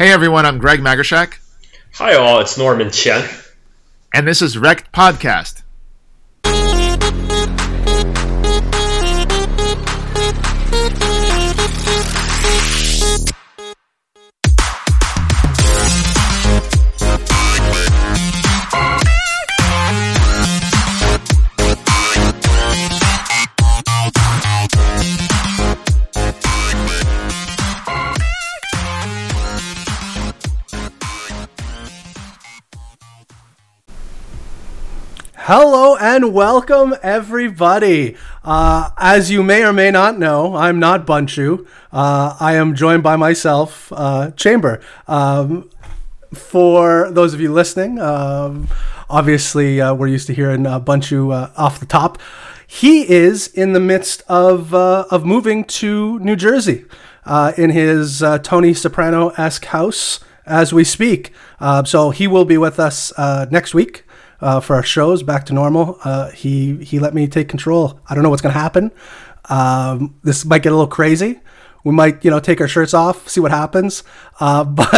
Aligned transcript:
Hey 0.00 0.12
everyone, 0.12 0.46
I'm 0.46 0.56
Greg 0.56 0.80
Magarshak. 0.80 1.34
Hi 1.96 2.14
all, 2.14 2.40
it's 2.40 2.56
Norman 2.56 2.90
Chen. 2.90 3.28
And 4.14 4.26
this 4.26 4.40
is 4.40 4.56
Wrecked 4.56 4.90
Podcast. 4.92 5.59
Hello 35.52 35.96
and 35.96 36.32
welcome, 36.32 36.94
everybody. 37.02 38.16
Uh, 38.44 38.90
as 38.98 39.32
you 39.32 39.42
may 39.42 39.64
or 39.64 39.72
may 39.72 39.90
not 39.90 40.16
know, 40.16 40.54
I'm 40.54 40.78
not 40.78 41.08
Bunchu. 41.08 41.66
Uh, 41.92 42.36
I 42.38 42.54
am 42.54 42.76
joined 42.76 43.02
by 43.02 43.16
myself, 43.16 43.92
uh, 43.92 44.30
Chamber. 44.36 44.80
Um, 45.08 45.68
for 46.32 47.10
those 47.10 47.34
of 47.34 47.40
you 47.40 47.52
listening, 47.52 47.98
um, 47.98 48.68
obviously 49.08 49.80
uh, 49.80 49.92
we're 49.92 50.06
used 50.06 50.28
to 50.28 50.34
hearing 50.34 50.66
uh, 50.66 50.78
Bunchu 50.78 51.34
uh, 51.34 51.50
off 51.56 51.80
the 51.80 51.86
top. 51.86 52.18
He 52.64 53.10
is 53.10 53.48
in 53.48 53.72
the 53.72 53.80
midst 53.80 54.22
of 54.28 54.72
of 54.72 55.24
moving 55.24 55.64
to 55.64 56.20
New 56.20 56.36
Jersey 56.36 56.84
in 57.56 57.70
his 57.70 58.22
Tony 58.44 58.72
Soprano 58.72 59.30
esque 59.30 59.64
house 59.64 60.20
as 60.46 60.72
we 60.72 60.84
speak. 60.84 61.32
so 61.86 62.10
he 62.10 62.28
will 62.28 62.44
be 62.44 62.56
with 62.56 62.78
us 62.78 63.12
next 63.50 63.74
week 63.74 64.04
uh, 64.40 64.60
for 64.60 64.76
our 64.76 64.82
shows 64.82 65.22
back 65.22 65.46
to 65.46 65.52
normal. 65.52 65.98
Uh, 66.04 66.30
he 66.30 66.82
he 66.84 66.98
let 66.98 67.14
me 67.14 67.26
take 67.28 67.48
control. 67.48 68.00
I 68.08 68.14
don't 68.14 68.22
know 68.22 68.30
what's 68.30 68.42
gonna 68.42 68.54
happen. 68.54 68.90
Um, 69.48 70.16
this 70.22 70.44
might 70.44 70.62
get 70.62 70.72
a 70.72 70.76
little 70.76 70.86
crazy. 70.86 71.40
We 71.84 71.92
might 71.92 72.24
you 72.24 72.30
know 72.30 72.40
take 72.40 72.60
our 72.60 72.68
shirts 72.68 72.94
off, 72.94 73.28
see 73.28 73.40
what 73.40 73.50
happens. 73.50 74.02
Uh, 74.38 74.64
but 74.64 74.90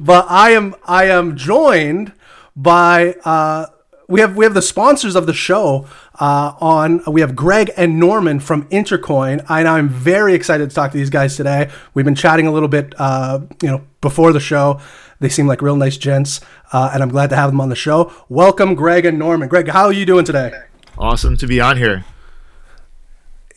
but 0.00 0.26
I 0.28 0.50
am 0.50 0.74
I 0.84 1.06
am 1.06 1.36
joined 1.36 2.12
by 2.56 3.14
uh, 3.24 3.66
we 4.08 4.20
have 4.20 4.36
we 4.36 4.44
have 4.44 4.54
the 4.54 4.62
sponsors 4.62 5.16
of 5.16 5.26
the 5.26 5.32
show 5.32 5.86
uh, 6.20 6.54
on. 6.60 7.02
We 7.06 7.20
have 7.20 7.34
Greg 7.34 7.70
and 7.76 7.98
Norman 7.98 8.40
from 8.40 8.68
Intercoin, 8.68 9.44
and 9.48 9.68
I'm 9.68 9.88
very 9.88 10.34
excited 10.34 10.68
to 10.68 10.74
talk 10.74 10.92
to 10.92 10.96
these 10.96 11.10
guys 11.10 11.36
today. 11.36 11.70
We've 11.94 12.04
been 12.04 12.14
chatting 12.14 12.46
a 12.46 12.52
little 12.52 12.68
bit, 12.68 12.94
uh, 12.98 13.40
you 13.62 13.68
know, 13.68 13.82
before 14.00 14.32
the 14.32 14.40
show. 14.40 14.80
They 15.24 15.30
seem 15.30 15.46
like 15.46 15.62
real 15.62 15.76
nice 15.76 15.96
gents, 15.96 16.42
uh, 16.70 16.90
and 16.92 17.02
I'm 17.02 17.08
glad 17.08 17.30
to 17.30 17.36
have 17.36 17.50
them 17.50 17.58
on 17.58 17.70
the 17.70 17.74
show. 17.74 18.12
Welcome, 18.28 18.74
Greg 18.74 19.06
and 19.06 19.18
Norman. 19.18 19.48
Greg, 19.48 19.68
how 19.68 19.86
are 19.86 19.92
you 19.92 20.04
doing 20.04 20.26
today? 20.26 20.52
Awesome 20.98 21.38
to 21.38 21.46
be 21.46 21.62
on 21.62 21.78
here. 21.78 22.04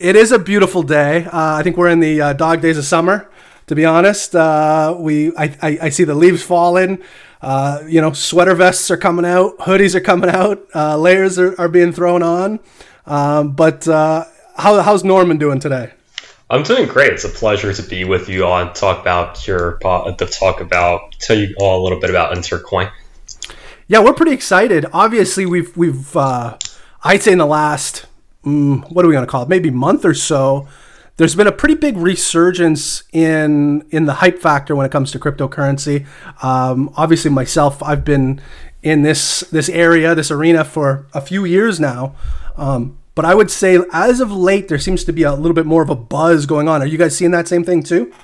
It 0.00 0.16
is 0.16 0.32
a 0.32 0.38
beautiful 0.38 0.82
day. 0.82 1.26
Uh, 1.26 1.56
I 1.56 1.62
think 1.62 1.76
we're 1.76 1.90
in 1.90 2.00
the 2.00 2.22
uh, 2.22 2.32
dog 2.32 2.62
days 2.62 2.78
of 2.78 2.86
summer. 2.86 3.30
To 3.66 3.74
be 3.74 3.84
honest, 3.84 4.34
uh, 4.34 4.96
we 4.98 5.36
I, 5.36 5.54
I, 5.60 5.78
I, 5.82 5.88
see 5.90 6.04
the 6.04 6.14
leaves 6.14 6.42
falling. 6.42 7.02
Uh, 7.42 7.82
you 7.86 8.00
know, 8.00 8.14
sweater 8.14 8.54
vests 8.54 8.90
are 8.90 8.96
coming 8.96 9.26
out, 9.26 9.58
hoodies 9.58 9.94
are 9.94 10.00
coming 10.00 10.30
out, 10.30 10.66
uh, 10.74 10.96
layers 10.96 11.38
are, 11.38 11.54
are 11.60 11.68
being 11.68 11.92
thrown 11.92 12.22
on. 12.22 12.60
Um, 13.04 13.52
but 13.52 13.84
how, 13.84 14.24
how's 14.56 15.04
Norman 15.04 15.36
doing 15.36 15.60
today? 15.60 15.92
I'm 16.50 16.62
doing 16.62 16.88
great. 16.88 17.12
It's 17.12 17.24
a 17.24 17.28
pleasure 17.28 17.72
to 17.74 17.82
be 17.82 18.04
with 18.04 18.28
you 18.28 18.46
on 18.46 18.72
talk 18.72 19.00
about 19.00 19.46
your 19.46 19.78
to 19.78 20.26
talk 20.26 20.60
about 20.60 21.12
tell 21.18 21.36
you 21.36 21.54
all 21.58 21.82
a 21.82 21.82
little 21.82 22.00
bit 22.00 22.08
about 22.08 22.34
Intercoin. 22.34 22.90
Yeah, 23.86 24.00
we're 24.00 24.14
pretty 24.14 24.32
excited. 24.32 24.86
Obviously, 24.92 25.44
we've 25.44 25.76
we've 25.76 26.16
uh, 26.16 26.56
I'd 27.04 27.22
say 27.22 27.32
in 27.32 27.38
the 27.38 27.46
last 27.46 28.06
mm, 28.44 28.90
what 28.90 29.04
are 29.04 29.08
we 29.08 29.14
going 29.14 29.26
to 29.26 29.30
call 29.30 29.42
it? 29.42 29.48
Maybe 29.48 29.70
month 29.70 30.04
or 30.04 30.14
so. 30.14 30.66
There's 31.18 31.34
been 31.34 31.48
a 31.48 31.52
pretty 31.52 31.74
big 31.74 31.98
resurgence 31.98 33.02
in 33.12 33.84
in 33.90 34.06
the 34.06 34.14
hype 34.14 34.38
factor 34.38 34.74
when 34.74 34.86
it 34.86 34.92
comes 34.92 35.12
to 35.12 35.18
cryptocurrency. 35.18 36.06
Um, 36.42 36.94
obviously, 36.96 37.30
myself, 37.30 37.82
I've 37.82 38.04
been 38.04 38.40
in 38.82 39.02
this 39.02 39.40
this 39.50 39.68
area, 39.68 40.14
this 40.14 40.30
arena 40.30 40.64
for 40.64 41.06
a 41.12 41.20
few 41.20 41.44
years 41.44 41.78
now. 41.78 42.14
Um, 42.56 42.98
but 43.18 43.24
I 43.24 43.34
would 43.34 43.50
say 43.50 43.80
as 43.92 44.20
of 44.20 44.30
late, 44.30 44.68
there 44.68 44.78
seems 44.78 45.02
to 45.02 45.12
be 45.12 45.24
a 45.24 45.34
little 45.34 45.52
bit 45.52 45.66
more 45.66 45.82
of 45.82 45.90
a 45.90 45.96
buzz 45.96 46.46
going 46.46 46.68
on. 46.68 46.82
Are 46.82 46.86
you 46.86 46.96
guys 46.96 47.16
seeing 47.16 47.32
that 47.32 47.48
same 47.48 47.64
thing 47.64 47.82
too? 47.82 48.14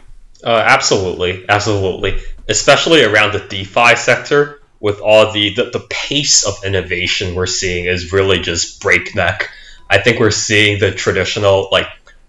Uh, 0.44 0.62
absolutely, 0.65 1.44
absolutely. 1.49 2.21
Especially 2.49 3.03
around 3.03 3.33
the 3.33 3.41
DeFi 3.41 3.97
sector, 3.97 4.62
with 4.78 5.00
all 5.00 5.33
the, 5.33 5.53
the 5.54 5.65
the 5.65 5.84
pace 5.91 6.47
of 6.47 6.54
innovation 6.65 7.34
we're 7.34 7.47
seeing 7.47 7.87
is 7.87 8.12
really 8.12 8.38
just 8.38 8.81
breakneck. 8.81 9.50
I 9.91 9.99
think 9.99 10.21
we're 10.21 10.31
seeing 10.31 10.78
the 10.78 10.93
traditional 10.93 11.66
like 11.72 11.88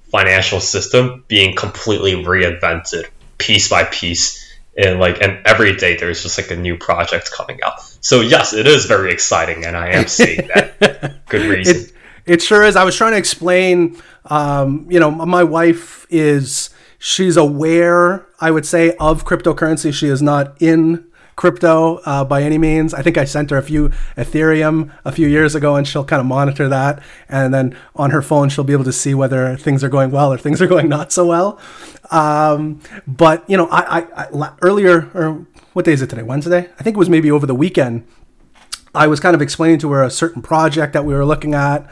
financial 0.10 0.60
system 0.60 1.24
being 1.28 1.56
completely 1.56 2.14
reinvented 2.14 3.04
piece 3.38 3.70
by 3.70 3.84
piece 3.84 4.44
and 4.76 5.00
like 5.00 5.22
and 5.22 5.40
every 5.46 5.76
day 5.76 5.98
there's 5.98 6.24
just 6.24 6.40
like 6.40 6.50
a 6.50 6.56
new 6.56 6.78
project 6.78 7.32
coming 7.32 7.60
out 7.64 7.82
so 8.02 8.22
yes 8.22 8.54
it 8.54 8.68
is 8.68 8.86
very 8.86 9.12
exciting 9.12 9.66
and 9.66 9.76
i 9.76 9.90
am 9.90 10.08
seeing 10.08 10.48
that 10.48 11.26
good 11.30 11.50
reason 11.50 11.78
it, 11.78 11.94
it 12.26 12.42
sure 12.42 12.64
is. 12.64 12.76
I 12.76 12.84
was 12.84 12.96
trying 12.96 13.12
to 13.12 13.18
explain. 13.18 13.98
Um, 14.26 14.88
you 14.90 15.00
know, 15.00 15.12
my 15.12 15.44
wife 15.44 16.06
is 16.10 16.70
she's 16.98 17.38
aware. 17.38 18.26
I 18.40 18.52
would 18.52 18.66
say 18.66 18.96
of 19.00 19.26
cryptocurrency. 19.26 19.94
She 19.94 20.08
is 20.08 20.22
not 20.22 20.60
in 20.62 21.06
crypto 21.36 21.98
uh, 22.06 22.24
by 22.24 22.42
any 22.44 22.58
means. 22.58 22.94
I 22.94 23.02
think 23.02 23.18
I 23.18 23.26
sent 23.26 23.50
her 23.52 23.58
a 23.58 23.62
few 23.62 23.90
Ethereum 24.18 24.92
a 25.04 25.12
few 25.12 25.28
years 25.28 25.54
ago, 25.54 25.76
and 25.76 25.88
she'll 25.88 26.06
kind 26.06 26.20
of 26.20 26.26
monitor 26.26 26.70
that. 26.70 27.02
And 27.30 27.54
then 27.54 27.78
on 27.96 28.12
her 28.12 28.22
phone, 28.22 28.50
she'll 28.50 28.64
be 28.64 28.74
able 28.74 28.86
to 28.86 28.94
see 28.94 29.14
whether 29.14 29.56
things 29.58 29.84
are 29.84 29.90
going 29.90 30.12
well 30.12 30.32
or 30.32 30.38
things 30.38 30.62
are 30.62 30.68
going 30.68 30.90
not 30.90 31.12
so 31.12 31.26
well. 31.26 31.60
Um, 32.12 32.82
but 33.06 33.48
you 33.50 33.58
know, 33.58 33.68
I, 33.68 34.00
I, 34.00 34.28
I 34.34 34.54
earlier 34.62 35.10
or 35.14 35.46
what 35.74 35.86
day 35.86 35.94
is 35.94 36.02
it 36.02 36.10
today? 36.10 36.24
Wednesday? 36.24 36.70
I 36.80 36.84
think 36.84 36.96
it 36.96 37.00
was 37.00 37.10
maybe 37.10 37.30
over 37.30 37.46
the 37.46 37.56
weekend. 37.56 38.08
I 38.96 39.08
was 39.08 39.20
kind 39.20 39.36
of 39.36 39.42
explaining 39.42 39.80
to 39.80 39.92
her 39.92 40.04
a 40.04 40.10
certain 40.10 40.42
project 40.42 40.94
that 40.94 41.06
we 41.06 41.14
were 41.14 41.26
looking 41.26 41.54
at, 41.54 41.90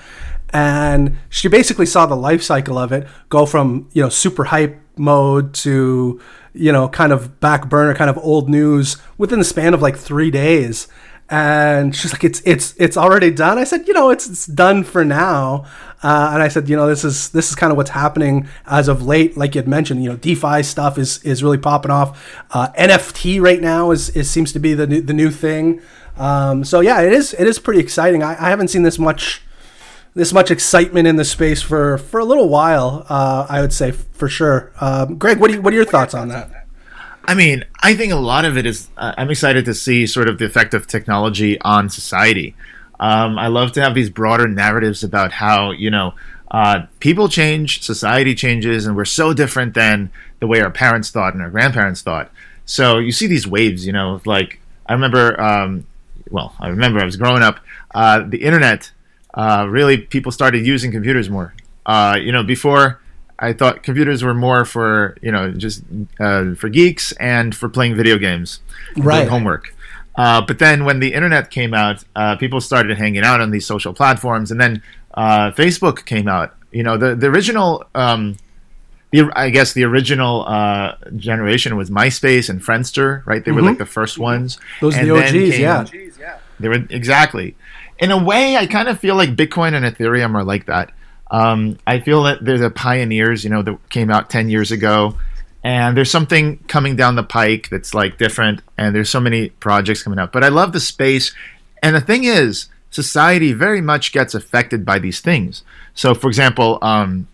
and 0.52 1.18
she 1.30 1.48
basically 1.48 1.86
saw 1.86 2.06
the 2.06 2.16
life 2.16 2.44
cycle 2.44 2.78
of 2.78 2.92
it 2.92 3.08
go 3.30 3.46
from 3.46 3.90
you 3.94 4.04
know 4.04 4.10
super 4.10 4.46
hype 4.46 4.80
mode 4.98 5.54
to 5.54 6.22
you 6.54 6.72
know 6.72 6.88
kind 6.88 7.12
of 7.12 7.40
back 7.40 7.70
burner, 7.70 7.96
kind 7.96 8.10
of 8.10 8.18
old 8.20 8.50
news 8.50 8.98
within 9.18 9.40
the 9.40 9.46
span 9.46 9.74
of 9.74 9.82
like 9.82 9.98
three 9.98 10.32
days. 10.32 10.88
And 11.30 11.96
she's 11.96 12.14
like, 12.14 12.24
"It's 12.24 12.42
it's 12.46 12.76
it's 12.78 12.98
already 12.98 13.32
done." 13.32 13.58
I 13.58 13.64
said, 13.64 13.88
"You 13.88 13.94
know, 13.94 14.10
it's 14.12 14.30
it's 14.30 14.46
done 14.46 14.84
for 14.84 15.04
now." 15.04 15.66
Uh, 16.04 16.32
and 16.34 16.44
I 16.44 16.50
said, 16.50 16.68
"You 16.70 16.76
know, 16.76 16.86
this 16.86 17.04
is 17.04 17.30
this 17.30 17.50
is 17.50 17.56
kind 17.56 17.72
of 17.72 17.78
what's 17.78 17.92
happening 17.92 18.48
as 18.68 18.88
of 18.88 19.02
late. 19.04 19.36
Like 19.38 19.56
you 19.56 19.60
had 19.60 19.68
mentioned, 19.68 20.04
you 20.04 20.10
know, 20.10 20.18
DeFi 20.18 20.62
stuff 20.62 20.98
is 20.98 21.24
is 21.24 21.42
really 21.42 21.58
popping 21.58 21.92
off. 21.92 22.44
Uh, 22.52 22.68
NFT 22.78 23.42
right 23.42 23.62
now 23.62 23.92
is, 23.92 24.10
is 24.10 24.30
seems 24.30 24.52
to 24.52 24.60
be 24.60 24.74
the 24.74 24.86
new, 24.86 25.02
the 25.02 25.14
new 25.14 25.32
thing." 25.32 25.82
Um, 26.18 26.64
so 26.64 26.80
yeah, 26.80 27.02
it 27.02 27.14
is 27.14 27.34
it 27.34 27.48
is 27.48 27.60
pretty 27.60 27.80
exciting. 27.80 28.22
I, 28.22 28.32
I, 28.32 28.50
haven't 28.50 28.68
seen 28.68 28.84
this 28.84 29.00
much 29.00 29.42
this 30.14 30.32
much 30.32 30.52
excitement 30.52 31.08
in 31.08 31.16
the 31.16 31.26
space 31.26 31.62
for 31.62 31.98
for 31.98 32.20
a 32.20 32.26
little 32.26 32.50
while. 32.50 33.06
Uh, 33.10 33.48
I 33.50 33.62
would 33.62 33.74
say 33.74 33.92
for 33.92 34.30
sure. 34.30 34.72
Um, 34.80 35.18
Greg, 35.18 35.40
what 35.40 35.48
do 35.50 35.56
you, 35.56 35.62
what 35.62 35.74
are 35.74 35.76
your 35.76 35.86
thoughts 35.86 36.14
on 36.14 36.28
that? 36.28 36.68
I 37.26 37.36
mean, 37.36 37.64
I 37.82 37.96
think 37.96 38.12
a 38.12 38.18
lot 38.18 38.46
of 38.46 38.58
it 38.58 38.66
is. 38.66 38.90
Uh, 38.96 39.14
I'm 39.18 39.32
excited 39.32 39.66
to 39.66 39.74
see 39.74 40.06
sort 40.06 40.30
of 40.30 40.38
the 40.38 40.46
effect 40.46 40.74
of 40.74 40.86
technology 40.86 41.60
on 41.62 41.90
society. 41.90 42.56
Um, 43.00 43.40
I 43.40 43.48
love 43.48 43.72
to 43.74 43.82
have 43.82 43.96
these 43.96 44.10
broader 44.10 44.48
narratives 44.48 45.04
about 45.04 45.32
how 45.32 45.72
you 45.72 45.90
know 45.90 46.14
uh, 46.52 46.86
people 47.00 47.28
change, 47.28 47.82
society 47.82 48.36
changes, 48.36 48.86
and 48.86 48.96
we're 48.96 49.06
so 49.06 49.34
different 49.34 49.74
than 49.74 50.12
the 50.40 50.48
way 50.48 50.62
our 50.62 50.70
parents 50.70 51.10
thought 51.10 51.34
and 51.34 51.42
our 51.42 51.50
grandparents 51.50 52.04
thought. 52.04 52.32
So 52.66 53.00
you 53.00 53.12
see 53.12 53.26
these 53.26 53.48
waves, 53.48 53.86
you 53.86 53.92
know, 53.92 54.22
like 54.26 54.60
I 54.86 54.94
remember 54.94 55.40
um, 55.42 55.88
well, 56.34 56.56
I 56.60 56.70
remember 56.70 57.00
I 57.00 57.06
was 57.06 57.16
growing 57.16 57.44
up, 57.44 57.60
uh, 57.94 58.24
the 58.28 58.42
internet, 58.42 58.92
uh, 59.36 59.68
really 59.70 59.98
people 59.98 60.32
started 60.32 60.66
using 60.66 60.92
computers 60.92 61.30
more. 61.30 61.54
Uh, 61.86 62.18
you 62.20 62.32
know, 62.32 62.44
before 62.44 63.00
I 63.38 63.54
thought 63.54 63.84
computers 63.84 64.24
were 64.24 64.34
more 64.34 64.66
for, 64.66 65.16
you 65.22 65.32
know, 65.32 65.52
just 65.52 65.84
uh, 66.20 66.56
for 66.56 66.70
geeks 66.70 67.12
and 67.14 67.56
for 67.56 67.70
playing 67.70 67.96
video 67.96 68.18
games, 68.18 68.62
right. 68.98 69.28
homework. 69.28 69.76
Uh, 70.16 70.42
but 70.42 70.58
then 70.58 70.86
when 70.86 71.00
the 71.00 71.14
internet 71.14 71.52
came 71.52 71.74
out, 71.76 72.04
uh, 72.16 72.36
people 72.36 72.60
started 72.60 72.98
hanging 72.98 73.24
out 73.24 73.40
on 73.40 73.52
these 73.52 73.66
social 73.66 73.94
platforms, 73.94 74.50
and 74.50 74.60
then 74.60 74.82
Facebook 75.16 76.06
came 76.06 76.28
out. 76.28 76.56
You 76.72 76.82
know, 76.82 76.98
the 76.98 77.16
the 77.16 77.28
original 77.28 77.86
um, 77.94 78.38
the, 79.14 79.32
I 79.36 79.52
guess 79.52 79.74
the 79.74 79.84
original 79.84 80.44
uh, 80.48 80.96
generation 81.16 81.78
was 81.78 81.92
MySpace 81.92 82.50
and 82.50 82.60
Friendster, 82.60 83.24
right? 83.26 83.46
They 83.46 83.52
mm-hmm. 83.52 83.62
were 83.62 83.62
like 83.62 83.78
the 83.78 83.86
first 83.86 84.18
ones. 84.18 84.60
Those 84.82 84.98
are 84.98 85.06
the 85.06 85.16
OGs, 85.16 85.32
came, 85.32 85.62
yeah. 85.62 86.40
They 86.60 86.68
were 86.68 86.84
exactly. 86.90 87.56
In 88.00 88.10
a 88.10 88.22
way, 88.22 88.58
I 88.58 88.66
kind 88.66 88.88
of 88.88 89.00
feel 89.00 89.16
like 89.16 89.36
Bitcoin 89.36 89.76
and 89.76 89.86
Ethereum 89.86 90.34
are 90.34 90.44
like 90.44 90.66
that. 90.66 90.92
Um, 91.30 91.78
I 91.86 92.00
feel 92.00 92.24
that 92.24 92.44
they're 92.44 92.58
the 92.58 92.72
pioneers, 92.72 93.44
you 93.44 93.52
know, 93.52 93.62
that 93.62 93.90
came 93.90 94.10
out 94.10 94.32
ten 94.32 94.50
years 94.50 94.72
ago, 94.72 95.16
and 95.64 95.96
there's 95.96 96.10
something 96.10 96.58
coming 96.68 96.96
down 96.96 97.16
the 97.16 97.24
pike 97.24 97.70
that's 97.70 97.94
like 97.94 98.18
different 98.18 98.62
and 98.78 98.96
there's 98.96 99.10
so 99.10 99.20
many 99.20 99.50
projects 99.50 100.04
coming 100.04 100.20
up 100.20 100.32
but 100.32 100.44
i 100.44 100.48
love 100.48 100.74
the 100.74 100.80
space 100.80 101.34
and 101.82 101.96
the 101.96 102.02
thing 102.02 102.24
is 102.24 102.68
society 102.90 103.54
very 103.54 103.82
much 103.82 104.12
gets 104.12 104.36
affected 104.36 104.86
by 104.86 105.00
these 105.00 105.22
things 105.22 105.64
so 105.94 106.14
for 106.14 106.28
example 106.28 106.80
um, 106.82 107.28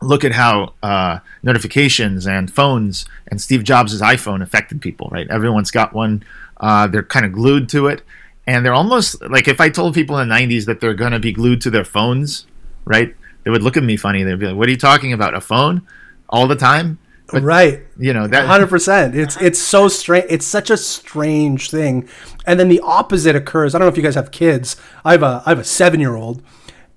look 0.00 0.24
at 0.24 0.32
how 0.32 0.74
uh, 0.82 1.18
notifications 1.42 2.26
and 2.26 2.52
phones 2.52 3.06
and 3.28 3.40
steve 3.40 3.64
jobs' 3.64 4.00
iphone 4.02 4.42
affected 4.42 4.80
people 4.80 5.08
right 5.10 5.28
everyone's 5.30 5.70
got 5.70 5.92
one 5.92 6.22
uh, 6.58 6.86
they're 6.86 7.02
kind 7.02 7.24
of 7.24 7.32
glued 7.32 7.68
to 7.68 7.86
it 7.86 8.02
and 8.46 8.64
they're 8.64 8.74
almost 8.74 9.20
like 9.22 9.48
if 9.48 9.60
i 9.60 9.68
told 9.68 9.94
people 9.94 10.18
in 10.18 10.28
the 10.28 10.34
90s 10.34 10.66
that 10.66 10.80
they're 10.80 10.94
going 10.94 11.12
to 11.12 11.18
be 11.18 11.32
glued 11.32 11.60
to 11.60 11.70
their 11.70 11.84
phones 11.84 12.46
right 12.84 13.14
they 13.44 13.50
would 13.50 13.62
look 13.62 13.76
at 13.76 13.82
me 13.82 13.96
funny 13.96 14.22
they'd 14.22 14.38
be 14.38 14.46
like 14.46 14.56
what 14.56 14.68
are 14.68 14.72
you 14.72 14.76
talking 14.76 15.12
about 15.12 15.34
a 15.34 15.40
phone 15.40 15.86
all 16.28 16.46
the 16.46 16.56
time 16.56 16.98
but, 17.30 17.42
right. 17.42 17.82
You 17.98 18.14
know 18.14 18.26
that 18.26 18.46
hundred 18.46 18.68
percent. 18.68 19.14
It's 19.14 19.36
it's 19.36 19.58
so 19.58 19.88
strange. 19.88 20.26
It's 20.30 20.46
such 20.46 20.70
a 20.70 20.76
strange 20.76 21.70
thing. 21.70 22.08
And 22.46 22.58
then 22.58 22.68
the 22.68 22.80
opposite 22.80 23.36
occurs. 23.36 23.74
I 23.74 23.78
don't 23.78 23.86
know 23.86 23.90
if 23.90 23.96
you 23.98 24.02
guys 24.02 24.14
have 24.14 24.30
kids. 24.30 24.76
I 25.04 25.12
have 25.12 25.22
a 25.22 25.42
I 25.44 25.50
have 25.50 25.58
a 25.58 25.64
seven 25.64 26.00
year 26.00 26.16
old, 26.16 26.42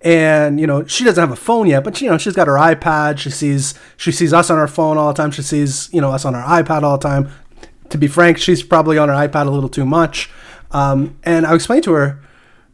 and 0.03 0.59
you 0.59 0.67
know 0.67 0.85
she 0.85 1.03
doesn't 1.03 1.21
have 1.21 1.31
a 1.31 1.35
phone 1.35 1.67
yet, 1.67 1.83
but 1.83 2.01
you 2.01 2.09
know 2.09 2.17
she's 2.17 2.35
got 2.35 2.47
her 2.47 2.55
iPad. 2.55 3.17
She 3.17 3.29
sees 3.29 3.73
she 3.97 4.11
sees 4.11 4.33
us 4.33 4.49
on 4.49 4.57
her 4.57 4.67
phone 4.67 4.97
all 4.97 5.07
the 5.13 5.21
time. 5.21 5.31
She 5.31 5.41
sees 5.41 5.89
you 5.93 6.01
know 6.01 6.11
us 6.11 6.25
on 6.25 6.35
our 6.35 6.61
iPad 6.61 6.83
all 6.83 6.97
the 6.97 7.07
time. 7.07 7.29
To 7.89 7.97
be 7.97 8.07
frank, 8.07 8.37
she's 8.37 8.63
probably 8.63 8.97
on 8.97 9.09
her 9.09 9.15
iPad 9.15 9.47
a 9.47 9.51
little 9.51 9.69
too 9.69 9.85
much. 9.85 10.29
Um, 10.71 11.17
and 11.23 11.45
I 11.45 11.53
explained 11.53 11.83
to 11.85 11.93
her 11.93 12.21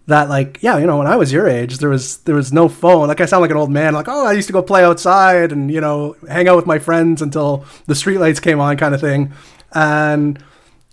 that 0.07 0.29
like 0.29 0.57
yeah 0.61 0.77
you 0.77 0.87
know 0.87 0.97
when 0.97 1.07
i 1.07 1.15
was 1.15 1.31
your 1.33 1.47
age 1.47 1.77
there 1.79 1.89
was 1.89 2.19
there 2.19 2.35
was 2.35 2.53
no 2.53 2.69
phone 2.69 3.07
like 3.07 3.19
i 3.19 3.25
sound 3.25 3.41
like 3.41 3.51
an 3.51 3.57
old 3.57 3.69
man 3.69 3.93
like 3.93 4.07
oh 4.07 4.25
i 4.25 4.31
used 4.31 4.47
to 4.47 4.53
go 4.53 4.63
play 4.63 4.83
outside 4.83 5.51
and 5.51 5.69
you 5.69 5.81
know 5.81 6.15
hang 6.29 6.47
out 6.47 6.55
with 6.55 6.65
my 6.65 6.79
friends 6.79 7.21
until 7.21 7.65
the 7.85 7.93
streetlights 7.93 8.41
came 8.41 8.59
on 8.59 8.77
kind 8.77 8.95
of 8.95 9.01
thing 9.01 9.31
and 9.73 10.41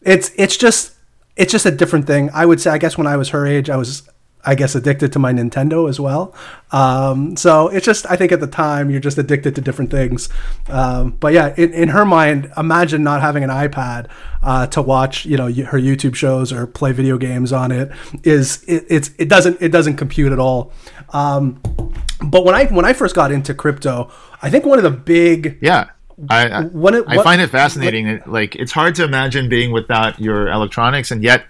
it's 0.02 0.32
it's 0.36 0.56
just 0.56 0.94
it's 1.36 1.52
just 1.52 1.64
a 1.64 1.70
different 1.70 2.06
thing 2.08 2.28
i 2.34 2.44
would 2.44 2.60
say 2.60 2.70
i 2.70 2.78
guess 2.78 2.98
when 2.98 3.06
i 3.06 3.16
was 3.16 3.28
her 3.28 3.46
age 3.46 3.70
i 3.70 3.76
was 3.76 4.02
I 4.46 4.54
guess 4.54 4.74
addicted 4.74 5.12
to 5.14 5.18
my 5.18 5.32
Nintendo 5.32 5.88
as 5.88 5.98
well. 5.98 6.34
Um, 6.72 7.36
so 7.36 7.68
it's 7.68 7.86
just 7.86 8.10
I 8.10 8.16
think 8.16 8.32
at 8.32 8.40
the 8.40 8.46
time 8.46 8.90
you're 8.90 9.00
just 9.00 9.18
addicted 9.18 9.54
to 9.54 9.60
different 9.60 9.90
things. 9.90 10.28
Um, 10.68 11.12
but 11.12 11.32
yeah, 11.32 11.54
in, 11.56 11.72
in, 11.72 11.88
her 11.88 12.04
mind, 12.04 12.52
imagine 12.56 13.02
not 13.02 13.20
having 13.20 13.44
an 13.44 13.50
iPad 13.50 14.08
uh, 14.42 14.66
to 14.68 14.82
watch 14.82 15.24
you 15.24 15.36
know 15.36 15.46
her 15.46 15.78
YouTube 15.78 16.14
shows 16.14 16.52
or 16.52 16.66
play 16.66 16.92
video 16.92 17.18
games 17.18 17.52
on 17.52 17.72
it 17.72 17.90
is 18.22 18.62
it, 18.64 18.84
it's 18.88 19.10
it 19.18 19.28
doesn't 19.28 19.60
it 19.60 19.70
doesn't 19.70 19.96
compute 19.96 20.32
at 20.32 20.38
all. 20.38 20.72
Um, 21.10 21.60
but 22.22 22.44
when 22.44 22.54
I 22.54 22.66
when 22.66 22.84
I 22.84 22.92
first 22.92 23.14
got 23.14 23.32
into 23.32 23.54
crypto, 23.54 24.10
I 24.42 24.50
think 24.50 24.64
one 24.66 24.78
of 24.78 24.84
the 24.84 24.90
big 24.90 25.58
yeah 25.60 25.90
I 26.28 26.48
I, 26.48 26.62
what, 26.64 26.94
I 27.08 27.22
find 27.22 27.40
it 27.40 27.48
fascinating. 27.48 28.18
What, 28.18 28.28
like 28.30 28.56
it's 28.56 28.72
hard 28.72 28.94
to 28.96 29.04
imagine 29.04 29.48
being 29.48 29.72
without 29.72 30.20
your 30.20 30.48
electronics, 30.48 31.10
and 31.10 31.22
yet 31.22 31.44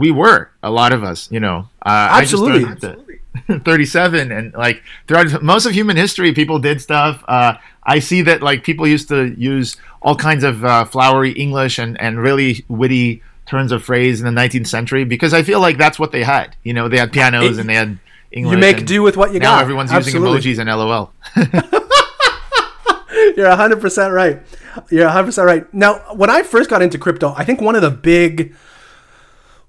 we 0.00 0.10
were 0.10 0.50
a 0.62 0.70
lot 0.70 0.92
of 0.92 1.04
us. 1.04 1.30
You 1.30 1.40
know, 1.40 1.68
uh, 1.84 2.08
absolutely. 2.10 2.64
absolutely. 2.64 3.06
37 3.64 4.32
and 4.32 4.52
like 4.54 4.82
throughout 5.06 5.40
most 5.40 5.64
of 5.64 5.70
human 5.72 5.96
history 5.96 6.34
people 6.34 6.58
did 6.58 6.80
stuff 6.80 7.22
uh, 7.28 7.54
i 7.84 8.00
see 8.00 8.22
that 8.22 8.42
like 8.42 8.64
people 8.64 8.88
used 8.88 9.08
to 9.08 9.32
use 9.38 9.76
all 10.02 10.16
kinds 10.16 10.42
of 10.42 10.64
uh, 10.64 10.84
flowery 10.84 11.30
english 11.32 11.78
and, 11.78 11.98
and 12.00 12.18
really 12.18 12.64
witty 12.66 13.22
turns 13.46 13.70
of 13.70 13.84
phrase 13.84 14.20
in 14.20 14.26
the 14.26 14.32
19th 14.40 14.66
century 14.66 15.04
because 15.04 15.32
i 15.32 15.44
feel 15.44 15.60
like 15.60 15.78
that's 15.78 15.96
what 15.96 16.10
they 16.10 16.24
had 16.24 16.56
you 16.64 16.74
know 16.74 16.88
they 16.88 16.98
had 16.98 17.12
pianos 17.12 17.56
it, 17.56 17.60
and 17.60 17.70
they 17.70 17.74
had 17.74 18.00
english 18.32 18.52
you 18.52 18.58
make 18.58 18.84
do 18.84 19.00
with 19.00 19.16
what 19.16 19.32
you 19.32 19.38
got. 19.38 19.62
everyone's 19.62 19.92
Absolutely. 19.92 20.34
using 20.34 20.66
emojis 20.66 20.68
and 20.68 20.80
lol 20.80 21.12
you're 23.36 23.48
100% 23.48 24.12
right 24.12 24.42
you're 24.90 25.08
100% 25.08 25.44
right 25.44 25.72
now 25.72 26.00
when 26.14 26.30
i 26.30 26.42
first 26.42 26.68
got 26.68 26.82
into 26.82 26.98
crypto 26.98 27.32
i 27.36 27.44
think 27.44 27.60
one 27.60 27.76
of 27.76 27.82
the 27.82 27.92
big 27.92 28.56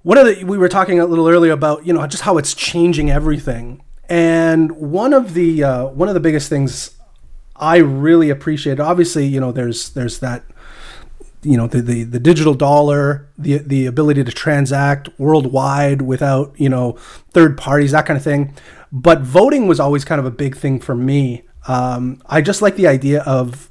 one 0.02 0.18
of 0.18 0.26
the 0.26 0.44
we 0.44 0.58
were 0.58 0.68
talking 0.68 1.00
a 1.00 1.06
little 1.06 1.28
earlier 1.28 1.52
about 1.52 1.86
you 1.86 1.92
know 1.92 2.06
just 2.06 2.22
how 2.22 2.38
it's 2.38 2.54
changing 2.54 3.10
everything. 3.10 3.82
And 4.08 4.72
one 4.72 5.12
of 5.12 5.34
the 5.34 5.64
uh, 5.64 5.86
one 5.86 6.08
of 6.08 6.14
the 6.14 6.20
biggest 6.20 6.48
things 6.48 6.96
i 7.54 7.76
really 7.76 8.30
appreciate 8.30 8.80
obviously 8.80 9.26
you 9.26 9.38
know 9.38 9.52
there's 9.52 9.90
there's 9.90 10.20
that 10.20 10.42
you 11.42 11.56
know 11.56 11.66
the, 11.66 11.82
the 11.82 12.04
the 12.04 12.20
digital 12.20 12.54
dollar 12.54 13.28
the 13.36 13.58
the 13.58 13.86
ability 13.86 14.22
to 14.22 14.32
transact 14.32 15.08
worldwide 15.18 16.02
without 16.02 16.54
you 16.58 16.68
know 16.68 16.92
third 17.30 17.58
parties 17.58 17.92
that 17.92 18.06
kind 18.06 18.16
of 18.16 18.22
thing. 18.22 18.54
But 18.90 19.22
voting 19.22 19.66
was 19.66 19.80
always 19.80 20.04
kind 20.04 20.18
of 20.18 20.24
a 20.24 20.30
big 20.30 20.56
thing 20.56 20.78
for 20.78 20.94
me. 20.94 21.42
Um, 21.68 22.20
i 22.26 22.40
just 22.40 22.60
like 22.60 22.76
the 22.76 22.88
idea 22.88 23.22
of 23.22 23.70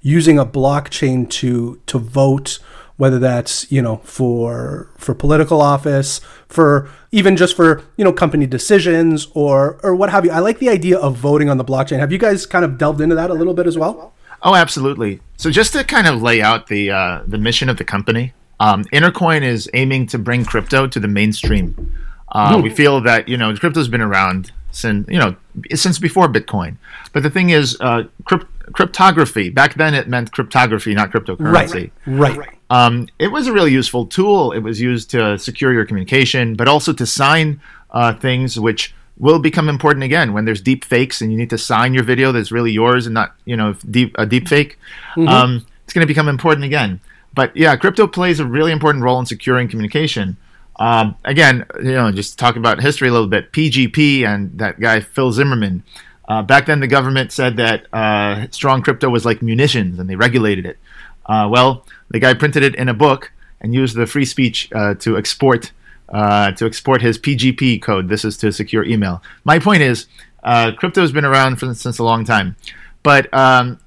using 0.00 0.38
a 0.38 0.46
blockchain 0.46 1.28
to 1.30 1.80
to 1.86 1.98
vote 1.98 2.58
whether 2.96 3.18
that's 3.18 3.70
you 3.72 3.82
know 3.82 3.96
for 3.98 4.88
for 4.96 5.14
political 5.14 5.60
office 5.60 6.20
for 6.48 6.88
even 7.10 7.36
just 7.36 7.56
for 7.56 7.82
you 7.96 8.04
know 8.04 8.12
company 8.12 8.46
decisions 8.46 9.28
or 9.34 9.78
or 9.82 9.94
what 9.94 10.10
have 10.10 10.24
you. 10.24 10.30
I 10.30 10.38
like 10.38 10.58
the 10.58 10.68
idea 10.68 10.98
of 10.98 11.16
voting 11.16 11.48
on 11.48 11.58
the 11.58 11.64
blockchain. 11.64 11.98
Have 11.98 12.12
you 12.12 12.18
guys 12.18 12.46
kind 12.46 12.64
of 12.64 12.78
delved 12.78 13.00
into 13.00 13.14
that 13.14 13.30
a 13.30 13.34
little 13.34 13.54
bit 13.54 13.66
as 13.66 13.76
well? 13.76 14.12
Oh 14.42 14.54
absolutely. 14.54 15.20
So 15.36 15.50
just 15.50 15.72
to 15.72 15.84
kind 15.84 16.06
of 16.06 16.22
lay 16.22 16.42
out 16.42 16.68
the 16.68 16.90
uh, 16.90 17.22
the 17.26 17.38
mission 17.38 17.68
of 17.68 17.78
the 17.78 17.84
company 17.84 18.34
um, 18.60 18.84
intercoin 18.84 19.42
is 19.42 19.68
aiming 19.74 20.06
to 20.08 20.18
bring 20.18 20.44
crypto 20.44 20.86
to 20.86 21.00
the 21.00 21.08
mainstream. 21.08 21.92
Uh, 22.30 22.56
mm. 22.56 22.62
we 22.62 22.70
feel 22.70 23.00
that 23.02 23.28
you 23.28 23.36
know 23.36 23.54
crypto's 23.54 23.88
been 23.88 24.00
around 24.00 24.52
since 24.70 25.08
you 25.08 25.18
know 25.18 25.36
since 25.74 25.98
before 25.98 26.28
bitcoin. 26.28 26.76
But 27.12 27.22
the 27.22 27.30
thing 27.30 27.50
is 27.50 27.76
uh, 27.80 28.04
crypt- 28.24 28.46
cryptography 28.72 29.50
back 29.50 29.74
then 29.74 29.94
it 29.94 30.08
meant 30.08 30.32
cryptography 30.32 30.94
not 30.94 31.10
cryptocurrency 31.10 31.90
right 32.06 32.36
right 32.36 32.54
um, 32.70 33.08
it 33.18 33.28
was 33.28 33.46
a 33.46 33.52
really 33.52 33.72
useful 33.72 34.06
tool. 34.06 34.52
It 34.52 34.60
was 34.60 34.80
used 34.80 35.10
to 35.10 35.38
secure 35.38 35.72
your 35.72 35.84
communication, 35.84 36.54
but 36.54 36.66
also 36.66 36.92
to 36.94 37.06
sign 37.06 37.60
uh, 37.90 38.14
things 38.14 38.58
which 38.58 38.94
will 39.16 39.38
become 39.38 39.68
important 39.68 40.02
again 40.02 40.32
when 40.32 40.44
there's 40.44 40.60
deep 40.60 40.84
fakes 40.84 41.20
and 41.20 41.30
you 41.30 41.38
need 41.38 41.50
to 41.50 41.58
sign 41.58 41.94
your 41.94 42.02
video 42.02 42.32
that's 42.32 42.50
really 42.50 42.72
yours 42.72 43.06
and 43.06 43.14
not 43.14 43.32
you 43.44 43.56
know 43.56 43.74
deep 43.90 44.14
a 44.18 44.26
deep 44.26 44.48
fake. 44.48 44.78
Mm-hmm. 45.16 45.28
Um, 45.28 45.66
it's 45.84 45.92
going 45.92 46.02
to 46.02 46.08
become 46.08 46.28
important 46.28 46.64
again. 46.64 47.00
But 47.34 47.56
yeah, 47.56 47.76
crypto 47.76 48.06
plays 48.06 48.40
a 48.40 48.46
really 48.46 48.72
important 48.72 49.04
role 49.04 49.20
in 49.20 49.26
securing 49.26 49.68
communication. 49.68 50.36
Um, 50.76 51.16
again, 51.24 51.66
you 51.78 51.92
know, 51.92 52.10
just 52.10 52.38
talking 52.38 52.60
about 52.60 52.80
history 52.80 53.08
a 53.08 53.12
little 53.12 53.28
bit. 53.28 53.52
PGP 53.52 54.26
and 54.26 54.58
that 54.58 54.80
guy 54.80 55.00
Phil 55.00 55.30
Zimmermann. 55.30 55.84
Uh, 56.28 56.42
back 56.42 56.66
then, 56.66 56.80
the 56.80 56.86
government 56.86 57.32
said 57.32 57.56
that 57.56 57.86
uh, 57.92 58.46
strong 58.50 58.82
crypto 58.82 59.08
was 59.08 59.24
like 59.24 59.42
munitions, 59.42 59.98
and 59.98 60.08
they 60.08 60.16
regulated 60.16 60.64
it. 60.64 60.78
Uh, 61.26 61.48
well, 61.50 61.86
the 62.10 62.18
guy 62.18 62.34
printed 62.34 62.62
it 62.62 62.74
in 62.74 62.88
a 62.88 62.94
book 62.94 63.32
and 63.60 63.74
used 63.74 63.96
the 63.96 64.06
free 64.06 64.24
speech 64.24 64.70
uh, 64.72 64.94
to 64.94 65.16
export 65.16 65.72
uh, 66.10 66.52
to 66.52 66.66
export 66.66 67.00
his 67.00 67.18
PGP 67.18 67.80
code. 67.80 68.08
This 68.08 68.24
is 68.24 68.36
to 68.38 68.52
secure 68.52 68.84
email. 68.84 69.22
My 69.44 69.58
point 69.58 69.82
is, 69.82 70.06
uh, 70.42 70.72
crypto 70.72 71.00
has 71.00 71.12
been 71.12 71.24
around 71.24 71.56
for, 71.56 71.72
since 71.74 71.98
a 71.98 72.04
long 72.04 72.24
time, 72.24 72.56
but 73.02 73.32
um, 73.32 73.80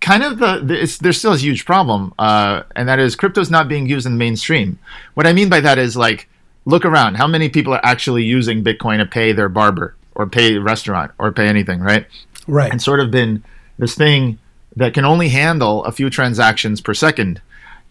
kind 0.00 0.22
of 0.22 0.38
the, 0.38 0.60
the 0.60 0.98
there's 1.02 1.18
still 1.18 1.32
a 1.32 1.36
huge 1.36 1.64
problem, 1.64 2.12
and 2.18 2.88
that 2.88 2.98
is 2.98 3.16
crypto 3.16 3.40
is 3.40 3.50
not 3.50 3.68
being 3.68 3.88
used 3.88 4.06
in 4.06 4.12
the 4.12 4.18
mainstream. 4.18 4.78
What 5.14 5.26
I 5.26 5.32
mean 5.32 5.48
by 5.48 5.60
that 5.60 5.78
is 5.78 5.96
like, 5.96 6.28
look 6.64 6.84
around. 6.84 7.16
How 7.16 7.26
many 7.26 7.48
people 7.48 7.74
are 7.74 7.84
actually 7.84 8.24
using 8.24 8.62
Bitcoin 8.62 8.98
to 8.98 9.06
pay 9.06 9.32
their 9.32 9.48
barber 9.48 9.96
or 10.14 10.26
pay 10.26 10.56
a 10.56 10.60
restaurant 10.60 11.12
or 11.18 11.32
pay 11.32 11.48
anything, 11.48 11.80
right? 11.80 12.06
Right. 12.46 12.70
And 12.70 12.80
sort 12.80 13.00
of 13.00 13.10
been 13.10 13.42
this 13.78 13.94
thing 13.94 14.38
that 14.76 14.94
can 14.94 15.04
only 15.04 15.28
handle 15.28 15.84
a 15.84 15.92
few 15.92 16.10
transactions 16.10 16.80
per 16.80 16.94
second. 16.94 17.40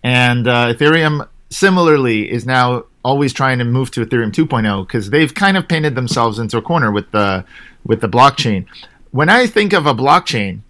And 0.03 0.47
uh, 0.47 0.73
Ethereum 0.73 1.27
similarly 1.49 2.31
is 2.31 2.45
now 2.45 2.85
always 3.03 3.33
trying 3.33 3.59
to 3.59 3.65
move 3.65 3.91
to 3.91 4.05
Ethereum 4.05 4.31
2.0 4.31 4.87
because 4.87 5.09
they've 5.09 5.33
kind 5.33 5.57
of 5.57 5.67
painted 5.67 5.95
themselves 5.95 6.39
into 6.39 6.57
a 6.57 6.61
corner 6.61 6.91
with 6.91 7.11
the 7.11 7.45
with 7.85 8.01
the 8.01 8.09
blockchain. 8.09 8.65
When 9.11 9.29
I 9.29 9.45
think 9.45 9.73
of 9.73 9.85
a 9.85 9.93
blockchain, 9.93 10.61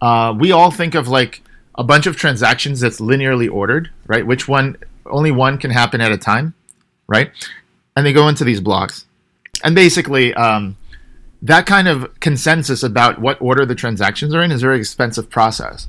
uh, 0.00 0.34
we 0.36 0.52
all 0.52 0.70
think 0.70 0.94
of 0.94 1.08
like 1.08 1.42
a 1.76 1.84
bunch 1.84 2.06
of 2.06 2.16
transactions 2.16 2.80
that's 2.80 3.00
linearly 3.00 3.50
ordered, 3.50 3.90
right? 4.06 4.26
Which 4.26 4.48
one 4.48 4.76
only 5.06 5.30
one 5.30 5.58
can 5.58 5.70
happen 5.70 6.00
at 6.00 6.10
a 6.10 6.18
time, 6.18 6.54
right? 7.06 7.30
And 7.94 8.04
they 8.04 8.12
go 8.12 8.28
into 8.28 8.44
these 8.44 8.60
blocks, 8.60 9.06
and 9.62 9.74
basically, 9.74 10.34
um, 10.34 10.76
that 11.46 11.64
kind 11.64 11.86
of 11.86 12.18
consensus 12.20 12.82
about 12.82 13.20
what 13.20 13.40
order 13.40 13.64
the 13.64 13.74
transactions 13.74 14.34
are 14.34 14.42
in 14.42 14.50
is 14.50 14.62
a 14.62 14.66
very 14.66 14.78
expensive 14.78 15.30
process. 15.30 15.86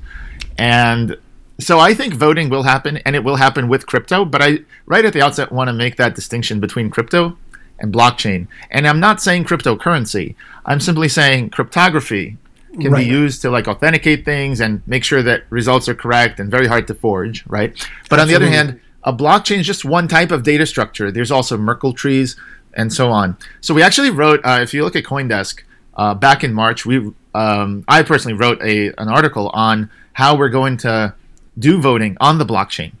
And 0.56 1.16
so 1.58 1.80
I 1.80 1.94
think 1.94 2.14
voting 2.14 2.48
will 2.48 2.62
happen 2.62 2.98
and 2.98 3.16
it 3.16 3.24
will 3.24 3.36
happen 3.36 3.68
with 3.68 3.86
crypto, 3.86 4.24
but 4.24 4.40
I 4.40 4.60
right 4.86 5.04
at 5.04 5.12
the 5.12 5.22
outset 5.22 5.50
want 5.50 5.68
to 5.68 5.72
make 5.72 5.96
that 5.96 6.14
distinction 6.14 6.60
between 6.60 6.90
crypto 6.90 7.36
and 7.80 7.92
blockchain. 7.92 8.46
And 8.70 8.86
I'm 8.86 9.00
not 9.00 9.20
saying 9.20 9.44
cryptocurrency. 9.44 10.36
I'm 10.64 10.80
simply 10.80 11.08
saying 11.08 11.50
cryptography 11.50 12.36
can 12.80 12.92
right. 12.92 13.04
be 13.04 13.10
used 13.10 13.42
to 13.42 13.50
like 13.50 13.66
authenticate 13.66 14.24
things 14.24 14.60
and 14.60 14.82
make 14.86 15.02
sure 15.02 15.22
that 15.22 15.44
results 15.50 15.88
are 15.88 15.94
correct 15.94 16.38
and 16.38 16.50
very 16.50 16.68
hard 16.68 16.86
to 16.86 16.94
forge, 16.94 17.44
right? 17.46 17.72
But 18.08 18.20
Absolutely. 18.20 18.22
on 18.22 18.28
the 18.28 18.36
other 18.36 18.54
hand, 18.54 18.80
a 19.02 19.12
blockchain 19.12 19.58
is 19.58 19.66
just 19.66 19.84
one 19.84 20.06
type 20.06 20.30
of 20.30 20.42
data 20.42 20.66
structure. 20.66 21.10
There's 21.10 21.30
also 21.30 21.56
Merkle 21.56 21.94
trees, 21.94 22.36
and 22.78 22.92
so 22.92 23.10
on. 23.10 23.36
So 23.60 23.74
we 23.74 23.82
actually 23.82 24.10
wrote, 24.10 24.40
uh, 24.44 24.60
if 24.62 24.72
you 24.72 24.84
look 24.84 24.96
at 24.96 25.04
CoinDesk, 25.04 25.62
uh, 25.96 26.14
back 26.14 26.44
in 26.44 26.54
March, 26.54 26.86
we 26.86 27.12
um, 27.34 27.84
I 27.88 28.02
personally 28.04 28.38
wrote 28.38 28.62
a 28.62 28.88
an 28.98 29.08
article 29.08 29.50
on 29.50 29.90
how 30.12 30.36
we're 30.36 30.48
going 30.48 30.76
to 30.78 31.14
do 31.58 31.80
voting 31.80 32.16
on 32.20 32.38
the 32.38 32.46
blockchain. 32.46 32.92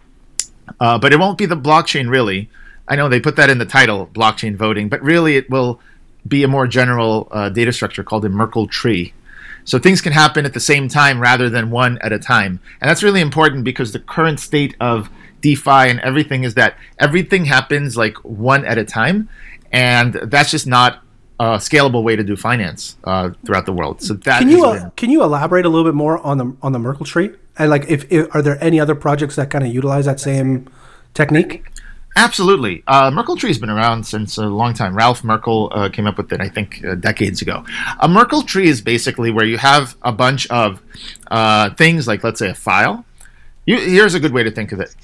Uh, 0.80 0.98
but 0.98 1.12
it 1.12 1.18
won't 1.18 1.38
be 1.38 1.46
the 1.46 1.56
blockchain 1.56 2.10
really. 2.10 2.50
I 2.88 2.96
know 2.96 3.08
they 3.08 3.20
put 3.20 3.36
that 3.36 3.50
in 3.50 3.58
the 3.58 3.66
title, 3.66 4.08
blockchain 4.12 4.56
voting, 4.56 4.88
but 4.88 5.00
really 5.02 5.36
it 5.36 5.48
will 5.48 5.80
be 6.26 6.42
a 6.42 6.48
more 6.48 6.66
general 6.66 7.28
uh, 7.30 7.48
data 7.48 7.72
structure 7.72 8.02
called 8.02 8.24
a 8.24 8.28
Merkle 8.28 8.66
tree. 8.66 9.14
So 9.64 9.78
things 9.78 10.00
can 10.00 10.12
happen 10.12 10.44
at 10.44 10.54
the 10.54 10.60
same 10.60 10.88
time 10.88 11.20
rather 11.20 11.48
than 11.50 11.70
one 11.70 11.98
at 11.98 12.12
a 12.12 12.18
time. 12.18 12.60
And 12.80 12.88
that's 12.88 13.02
really 13.02 13.20
important 13.20 13.64
because 13.64 13.92
the 13.92 13.98
current 14.00 14.40
state 14.40 14.74
of 14.80 15.10
DeFi 15.40 15.90
and 15.90 16.00
everything 16.00 16.44
is 16.44 16.54
that 16.54 16.76
everything 16.98 17.44
happens 17.44 17.96
like 17.96 18.16
one 18.24 18.64
at 18.64 18.78
a 18.78 18.84
time. 18.84 19.28
And 19.72 20.14
that's 20.14 20.50
just 20.50 20.66
not 20.66 21.02
a 21.40 21.56
scalable 21.58 22.02
way 22.02 22.16
to 22.16 22.24
do 22.24 22.36
finance 22.36 22.96
uh, 23.04 23.30
throughout 23.46 23.66
the 23.66 23.72
world. 23.72 24.02
So 24.02 24.14
that 24.14 24.40
can 24.40 24.48
you 24.48 24.64
uh, 24.64 24.90
can 24.90 25.10
you 25.10 25.22
elaborate 25.22 25.64
a 25.66 25.68
little 25.68 25.84
bit 25.84 25.94
more 25.94 26.18
on 26.18 26.38
the 26.38 26.56
on 26.62 26.72
the 26.72 26.78
Merkle 26.78 27.06
tree? 27.06 27.30
And 27.58 27.70
like, 27.70 27.88
if, 27.88 28.10
if 28.10 28.34
are 28.34 28.42
there 28.42 28.62
any 28.62 28.80
other 28.80 28.94
projects 28.94 29.36
that 29.36 29.50
kind 29.50 29.64
of 29.64 29.72
utilize 29.72 30.06
that 30.06 30.20
same 30.20 30.68
technique? 31.14 31.64
Absolutely. 32.16 32.82
Uh, 32.86 33.10
Merkle 33.10 33.36
tree 33.36 33.50
has 33.50 33.58
been 33.58 33.70
around 33.70 34.04
since 34.04 34.38
a 34.38 34.46
long 34.46 34.74
time. 34.74 34.96
Ralph 34.96 35.22
Merkle 35.22 35.70
uh, 35.72 35.88
came 35.88 36.06
up 36.06 36.16
with 36.16 36.32
it, 36.32 36.40
I 36.40 36.48
think, 36.48 36.84
uh, 36.84 36.96
decades 36.96 37.42
ago. 37.42 37.64
A 38.00 38.08
Merkle 38.08 38.42
tree 38.42 38.68
is 38.68 38.80
basically 38.80 39.30
where 39.30 39.44
you 39.44 39.58
have 39.58 39.96
a 40.02 40.10
bunch 40.10 40.48
of 40.48 40.82
uh, 41.30 41.70
things 41.74 42.08
like, 42.08 42.24
let's 42.24 42.40
say, 42.40 42.50
a 42.50 42.54
file. 42.54 43.04
You, 43.66 43.78
here's 43.78 44.14
a 44.14 44.20
good 44.20 44.32
way 44.32 44.42
to 44.42 44.50
think 44.50 44.72
of 44.72 44.80
it. 44.80 44.94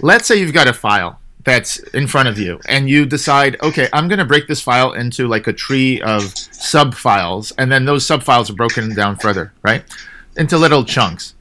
Let's 0.00 0.26
say 0.26 0.36
you've 0.36 0.54
got 0.54 0.66
a 0.66 0.72
file 0.72 1.20
that's 1.44 1.78
in 1.78 2.06
front 2.06 2.28
of 2.28 2.38
you, 2.38 2.60
and 2.66 2.88
you 2.88 3.04
decide, 3.04 3.60
okay, 3.62 3.88
I'm 3.92 4.08
going 4.08 4.18
to 4.18 4.24
break 4.24 4.48
this 4.48 4.60
file 4.60 4.92
into 4.92 5.28
like 5.28 5.46
a 5.46 5.52
tree 5.52 6.00
of 6.00 6.22
sub 6.36 6.94
files, 6.94 7.52
and 7.58 7.70
then 7.70 7.84
those 7.84 8.06
sub 8.06 8.22
files 8.22 8.50
are 8.50 8.54
broken 8.54 8.94
down 8.94 9.16
further, 9.16 9.52
right? 9.62 9.84
Into 10.36 10.58
little 10.58 10.84
chunks 10.84 11.34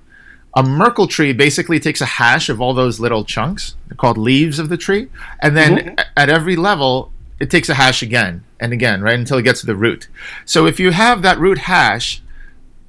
a 0.55 0.63
Merkle 0.63 1.07
tree 1.07 1.33
basically 1.33 1.79
takes 1.79 2.01
a 2.01 2.05
hash 2.05 2.49
of 2.49 2.61
all 2.61 2.73
those 2.73 2.99
little 2.99 3.25
chunks 3.25 3.75
called 3.97 4.17
leaves 4.17 4.59
of 4.59 4.69
the 4.69 4.77
tree, 4.77 5.09
and 5.41 5.57
then 5.57 5.77
mm-hmm. 5.77 5.99
at 6.15 6.29
every 6.29 6.55
level 6.55 7.11
it 7.39 7.49
takes 7.49 7.69
a 7.69 7.73
hash 7.73 8.01
again 8.01 8.43
and 8.59 8.71
again, 8.71 9.01
right 9.01 9.17
until 9.17 9.37
it 9.37 9.43
gets 9.43 9.61
to 9.61 9.65
the 9.65 9.75
root. 9.75 10.07
So 10.45 10.65
if 10.65 10.79
you 10.79 10.91
have 10.91 11.21
that 11.23 11.39
root 11.39 11.57
hash, 11.59 12.21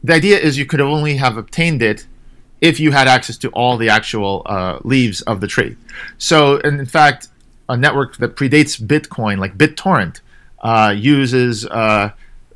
the 0.02 0.14
idea 0.14 0.38
is 0.38 0.59
you 0.59 0.66
could 0.66 0.80
only 0.80 1.16
have 1.16 1.37
obtained 1.37 1.83
it 1.83 2.06
if 2.64 2.80
you 2.80 2.90
had 2.92 3.06
access 3.06 3.37
to 3.37 3.50
all 3.50 3.76
the 3.76 3.90
actual 3.90 4.40
uh, 4.47 4.78
leaves 4.85 5.21
of 5.23 5.42
the 5.42 5.47
tree. 5.47 5.76
So, 6.16 6.59
and 6.64 6.80
in 6.80 6.87
fact, 6.87 7.28
a 7.68 7.76
network 7.76 8.16
that 8.16 8.37
predates 8.37 8.80
Bitcoin, 8.80 9.37
like 9.37 9.59
BitTorrent, 9.59 10.21
uh, 10.61 10.94
uses 10.97 11.66
uh, 11.66 12.12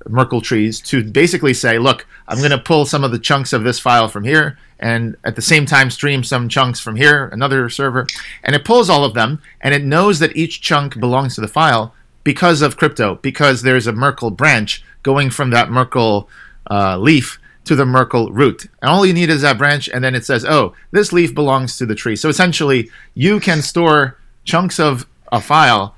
Merkle 0.08 0.40
trees 0.40 0.80
to 0.80 1.04
basically 1.04 1.52
say, 1.52 1.78
look, 1.78 2.06
I'm 2.26 2.38
going 2.38 2.52
to 2.52 2.58
pull 2.58 2.86
some 2.86 3.04
of 3.04 3.10
the 3.10 3.18
chunks 3.18 3.52
of 3.52 3.64
this 3.64 3.78
file 3.78 4.08
from 4.08 4.24
here 4.24 4.58
and 4.80 5.14
at 5.24 5.36
the 5.36 5.42
same 5.42 5.66
time 5.66 5.90
stream 5.90 6.24
some 6.24 6.48
chunks 6.48 6.80
from 6.80 6.96
here, 6.96 7.26
another 7.26 7.68
server, 7.68 8.06
and 8.44 8.56
it 8.56 8.64
pulls 8.64 8.88
all 8.88 9.04
of 9.04 9.12
them 9.12 9.42
and 9.60 9.74
it 9.74 9.84
knows 9.84 10.20
that 10.20 10.34
each 10.34 10.62
chunk 10.62 10.98
belongs 10.98 11.34
to 11.34 11.42
the 11.42 11.48
file 11.48 11.94
because 12.24 12.62
of 12.62 12.78
crypto, 12.78 13.16
because 13.16 13.60
there's 13.60 13.86
a 13.86 13.92
Merkle 13.92 14.30
branch 14.30 14.82
going 15.02 15.28
from 15.28 15.50
that 15.50 15.70
Merkle 15.70 16.30
uh, 16.70 16.96
leaf 16.96 17.38
to 17.68 17.76
the 17.76 17.86
Merkle 17.86 18.32
root. 18.32 18.66
And 18.82 18.90
all 18.90 19.06
you 19.06 19.14
need 19.14 19.30
is 19.30 19.42
that 19.42 19.58
branch, 19.58 19.88
and 19.88 20.02
then 20.02 20.14
it 20.14 20.24
says, 20.24 20.44
oh, 20.44 20.74
this 20.90 21.12
leaf 21.12 21.34
belongs 21.34 21.78
to 21.78 21.86
the 21.86 21.94
tree. 21.94 22.16
So 22.16 22.28
essentially, 22.28 22.90
you 23.14 23.40
can 23.40 23.62
store 23.62 24.18
chunks 24.44 24.80
of 24.80 25.06
a 25.30 25.40
file 25.40 25.94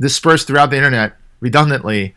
dispersed 0.00 0.46
throughout 0.46 0.70
the 0.70 0.76
internet 0.76 1.16
redundantly 1.40 2.14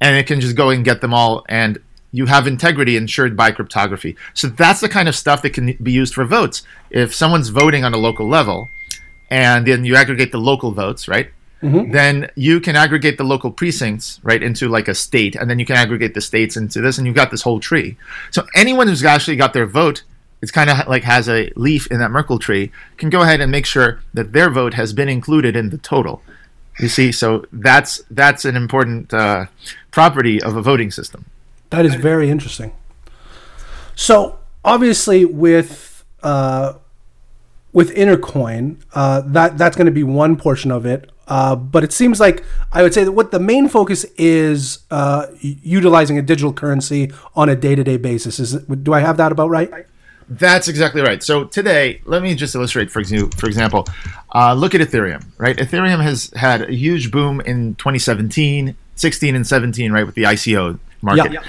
and 0.00 0.16
it 0.16 0.26
can 0.26 0.40
just 0.40 0.56
go 0.56 0.70
and 0.70 0.84
get 0.84 1.00
them 1.00 1.12
all 1.12 1.44
and 1.48 1.78
you 2.12 2.26
have 2.26 2.46
integrity 2.46 2.96
ensured 2.96 3.36
by 3.36 3.50
cryptography. 3.50 4.16
So 4.34 4.46
that's 4.46 4.80
the 4.80 4.88
kind 4.88 5.08
of 5.08 5.16
stuff 5.16 5.42
that 5.42 5.50
can 5.50 5.76
be 5.82 5.90
used 5.90 6.14
for 6.14 6.24
votes. 6.24 6.62
If 6.90 7.12
someone's 7.12 7.48
voting 7.48 7.84
on 7.84 7.92
a 7.92 7.98
local 7.98 8.28
level 8.28 8.68
and 9.30 9.66
then 9.66 9.84
you 9.84 9.96
aggregate 9.96 10.30
the 10.30 10.38
local 10.38 10.70
votes, 10.70 11.08
right? 11.08 11.30
Mm-hmm. 11.64 11.92
Then 11.92 12.30
you 12.34 12.60
can 12.60 12.76
aggregate 12.76 13.16
the 13.16 13.24
local 13.24 13.50
precincts, 13.50 14.20
right, 14.22 14.42
into 14.42 14.68
like 14.68 14.86
a 14.86 14.94
state, 14.94 15.34
and 15.34 15.48
then 15.48 15.58
you 15.58 15.64
can 15.64 15.76
aggregate 15.76 16.12
the 16.12 16.20
states 16.20 16.58
into 16.58 16.82
this, 16.82 16.98
and 16.98 17.06
you've 17.06 17.16
got 17.16 17.30
this 17.30 17.40
whole 17.40 17.58
tree. 17.58 17.96
So 18.30 18.44
anyone 18.54 18.86
who's 18.86 19.02
actually 19.02 19.36
got 19.36 19.54
their 19.54 19.64
vote, 19.64 20.02
it's 20.42 20.52
kind 20.52 20.68
of 20.68 20.86
like 20.86 21.04
has 21.04 21.26
a 21.26 21.50
leaf 21.56 21.86
in 21.90 22.00
that 22.00 22.10
Merkle 22.10 22.38
tree, 22.38 22.70
can 22.98 23.08
go 23.08 23.22
ahead 23.22 23.40
and 23.40 23.50
make 23.50 23.64
sure 23.64 24.00
that 24.12 24.34
their 24.34 24.50
vote 24.50 24.74
has 24.74 24.92
been 24.92 25.08
included 25.08 25.56
in 25.56 25.70
the 25.70 25.78
total. 25.78 26.22
You 26.78 26.88
see, 26.88 27.12
so 27.12 27.46
that's 27.50 28.02
that's 28.10 28.44
an 28.44 28.56
important 28.56 29.14
uh, 29.14 29.46
property 29.90 30.42
of 30.42 30.56
a 30.56 30.60
voting 30.60 30.90
system. 30.90 31.24
That 31.70 31.86
is 31.86 31.94
very 31.94 32.28
interesting. 32.28 32.72
So 33.94 34.38
obviously, 34.64 35.24
with 35.24 36.04
uh, 36.22 36.74
with 37.72 37.94
Intercoin, 37.94 38.82
uh, 38.92 39.22
that 39.24 39.56
that's 39.56 39.76
going 39.76 39.86
to 39.86 39.92
be 39.92 40.04
one 40.04 40.36
portion 40.36 40.70
of 40.70 40.84
it. 40.84 41.10
Uh, 41.26 41.56
but 41.56 41.82
it 41.82 41.92
seems 41.92 42.20
like 42.20 42.44
I 42.72 42.82
would 42.82 42.92
say 42.92 43.04
that 43.04 43.12
what 43.12 43.30
the 43.30 43.40
main 43.40 43.68
focus 43.68 44.04
is 44.16 44.80
uh, 44.90 45.26
utilizing 45.40 46.18
a 46.18 46.22
digital 46.22 46.52
currency 46.52 47.12
on 47.34 47.48
a 47.48 47.56
day 47.56 47.74
to 47.74 47.84
day 47.84 47.96
basis. 47.96 48.38
Is 48.38 48.54
do 48.54 48.92
I 48.92 49.00
have 49.00 49.16
that 49.16 49.32
about 49.32 49.50
right? 49.50 49.70
That's 50.28 50.68
exactly 50.68 51.02
right. 51.02 51.22
So 51.22 51.44
today, 51.44 52.00
let 52.04 52.22
me 52.22 52.34
just 52.34 52.54
illustrate. 52.54 52.90
For 52.90 53.00
example, 53.00 53.30
for 53.38 53.46
example, 53.46 53.86
uh, 54.34 54.54
look 54.54 54.74
at 54.74 54.80
Ethereum. 54.80 55.24
Right, 55.38 55.56
Ethereum 55.56 56.02
has 56.02 56.30
had 56.34 56.62
a 56.62 56.72
huge 56.72 57.10
boom 57.10 57.40
in 57.40 57.74
2017, 57.76 58.74
16, 58.94 59.34
and 59.34 59.46
17. 59.46 59.92
Right, 59.92 60.06
with 60.06 60.14
the 60.14 60.24
ICO 60.24 60.78
market. 61.02 61.32
Yeah. 61.32 61.42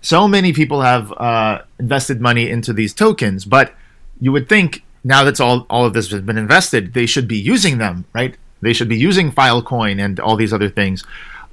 So 0.00 0.26
many 0.26 0.52
people 0.52 0.80
have 0.80 1.12
uh, 1.12 1.62
invested 1.78 2.20
money 2.20 2.50
into 2.50 2.72
these 2.72 2.92
tokens, 2.92 3.44
but 3.44 3.74
you 4.20 4.32
would 4.32 4.48
think 4.48 4.82
now 5.04 5.24
that's 5.24 5.40
all 5.40 5.66
all 5.68 5.84
of 5.84 5.92
this 5.92 6.10
has 6.10 6.22
been 6.22 6.38
invested, 6.38 6.94
they 6.94 7.06
should 7.06 7.28
be 7.28 7.38
using 7.38 7.78
them. 7.78 8.06
Right, 8.12 8.36
they 8.62 8.72
should 8.72 8.88
be 8.88 8.96
using 8.96 9.30
Filecoin 9.30 10.02
and 10.02 10.18
all 10.18 10.36
these 10.36 10.52
other 10.52 10.70
things. 10.70 11.04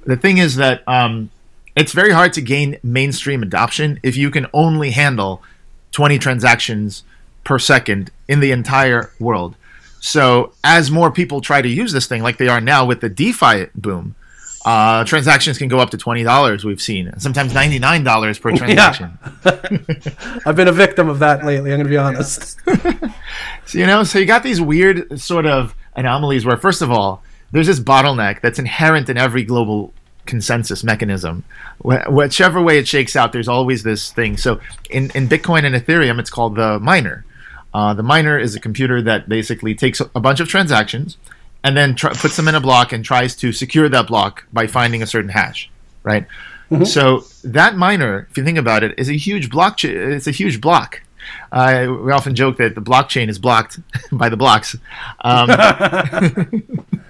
The 0.06 0.16
thing 0.16 0.38
is 0.38 0.56
that 0.56 0.82
um, 0.88 1.30
it's 1.76 1.92
very 1.92 2.12
hard 2.12 2.32
to 2.34 2.40
gain 2.40 2.78
mainstream 2.82 3.42
adoption 3.42 4.00
if 4.02 4.16
you 4.16 4.30
can 4.30 4.46
only 4.54 4.92
handle 4.92 5.42
20 5.92 6.18
transactions 6.18 7.02
per 7.44 7.58
second 7.58 8.10
in 8.28 8.40
the 8.40 8.52
entire 8.52 9.12
world. 9.18 9.56
So 10.00 10.52
as 10.64 10.90
more 10.90 11.10
people 11.10 11.40
try 11.40 11.60
to 11.60 11.68
use 11.68 11.92
this 11.92 12.06
thing, 12.06 12.22
like 12.22 12.38
they 12.38 12.48
are 12.48 12.60
now 12.60 12.86
with 12.86 13.00
the 13.00 13.10
DeFi 13.10 13.66
boom, 13.74 14.14
uh, 14.64 15.04
transactions 15.04 15.56
can 15.56 15.68
go 15.68 15.78
up 15.78 15.90
to 15.90 15.96
twenty 15.96 16.22
dollars. 16.22 16.64
We've 16.64 16.80
seen 16.80 17.12
sometimes 17.18 17.54
ninety 17.54 17.78
nine 17.78 18.04
dollars 18.04 18.38
per 18.38 18.52
transaction. 18.56 19.18
Yeah. 19.44 19.60
I've 20.46 20.56
been 20.56 20.68
a 20.68 20.72
victim 20.72 21.08
of 21.08 21.18
that 21.20 21.44
lately. 21.44 21.72
I'm 21.72 21.78
going 21.78 21.84
to 21.84 21.90
be 21.90 21.96
honest. 21.96 22.58
so, 23.66 23.78
you 23.78 23.86
know, 23.86 24.04
so 24.04 24.18
you 24.18 24.26
got 24.26 24.42
these 24.42 24.60
weird 24.60 25.18
sort 25.20 25.46
of 25.46 25.74
anomalies 25.96 26.44
where, 26.44 26.56
first 26.58 26.82
of 26.82 26.90
all, 26.90 27.22
there's 27.52 27.66
this 27.66 27.80
bottleneck 27.80 28.42
that's 28.42 28.58
inherent 28.58 29.08
in 29.08 29.16
every 29.16 29.44
global 29.44 29.94
consensus 30.26 30.84
mechanism. 30.84 31.42
Wh- 31.78 32.06
whichever 32.08 32.62
way 32.62 32.78
it 32.78 32.86
shakes 32.86 33.16
out, 33.16 33.32
there's 33.32 33.48
always 33.48 33.82
this 33.82 34.12
thing. 34.12 34.36
So 34.36 34.60
in, 34.90 35.10
in 35.14 35.26
Bitcoin 35.26 35.64
and 35.64 35.74
Ethereum, 35.74 36.20
it's 36.20 36.30
called 36.30 36.56
the 36.56 36.78
miner. 36.78 37.24
Uh, 37.72 37.94
the 37.94 38.02
miner 38.02 38.38
is 38.38 38.54
a 38.54 38.60
computer 38.60 39.00
that 39.02 39.28
basically 39.28 39.74
takes 39.74 40.00
a 40.00 40.20
bunch 40.20 40.40
of 40.40 40.48
transactions 40.48 41.16
and 41.64 41.76
then 41.76 41.94
tr- 41.94 42.08
puts 42.08 42.36
them 42.36 42.48
in 42.48 42.54
a 42.54 42.60
block 42.60 42.92
and 42.92 43.04
tries 43.04 43.36
to 43.36 43.52
secure 43.52 43.88
that 43.88 44.06
block 44.06 44.46
by 44.52 44.66
finding 44.66 45.02
a 45.02 45.06
certain 45.06 45.30
hash, 45.30 45.70
right? 46.02 46.26
Mm-hmm. 46.70 46.84
So 46.84 47.24
that 47.44 47.76
miner, 47.76 48.28
if 48.30 48.36
you 48.36 48.44
think 48.44 48.58
about 48.58 48.82
it, 48.82 48.98
is 48.98 49.08
a 49.08 49.16
huge 49.16 49.50
block. 49.50 49.82
it's 49.84 50.26
a 50.26 50.30
huge 50.30 50.60
block. 50.60 51.02
Uh, 51.52 51.86
we 52.02 52.12
often 52.12 52.34
joke 52.34 52.56
that 52.58 52.74
the 52.74 52.80
blockchain 52.80 53.28
is 53.28 53.38
blocked 53.38 53.78
by 54.12 54.28
the 54.28 54.36
blocks. 54.36 54.76
Um, 55.20 55.48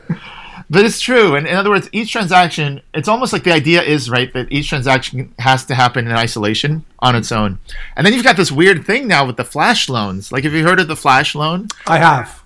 But 0.70 0.84
it's 0.84 1.00
true. 1.00 1.34
And 1.34 1.48
in 1.48 1.56
other 1.56 1.68
words, 1.68 1.88
each 1.90 2.12
transaction, 2.12 2.80
it's 2.94 3.08
almost 3.08 3.32
like 3.32 3.42
the 3.42 3.50
idea 3.50 3.82
is, 3.82 4.08
right, 4.08 4.32
that 4.34 4.52
each 4.52 4.68
transaction 4.68 5.34
has 5.40 5.64
to 5.64 5.74
happen 5.74 6.06
in 6.06 6.12
isolation 6.12 6.84
on 7.00 7.16
its 7.16 7.32
own. 7.32 7.58
And 7.96 8.06
then 8.06 8.14
you've 8.14 8.22
got 8.22 8.36
this 8.36 8.52
weird 8.52 8.86
thing 8.86 9.08
now 9.08 9.26
with 9.26 9.36
the 9.36 9.44
flash 9.44 9.88
loans. 9.88 10.30
Like, 10.30 10.44
have 10.44 10.52
you 10.52 10.62
heard 10.62 10.78
of 10.78 10.86
the 10.86 10.94
flash 10.94 11.34
loan? 11.34 11.66
I 11.88 11.98
have. 11.98 12.39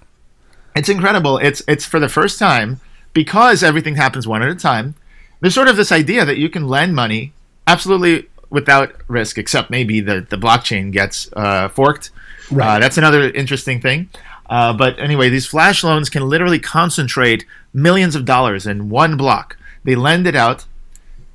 It's 0.74 0.88
incredible. 0.88 1.38
It's 1.38 1.62
it's 1.68 1.84
for 1.84 2.00
the 2.00 2.08
first 2.08 2.38
time 2.38 2.80
because 3.12 3.62
everything 3.62 3.96
happens 3.96 4.26
one 4.26 4.42
at 4.42 4.48
a 4.48 4.54
time. 4.54 4.94
There's 5.40 5.54
sort 5.54 5.68
of 5.68 5.76
this 5.76 5.92
idea 5.92 6.24
that 6.24 6.38
you 6.38 6.48
can 6.48 6.66
lend 6.66 6.94
money 6.94 7.32
absolutely 7.66 8.28
without 8.50 8.94
risk, 9.08 9.36
except 9.38 9.70
maybe 9.70 10.00
the, 10.00 10.20
the 10.28 10.36
blockchain 10.36 10.92
gets 10.92 11.28
uh, 11.34 11.68
forked. 11.68 12.10
Right. 12.50 12.76
Uh, 12.76 12.78
that's 12.78 12.98
another 12.98 13.30
interesting 13.30 13.80
thing. 13.80 14.08
Uh, 14.48 14.72
but 14.72 14.98
anyway, 14.98 15.28
these 15.28 15.46
flash 15.46 15.82
loans 15.82 16.10
can 16.10 16.28
literally 16.28 16.58
concentrate 16.58 17.44
millions 17.72 18.14
of 18.14 18.24
dollars 18.24 18.66
in 18.66 18.90
one 18.90 19.16
block. 19.16 19.56
They 19.84 19.94
lend 19.94 20.26
it 20.26 20.36
out. 20.36 20.66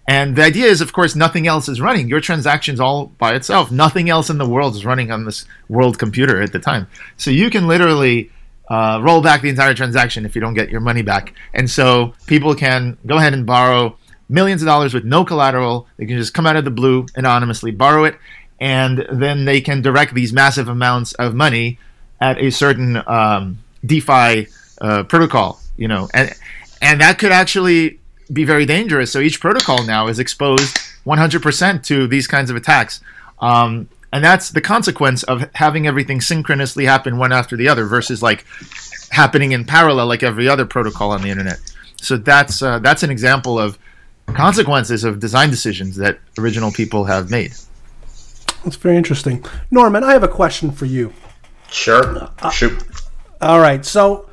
And 0.07 0.35
the 0.35 0.43
idea 0.43 0.65
is, 0.65 0.81
of 0.81 0.91
course, 0.91 1.15
nothing 1.15 1.45
else 1.45 1.69
is 1.69 1.79
running. 1.79 2.07
Your 2.07 2.19
transaction's 2.19 2.79
all 2.79 3.07
by 3.19 3.35
itself. 3.35 3.71
Nothing 3.71 4.09
else 4.09 4.29
in 4.29 4.39
the 4.39 4.49
world 4.49 4.75
is 4.75 4.85
running 4.85 5.11
on 5.11 5.25
this 5.25 5.45
world 5.67 5.99
computer 5.99 6.41
at 6.41 6.51
the 6.51 6.57
time. 6.57 6.87
So 7.17 7.29
you 7.29 7.51
can 7.51 7.67
literally 7.67 8.31
uh, 8.69 8.99
roll 9.01 9.21
back 9.21 9.41
the 9.41 9.49
entire 9.49 9.73
transaction 9.73 10.25
if 10.25 10.35
you 10.35 10.41
don't 10.41 10.53
get 10.53 10.69
your 10.69 10.81
money 10.81 11.01
back. 11.01 11.33
And 11.53 11.69
so 11.69 12.13
people 12.27 12.55
can 12.55 12.97
go 13.05 13.17
ahead 13.17 13.33
and 13.33 13.45
borrow 13.45 13.97
millions 14.29 14.61
of 14.61 14.67
dollars 14.67 14.93
with 14.93 15.03
no 15.03 15.25
collateral. 15.25 15.87
They 15.97 16.05
can 16.05 16.17
just 16.17 16.33
come 16.33 16.45
out 16.45 16.55
of 16.55 16.65
the 16.65 16.71
blue 16.71 17.07
anonymously, 17.15 17.71
borrow 17.71 18.03
it, 18.03 18.15
and 18.59 19.05
then 19.11 19.45
they 19.45 19.61
can 19.61 19.81
direct 19.81 20.13
these 20.13 20.31
massive 20.31 20.67
amounts 20.67 21.13
of 21.13 21.33
money 21.33 21.79
at 22.21 22.37
a 22.37 22.51
certain 22.51 23.01
um, 23.07 23.59
DeFi 23.85 24.47
uh, 24.81 25.03
protocol, 25.03 25.59
you 25.77 25.87
know, 25.87 26.09
and 26.13 26.33
and 26.81 27.01
that 27.01 27.19
could 27.19 27.31
actually 27.31 27.99
be 28.31 28.43
very 28.43 28.65
dangerous. 28.65 29.11
So 29.11 29.19
each 29.19 29.39
protocol 29.39 29.83
now 29.83 30.07
is 30.07 30.19
exposed 30.19 30.77
100% 31.05 31.83
to 31.83 32.07
these 32.07 32.27
kinds 32.27 32.49
of 32.49 32.55
attacks. 32.55 33.01
Um, 33.39 33.89
and 34.11 34.23
that's 34.23 34.49
the 34.49 34.61
consequence 34.61 35.23
of 35.23 35.49
having 35.55 35.87
everything 35.87 36.21
synchronously 36.21 36.85
happen 36.85 37.17
one 37.17 37.31
after 37.31 37.55
the 37.55 37.67
other 37.67 37.85
versus 37.85 38.23
like 38.23 38.45
happening 39.11 39.51
in 39.51 39.65
parallel 39.65 40.07
like 40.07 40.23
every 40.23 40.47
other 40.47 40.65
protocol 40.65 41.11
on 41.11 41.21
the 41.21 41.29
internet. 41.29 41.59
So 42.01 42.17
that's 42.17 42.61
uh, 42.61 42.79
that's 42.79 43.03
an 43.03 43.11
example 43.11 43.59
of 43.59 43.77
consequences 44.27 45.03
of 45.03 45.19
design 45.19 45.49
decisions 45.49 45.95
that 45.97 46.19
original 46.37 46.71
people 46.71 47.05
have 47.05 47.29
made. 47.29 47.53
That's 48.63 48.75
very 48.75 48.97
interesting. 48.97 49.45
Norman, 49.71 50.03
I 50.03 50.13
have 50.13 50.23
a 50.23 50.27
question 50.27 50.71
for 50.71 50.85
you. 50.85 51.13
Sure. 51.69 52.29
Shoot. 52.51 52.83
All 53.41 53.59
right. 53.59 53.85
So 53.85 54.29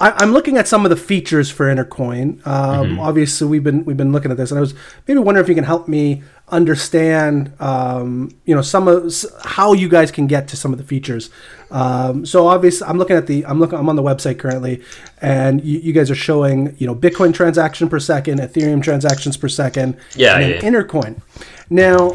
I, 0.00 0.22
am 0.22 0.32
looking 0.32 0.56
at 0.56 0.66
some 0.66 0.84
of 0.86 0.90
the 0.90 0.96
features 0.96 1.50
for 1.50 1.66
Intercoin. 1.66 2.44
Um, 2.46 2.86
mm-hmm. 2.86 3.00
Obviously, 3.00 3.46
we've 3.46 3.62
been 3.62 3.84
we've 3.84 3.96
been 3.96 4.12
looking 4.12 4.30
at 4.30 4.38
this, 4.38 4.50
and 4.50 4.58
I 4.58 4.60
was 4.60 4.74
maybe 5.06 5.20
wondering 5.20 5.44
if 5.44 5.48
you 5.48 5.54
can 5.54 5.64
help 5.64 5.88
me 5.88 6.22
understand, 6.50 7.52
um, 7.60 8.30
you 8.44 8.54
know, 8.54 8.62
some 8.62 8.88
of 8.88 9.12
how 9.44 9.72
you 9.72 9.88
guys 9.88 10.10
can 10.10 10.26
get 10.26 10.48
to 10.48 10.56
some 10.56 10.72
of 10.72 10.78
the 10.78 10.84
features. 10.84 11.30
Um, 11.70 12.26
so 12.26 12.46
obviously, 12.48 12.86
I'm 12.86 12.98
looking 12.98 13.16
at 13.16 13.26
the 13.26 13.46
I'm 13.46 13.58
looking 13.60 13.78
I'm 13.78 13.88
on 13.88 13.96
the 13.96 14.02
website 14.02 14.38
currently, 14.38 14.82
and 15.20 15.64
you, 15.64 15.78
you, 15.78 15.92
guys 15.92 16.10
are 16.10 16.16
showing 16.16 16.74
you 16.78 16.86
know 16.86 16.94
Bitcoin 16.94 17.32
transaction 17.32 17.88
per 17.88 17.98
second, 17.98 18.40
Ethereum 18.40 18.82
transactions 18.82 19.36
per 19.36 19.48
second, 19.48 19.96
yeah, 20.14 20.38
and 20.38 20.54
yeah. 20.54 20.60
Intercoin. 20.60 21.20
Now 21.68 22.12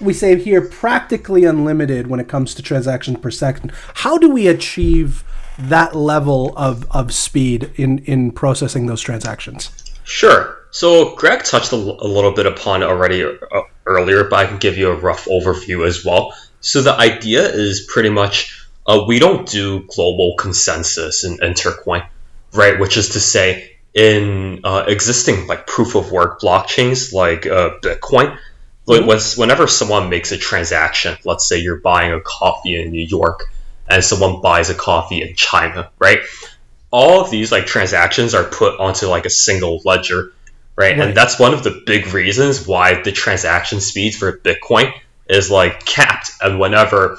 we 0.00 0.12
say 0.12 0.38
here 0.38 0.62
practically 0.62 1.44
unlimited 1.44 2.06
when 2.06 2.20
it 2.20 2.28
comes 2.28 2.54
to 2.54 2.62
transactions 2.62 3.18
per 3.18 3.30
second. 3.30 3.72
How 3.94 4.16
do 4.18 4.30
we 4.30 4.46
achieve 4.46 5.24
that 5.58 5.94
level 5.94 6.56
of, 6.56 6.86
of 6.90 7.12
speed 7.12 7.72
in, 7.76 7.98
in 8.00 8.30
processing 8.30 8.86
those 8.86 9.00
transactions? 9.00 9.87
Sure. 10.08 10.56
So 10.70 11.14
Greg 11.16 11.44
touched 11.44 11.72
a, 11.72 11.76
l- 11.76 11.98
a 12.00 12.08
little 12.08 12.32
bit 12.32 12.46
upon 12.46 12.82
already 12.82 13.22
uh, 13.22 13.62
earlier, 13.84 14.24
but 14.24 14.36
I 14.36 14.46
can 14.46 14.56
give 14.56 14.78
you 14.78 14.88
a 14.88 14.94
rough 14.94 15.26
overview 15.26 15.86
as 15.86 16.02
well. 16.02 16.34
So 16.62 16.80
the 16.80 16.94
idea 16.94 17.46
is 17.46 17.86
pretty 17.86 18.08
much 18.08 18.66
uh, 18.86 19.04
we 19.06 19.18
don't 19.18 19.46
do 19.46 19.86
global 19.86 20.34
consensus 20.38 21.24
in 21.24 21.36
Intercoin, 21.38 22.06
right? 22.54 22.80
Which 22.80 22.96
is 22.96 23.10
to 23.10 23.20
say, 23.20 23.76
in 23.92 24.60
uh, 24.64 24.84
existing 24.88 25.46
like 25.46 25.66
proof 25.66 25.94
of 25.94 26.10
work 26.10 26.40
blockchains 26.40 27.12
like 27.12 27.46
uh, 27.46 27.78
Bitcoin, 27.82 28.38
mm-hmm. 28.86 29.40
whenever 29.40 29.66
someone 29.66 30.08
makes 30.08 30.32
a 30.32 30.38
transaction, 30.38 31.18
let's 31.24 31.46
say 31.46 31.58
you're 31.58 31.80
buying 31.80 32.14
a 32.14 32.20
coffee 32.22 32.80
in 32.80 32.92
New 32.92 33.04
York, 33.04 33.44
and 33.86 34.02
someone 34.02 34.40
buys 34.40 34.70
a 34.70 34.74
coffee 34.74 35.20
in 35.20 35.34
China, 35.36 35.90
right? 35.98 36.20
All 36.90 37.20
of 37.20 37.30
these 37.30 37.52
like 37.52 37.66
transactions 37.66 38.34
are 38.34 38.44
put 38.44 38.78
onto 38.80 39.06
like 39.06 39.26
a 39.26 39.30
single 39.30 39.80
ledger, 39.84 40.32
right? 40.76 40.96
right? 40.96 41.00
And 41.00 41.16
that's 41.16 41.38
one 41.38 41.54
of 41.54 41.62
the 41.64 41.82
big 41.86 42.12
reasons 42.14 42.66
why 42.66 43.02
the 43.02 43.12
transaction 43.12 43.80
speeds 43.80 44.16
for 44.16 44.38
Bitcoin 44.38 44.92
is 45.28 45.50
like 45.50 45.84
capped. 45.84 46.30
And 46.40 46.58
whenever 46.58 47.18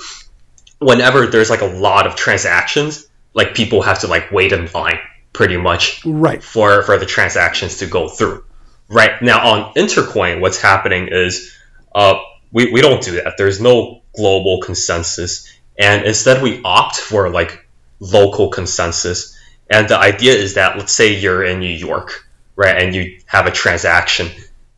whenever 0.79 1.27
there's 1.27 1.49
like 1.49 1.61
a 1.61 1.65
lot 1.65 2.07
of 2.07 2.15
transactions, 2.15 3.07
like 3.33 3.53
people 3.53 3.81
have 3.81 3.99
to 3.99 4.07
like 4.07 4.31
wait 4.31 4.51
in 4.51 4.69
line 4.73 4.99
pretty 5.33 5.57
much 5.57 6.03
right 6.05 6.43
for 6.43 6.83
for 6.83 6.97
the 6.97 7.05
transactions 7.05 7.77
to 7.77 7.87
go 7.87 8.07
through. 8.07 8.43
Right 8.89 9.21
now 9.21 9.47
on 9.47 9.73
Intercoin, 9.75 10.41
what's 10.41 10.59
happening 10.59 11.09
is 11.11 11.55
uh, 11.93 12.15
we, 12.51 12.71
we 12.71 12.81
don't 12.81 13.03
do 13.03 13.21
that. 13.21 13.35
There's 13.37 13.61
no 13.61 14.01
global 14.15 14.61
consensus 14.61 15.47
and 15.79 16.05
instead 16.05 16.43
we 16.43 16.61
opt 16.63 16.97
for 16.97 17.29
like 17.29 17.65
local 17.99 18.49
consensus. 18.49 19.35
And 19.69 19.87
the 19.87 19.97
idea 19.97 20.33
is 20.33 20.55
that 20.55 20.77
let's 20.77 20.93
say 20.93 21.15
you're 21.15 21.43
in 21.43 21.59
New 21.59 21.67
York, 21.67 22.27
right, 22.55 22.81
and 22.81 22.95
you 22.95 23.19
have 23.25 23.45
a 23.45 23.51
transaction. 23.51 24.29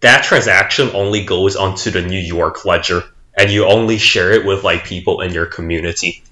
That 0.01 0.23
transaction 0.23 0.89
only 0.93 1.23
goes 1.23 1.55
onto 1.55 1.91
the 1.91 2.01
New 2.01 2.19
York 2.19 2.65
ledger, 2.65 3.03
and 3.37 3.49
you 3.49 3.65
only 3.65 3.97
share 3.97 4.31
it 4.31 4.45
with 4.45 4.63
like 4.63 4.83
people 4.83 5.21
in 5.21 5.33
your 5.33 5.45
community. 5.45 6.23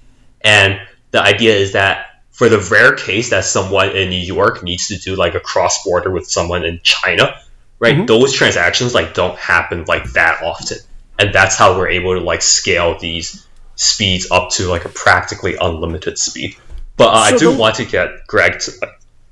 And 0.42 0.80
the 1.10 1.22
idea 1.22 1.54
is 1.54 1.72
that 1.72 2.06
for 2.30 2.48
the 2.48 2.58
rare 2.70 2.94
case 2.94 3.30
that 3.30 3.44
someone 3.44 3.90
in 3.90 4.08
New 4.08 4.16
York 4.16 4.62
needs 4.62 4.88
to 4.88 4.96
do 4.96 5.16
like 5.16 5.34
a 5.34 5.40
cross 5.40 5.84
border 5.84 6.10
with 6.10 6.26
someone 6.26 6.64
in 6.64 6.80
China, 6.82 7.38
right? 7.78 7.96
Mm-hmm. 7.96 8.06
Those 8.06 8.32
transactions 8.32 8.94
like 8.94 9.14
don't 9.14 9.38
happen 9.38 9.84
like 9.86 10.12
that 10.12 10.42
often. 10.42 10.78
And 11.18 11.34
that's 11.34 11.56
how 11.56 11.76
we're 11.76 11.88
able 11.88 12.14
to 12.14 12.20
like 12.20 12.40
scale 12.40 12.98
these 12.98 13.46
speeds 13.74 14.30
up 14.30 14.50
to 14.52 14.68
like 14.68 14.84
a 14.84 14.88
practically 14.88 15.56
unlimited 15.60 16.18
speed. 16.18 16.56
But 17.00 17.14
uh, 17.14 17.24
so 17.30 17.34
I 17.34 17.38
do 17.38 17.52
the, 17.52 17.58
want 17.58 17.76
to 17.76 17.86
get 17.86 18.26
Greg 18.26 18.60
to 18.60 18.72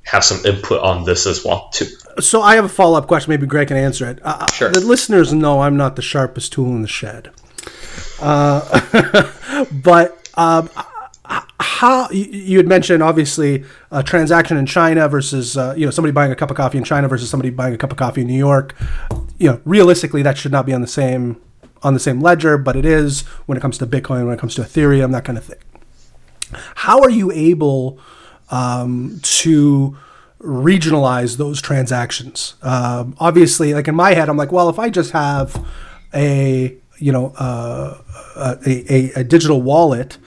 have 0.04 0.24
some 0.24 0.44
input 0.46 0.80
on 0.80 1.04
this 1.04 1.26
as 1.26 1.44
well 1.44 1.68
too. 1.68 1.84
So 2.18 2.40
I 2.40 2.54
have 2.54 2.64
a 2.64 2.68
follow 2.68 2.96
up 2.96 3.06
question. 3.06 3.30
Maybe 3.30 3.46
Greg 3.46 3.68
can 3.68 3.76
answer 3.76 4.08
it. 4.08 4.20
Uh, 4.24 4.38
uh, 4.40 4.46
sure. 4.46 4.72
The 4.72 4.80
listeners 4.80 5.34
know 5.34 5.60
I'm 5.60 5.76
not 5.76 5.94
the 5.94 6.00
sharpest 6.00 6.50
tool 6.54 6.68
in 6.68 6.80
the 6.80 6.88
shed, 6.88 7.30
uh, 8.22 9.66
but 9.70 10.30
um, 10.34 10.70
how 11.60 12.08
you 12.10 12.56
had 12.56 12.66
mentioned 12.66 13.02
obviously 13.02 13.64
a 13.90 14.02
transaction 14.02 14.56
in 14.56 14.64
China 14.64 15.06
versus 15.06 15.58
uh, 15.58 15.74
you 15.76 15.84
know 15.84 15.90
somebody 15.90 16.12
buying 16.12 16.32
a 16.32 16.36
cup 16.36 16.50
of 16.50 16.56
coffee 16.56 16.78
in 16.78 16.84
China 16.84 17.06
versus 17.06 17.28
somebody 17.28 17.50
buying 17.50 17.74
a 17.74 17.78
cup 17.78 17.92
of 17.92 17.98
coffee 17.98 18.22
in 18.22 18.28
New 18.28 18.38
York. 18.38 18.74
You 19.36 19.50
know, 19.50 19.60
realistically, 19.66 20.22
that 20.22 20.38
should 20.38 20.52
not 20.52 20.64
be 20.64 20.72
on 20.72 20.80
the 20.80 20.86
same 20.86 21.38
on 21.82 21.92
the 21.92 22.00
same 22.00 22.20
ledger, 22.20 22.56
but 22.56 22.76
it 22.76 22.86
is 22.86 23.26
when 23.44 23.58
it 23.58 23.60
comes 23.60 23.76
to 23.76 23.86
Bitcoin, 23.86 24.24
when 24.24 24.34
it 24.34 24.40
comes 24.40 24.54
to 24.54 24.62
Ethereum, 24.62 25.12
that 25.12 25.26
kind 25.26 25.36
of 25.36 25.44
thing. 25.44 25.58
How 26.74 27.00
are 27.00 27.10
you 27.10 27.30
able 27.32 27.98
um, 28.50 29.18
to 29.22 29.96
regionalize 30.40 31.36
those 31.36 31.60
transactions? 31.60 32.54
Um, 32.62 33.16
obviously, 33.18 33.74
like 33.74 33.88
in 33.88 33.94
my 33.94 34.14
head, 34.14 34.28
I'm 34.28 34.36
like, 34.36 34.52
well, 34.52 34.68
if 34.68 34.78
I 34.78 34.90
just 34.90 35.12
have 35.12 35.66
a 36.14 36.76
you 36.98 37.12
know 37.12 37.32
uh, 37.38 37.98
a, 38.36 38.92
a, 38.92 39.12
a, 39.20 39.24
digital 39.24 39.62
wallet, 39.62 40.18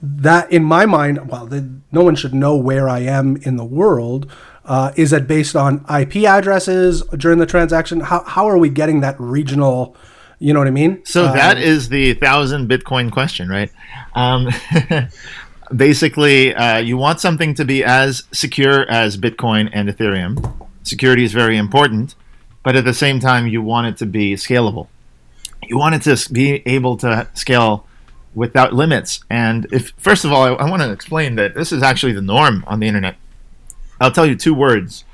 that 0.00 0.50
in 0.50 0.64
my 0.64 0.86
mind, 0.86 1.30
well, 1.30 1.46
the, 1.46 1.68
no 1.92 2.02
one 2.02 2.16
should 2.16 2.34
know 2.34 2.56
where 2.56 2.88
I 2.88 3.00
am 3.00 3.36
in 3.42 3.56
the 3.56 3.64
world. 3.64 4.30
Uh, 4.64 4.92
is 4.94 5.10
that 5.10 5.26
based 5.26 5.56
on 5.56 5.84
IP 5.92 6.18
addresses 6.18 7.02
during 7.16 7.38
the 7.38 7.46
transaction? 7.46 7.98
How, 7.98 8.22
how 8.22 8.46
are 8.46 8.58
we 8.58 8.68
getting 8.68 9.00
that 9.00 9.16
regional 9.18 9.96
you 10.42 10.52
know 10.52 10.58
what 10.58 10.66
I 10.66 10.72
mean? 10.72 11.04
So 11.04 11.26
um, 11.26 11.36
that 11.36 11.56
is 11.56 11.88
the 11.88 12.14
thousand 12.14 12.68
Bitcoin 12.68 13.12
question, 13.12 13.48
right? 13.48 13.70
Um, 14.14 14.48
basically, 15.74 16.54
uh, 16.54 16.78
you 16.78 16.96
want 16.96 17.20
something 17.20 17.54
to 17.54 17.64
be 17.64 17.84
as 17.84 18.24
secure 18.32 18.88
as 18.90 19.16
Bitcoin 19.16 19.70
and 19.72 19.88
Ethereum. 19.88 20.68
Security 20.82 21.24
is 21.24 21.32
very 21.32 21.56
important, 21.56 22.14
but 22.62 22.76
at 22.76 22.84
the 22.84 22.94
same 22.94 23.20
time, 23.20 23.46
you 23.46 23.62
want 23.62 23.86
it 23.86 23.96
to 23.98 24.06
be 24.06 24.34
scalable. 24.34 24.88
You 25.62 25.78
want 25.78 25.94
it 25.94 26.02
to 26.02 26.32
be 26.32 26.62
able 26.66 26.96
to 26.98 27.28
scale 27.34 27.86
without 28.34 28.72
limits. 28.72 29.20
And 29.30 29.66
if 29.72 29.92
first 29.96 30.24
of 30.24 30.32
all, 30.32 30.42
I, 30.42 30.52
I 30.52 30.70
want 30.70 30.82
to 30.82 30.90
explain 30.90 31.36
that 31.36 31.54
this 31.54 31.72
is 31.72 31.82
actually 31.82 32.12
the 32.12 32.22
norm 32.22 32.64
on 32.66 32.80
the 32.80 32.88
internet. 32.88 33.16
I'll 34.00 34.12
tell 34.12 34.26
you 34.26 34.34
two 34.34 34.54
words: 34.54 35.04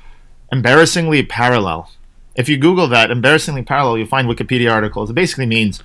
embarrassingly 0.51 1.23
parallel 1.23 1.91
if 2.39 2.47
you 2.47 2.57
Google 2.57 2.87
that, 2.87 3.11
embarrassingly 3.11 3.63
parallel, 3.63 3.97
you'll 3.97 4.07
find 4.07 4.25
Wikipedia 4.25 4.71
articles. 4.71 5.09
It 5.09 5.13
basically 5.13 5.45
means 5.45 5.83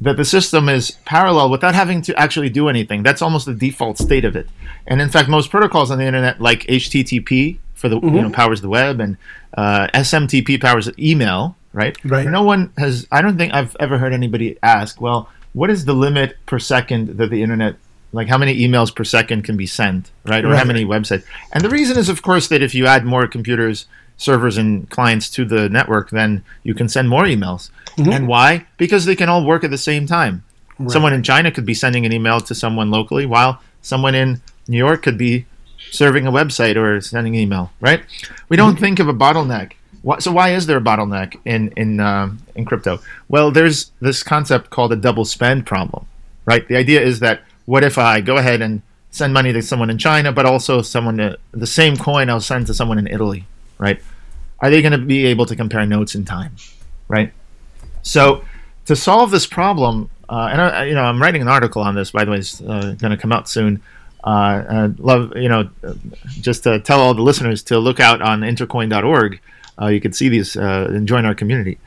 that 0.00 0.16
the 0.16 0.24
system 0.24 0.68
is 0.68 0.92
parallel 1.04 1.50
without 1.50 1.74
having 1.74 2.00
to 2.02 2.18
actually 2.18 2.48
do 2.48 2.68
anything. 2.68 3.02
That's 3.02 3.20
almost 3.20 3.46
the 3.46 3.54
default 3.54 3.98
state 3.98 4.24
of 4.24 4.34
it. 4.34 4.48
And 4.86 5.00
in 5.00 5.10
fact, 5.10 5.28
most 5.28 5.50
protocols 5.50 5.90
on 5.90 5.98
the 5.98 6.06
internet, 6.06 6.40
like 6.40 6.62
HTTP 6.62 7.58
for 7.74 7.88
the 7.88 7.96
mm-hmm. 7.96 8.16
you 8.16 8.22
know 8.22 8.30
powers 8.30 8.60
the 8.60 8.68
web 8.68 9.00
and 9.00 9.16
uh, 9.56 9.88
SMTP 9.94 10.60
powers 10.60 10.90
email, 10.98 11.56
right? 11.72 11.96
Right. 12.04 12.26
No 12.26 12.42
one 12.42 12.72
has. 12.78 13.06
I 13.12 13.20
don't 13.22 13.36
think 13.36 13.52
I've 13.52 13.76
ever 13.78 13.98
heard 13.98 14.12
anybody 14.12 14.58
ask, 14.62 15.00
well, 15.00 15.28
what 15.52 15.70
is 15.70 15.84
the 15.84 15.94
limit 15.94 16.36
per 16.46 16.58
second 16.58 17.18
that 17.18 17.30
the 17.30 17.42
internet 17.42 17.76
like 18.12 18.28
how 18.28 18.38
many 18.38 18.58
emails 18.66 18.94
per 18.94 19.04
second 19.04 19.44
can 19.44 19.56
be 19.56 19.66
sent, 19.66 20.10
right? 20.24 20.44
Or 20.44 20.48
right. 20.48 20.58
how 20.58 20.64
many 20.64 20.84
websites. 20.84 21.24
And 21.52 21.62
the 21.62 21.68
reason 21.68 21.96
is, 21.96 22.08
of 22.08 22.22
course, 22.22 22.48
that 22.48 22.62
if 22.62 22.74
you 22.74 22.86
add 22.86 23.04
more 23.04 23.28
computers 23.28 23.86
servers 24.20 24.58
and 24.58 24.88
clients 24.90 25.30
to 25.30 25.44
the 25.44 25.68
network, 25.68 26.10
then 26.10 26.44
you 26.62 26.74
can 26.74 26.88
send 26.88 27.08
more 27.08 27.24
emails. 27.24 27.70
Mm-hmm. 27.96 28.12
And 28.12 28.28
why? 28.28 28.66
Because 28.76 29.06
they 29.06 29.16
can 29.16 29.28
all 29.28 29.44
work 29.44 29.64
at 29.64 29.70
the 29.70 29.78
same 29.78 30.06
time. 30.06 30.44
Right. 30.78 30.90
Someone 30.90 31.12
in 31.12 31.22
China 31.22 31.50
could 31.50 31.66
be 31.66 31.74
sending 31.74 32.04
an 32.06 32.12
email 32.12 32.40
to 32.40 32.54
someone 32.54 32.90
locally, 32.90 33.26
while 33.26 33.60
someone 33.82 34.14
in 34.14 34.40
New 34.68 34.78
York 34.78 35.02
could 35.02 35.18
be 35.18 35.46
serving 35.90 36.26
a 36.26 36.32
website 36.32 36.76
or 36.76 37.00
sending 37.00 37.34
an 37.34 37.40
email. 37.40 37.72
Right? 37.80 38.02
We 38.48 38.56
don't 38.56 38.74
mm-hmm. 38.74 38.84
think 38.84 38.98
of 39.00 39.08
a 39.08 39.14
bottleneck. 39.14 39.72
So 40.20 40.32
why 40.32 40.50
is 40.50 40.66
there 40.66 40.78
a 40.78 40.80
bottleneck 40.80 41.38
in 41.44 41.72
in 41.76 42.00
uh, 42.00 42.30
in 42.54 42.64
crypto? 42.64 43.00
Well, 43.28 43.50
there's 43.50 43.90
this 44.00 44.22
concept 44.22 44.70
called 44.70 44.92
a 44.92 44.96
double 44.96 45.24
spend 45.24 45.66
problem. 45.66 46.06
Right? 46.44 46.66
The 46.68 46.76
idea 46.76 47.00
is 47.00 47.20
that 47.20 47.42
what 47.66 47.84
if 47.84 47.96
I 47.98 48.20
go 48.20 48.36
ahead 48.36 48.60
and 48.62 48.82
send 49.10 49.34
money 49.34 49.52
to 49.52 49.62
someone 49.62 49.90
in 49.90 49.98
China, 49.98 50.32
but 50.32 50.46
also 50.46 50.82
someone 50.82 51.16
to, 51.18 51.38
the 51.52 51.66
same 51.66 51.96
coin 51.96 52.30
I'll 52.30 52.40
send 52.40 52.66
to 52.68 52.74
someone 52.74 52.98
in 52.98 53.06
Italy, 53.06 53.44
right? 53.78 54.00
Are 54.60 54.70
they 54.70 54.82
going 54.82 54.92
to 54.92 54.98
be 54.98 55.26
able 55.26 55.46
to 55.46 55.56
compare 55.56 55.86
notes 55.86 56.14
in 56.14 56.24
time, 56.24 56.54
right? 57.08 57.32
So 58.02 58.44
to 58.86 58.96
solve 58.96 59.30
this 59.30 59.46
problem, 59.46 60.10
uh, 60.28 60.48
and 60.52 60.60
I, 60.60 60.84
you 60.84 60.94
know, 60.94 61.02
I'm 61.02 61.20
writing 61.20 61.42
an 61.42 61.48
article 61.48 61.82
on 61.82 61.94
this. 61.94 62.10
By 62.10 62.24
the 62.24 62.30
way, 62.30 62.38
it's 62.38 62.60
uh, 62.60 62.94
going 62.98 63.10
to 63.10 63.16
come 63.16 63.32
out 63.32 63.48
soon. 63.48 63.82
uh, 64.22 64.90
love 64.98 65.32
you 65.36 65.48
know 65.48 65.70
just 66.40 66.62
to 66.64 66.78
tell 66.80 67.00
all 67.00 67.14
the 67.14 67.22
listeners 67.22 67.62
to 67.64 67.78
look 67.78 68.00
out 68.00 68.20
on 68.20 68.40
intercoin.org. 68.42 69.40
Uh, 69.80 69.86
you 69.86 70.00
can 70.00 70.12
see 70.12 70.28
these 70.28 70.56
uh, 70.56 70.90
and 70.90 71.08
join 71.08 71.24
our 71.24 71.34
community. 71.34 71.78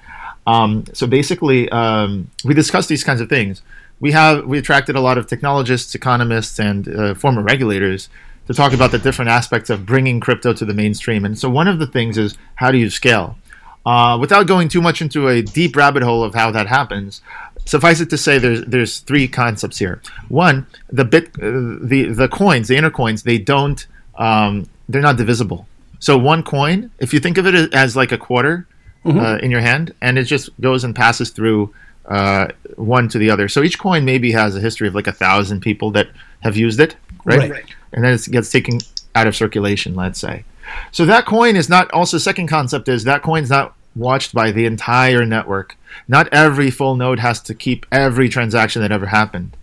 Um, 0.47 0.85
so 0.93 1.07
basically, 1.07 1.69
um, 1.69 2.29
we 2.43 2.53
discuss 2.53 2.87
these 2.87 3.03
kinds 3.03 3.21
of 3.21 3.29
things. 3.29 3.61
We 3.99 4.11
have 4.11 4.45
we 4.45 4.57
attracted 4.57 4.95
a 4.95 4.99
lot 4.99 5.17
of 5.17 5.27
technologists, 5.27 5.95
economists, 5.95 6.59
and 6.59 6.87
uh, 6.87 7.13
former 7.13 7.41
regulators 7.41 8.09
to 8.47 8.53
talk 8.53 8.73
about 8.73 8.91
the 8.91 8.99
different 8.99 9.29
aspects 9.29 9.69
of 9.69 9.85
bringing 9.85 10.19
crypto 10.19 10.53
to 10.53 10.65
the 10.65 10.73
mainstream. 10.73 11.25
And 11.25 11.37
so 11.37 11.49
one 11.49 11.67
of 11.67 11.79
the 11.79 11.87
things 11.87 12.17
is 12.17 12.37
how 12.55 12.71
do 12.71 12.77
you 12.77 12.89
scale? 12.89 13.37
Uh, 13.85 14.17
without 14.19 14.47
going 14.47 14.69
too 14.69 14.81
much 14.81 15.01
into 15.01 15.27
a 15.27 15.41
deep 15.41 15.75
rabbit 15.75 16.03
hole 16.03 16.23
of 16.23 16.33
how 16.33 16.49
that 16.51 16.67
happens, 16.67 17.21
suffice 17.65 17.99
it 17.99 18.09
to 18.09 18.17
say 18.17 18.37
there's 18.37 18.63
there's 18.65 18.99
three 18.99 19.27
concepts 19.27 19.77
here. 19.77 20.01
One, 20.29 20.67
the 20.89 21.03
bit 21.03 21.27
uh, 21.41 21.79
the 21.81 22.13
the 22.13 22.29
coins, 22.29 22.69
the 22.69 22.77
inner 22.77 22.91
coins, 22.91 23.23
they 23.23 23.37
don't 23.37 23.85
um, 24.15 24.69
they're 24.87 25.01
not 25.01 25.17
divisible. 25.17 25.67
So 25.99 26.17
one 26.17 26.43
coin, 26.43 26.91
if 26.99 27.13
you 27.13 27.19
think 27.19 27.37
of 27.37 27.45
it 27.45 27.73
as 27.73 27.95
like 27.95 28.11
a 28.11 28.17
quarter 28.17 28.67
mm-hmm. 29.05 29.19
uh, 29.19 29.37
in 29.37 29.51
your 29.51 29.61
hand, 29.61 29.93
and 30.01 30.17
it 30.17 30.25
just 30.25 30.49
goes 30.61 30.83
and 30.83 30.95
passes 30.95 31.29
through 31.31 31.73
uh, 32.05 32.47
one 32.75 33.07
to 33.09 33.17
the 33.17 33.29
other. 33.29 33.47
So 33.47 33.63
each 33.63 33.79
coin 33.79 34.05
maybe 34.05 34.31
has 34.31 34.55
a 34.55 34.59
history 34.59 34.87
of 34.87 34.95
like 34.95 35.07
a 35.07 35.13
thousand 35.13 35.61
people 35.61 35.91
that 35.91 36.09
have 36.41 36.57
used 36.57 36.79
it, 36.79 36.95
right? 37.25 37.49
right. 37.49 37.65
And 37.93 38.03
then 38.03 38.13
it 38.13 38.25
gets 38.31 38.51
taken 38.51 38.79
out 39.15 39.27
of 39.27 39.35
circulation, 39.35 39.95
let's 39.95 40.19
say. 40.19 40.43
So 40.91 41.05
that 41.05 41.25
coin 41.25 41.55
is 41.55 41.69
not. 41.69 41.91
Also, 41.91 42.17
second 42.17 42.47
concept 42.47 42.87
is 42.87 43.03
that 43.03 43.21
coin's 43.21 43.49
not 43.49 43.75
watched 43.95 44.33
by 44.33 44.51
the 44.51 44.65
entire 44.65 45.25
network. 45.25 45.77
Not 46.07 46.27
every 46.33 46.71
full 46.71 46.95
node 46.95 47.19
has 47.19 47.41
to 47.43 47.53
keep 47.53 47.85
every 47.91 48.29
transaction 48.29 48.81
that 48.81 48.91
ever 48.91 49.07
happened. 49.07 49.55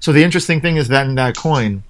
So 0.00 0.12
the 0.12 0.24
interesting 0.24 0.60
thing 0.60 0.76
is 0.76 0.88
that 0.88 1.06
in 1.06 1.14
that 1.16 1.36
coin 1.36 1.82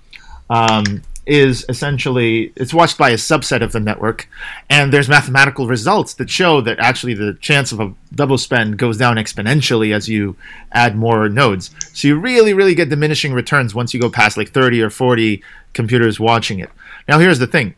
um, 0.51 1.03
is 1.27 1.65
essentially 1.69 2.53
it's 2.57 2.75
watched 2.75 2.99
by 2.99 3.11
a 3.11 3.15
subset 3.15 3.63
of 3.63 3.73
the 3.73 3.81
network, 3.81 4.29
and 4.69 4.93
there's 4.93 5.09
mathematical 5.09 5.67
results 5.67 6.15
that 6.15 6.31
show 6.31 6.61
that 6.61 6.79
actually 6.79 7.15
the 7.15 7.35
chance 7.35 7.73
of 7.73 7.81
a 7.81 7.95
double 8.15 8.39
spend 8.39 8.79
goes 8.79 8.99
down 8.99 9.17
exponentially 9.17 9.95
as 9.95 10.09
you 10.09 10.37
add 10.73 10.97
more 10.97 11.29
nodes. 11.29 11.71
So 11.93 12.09
you 12.09 12.19
really, 12.19 12.53
really 12.53 12.75
get 12.75 12.91
diminishing 12.91 13.33
returns 13.33 13.75
once 13.75 13.95
you 13.95 14.01
go 14.01 14.11
past 14.11 14.37
like 14.37 14.51
30 14.51 14.83
or 14.83 14.91
40 14.91 15.43
computers 15.73 16.21
watching 16.21 16.59
it. 16.59 16.71
Now 17.09 17.19
here's 17.19 17.39
the 17.39 17.47
thing: 17.47 17.75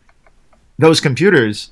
those 0.78 1.00
computers 1.00 1.70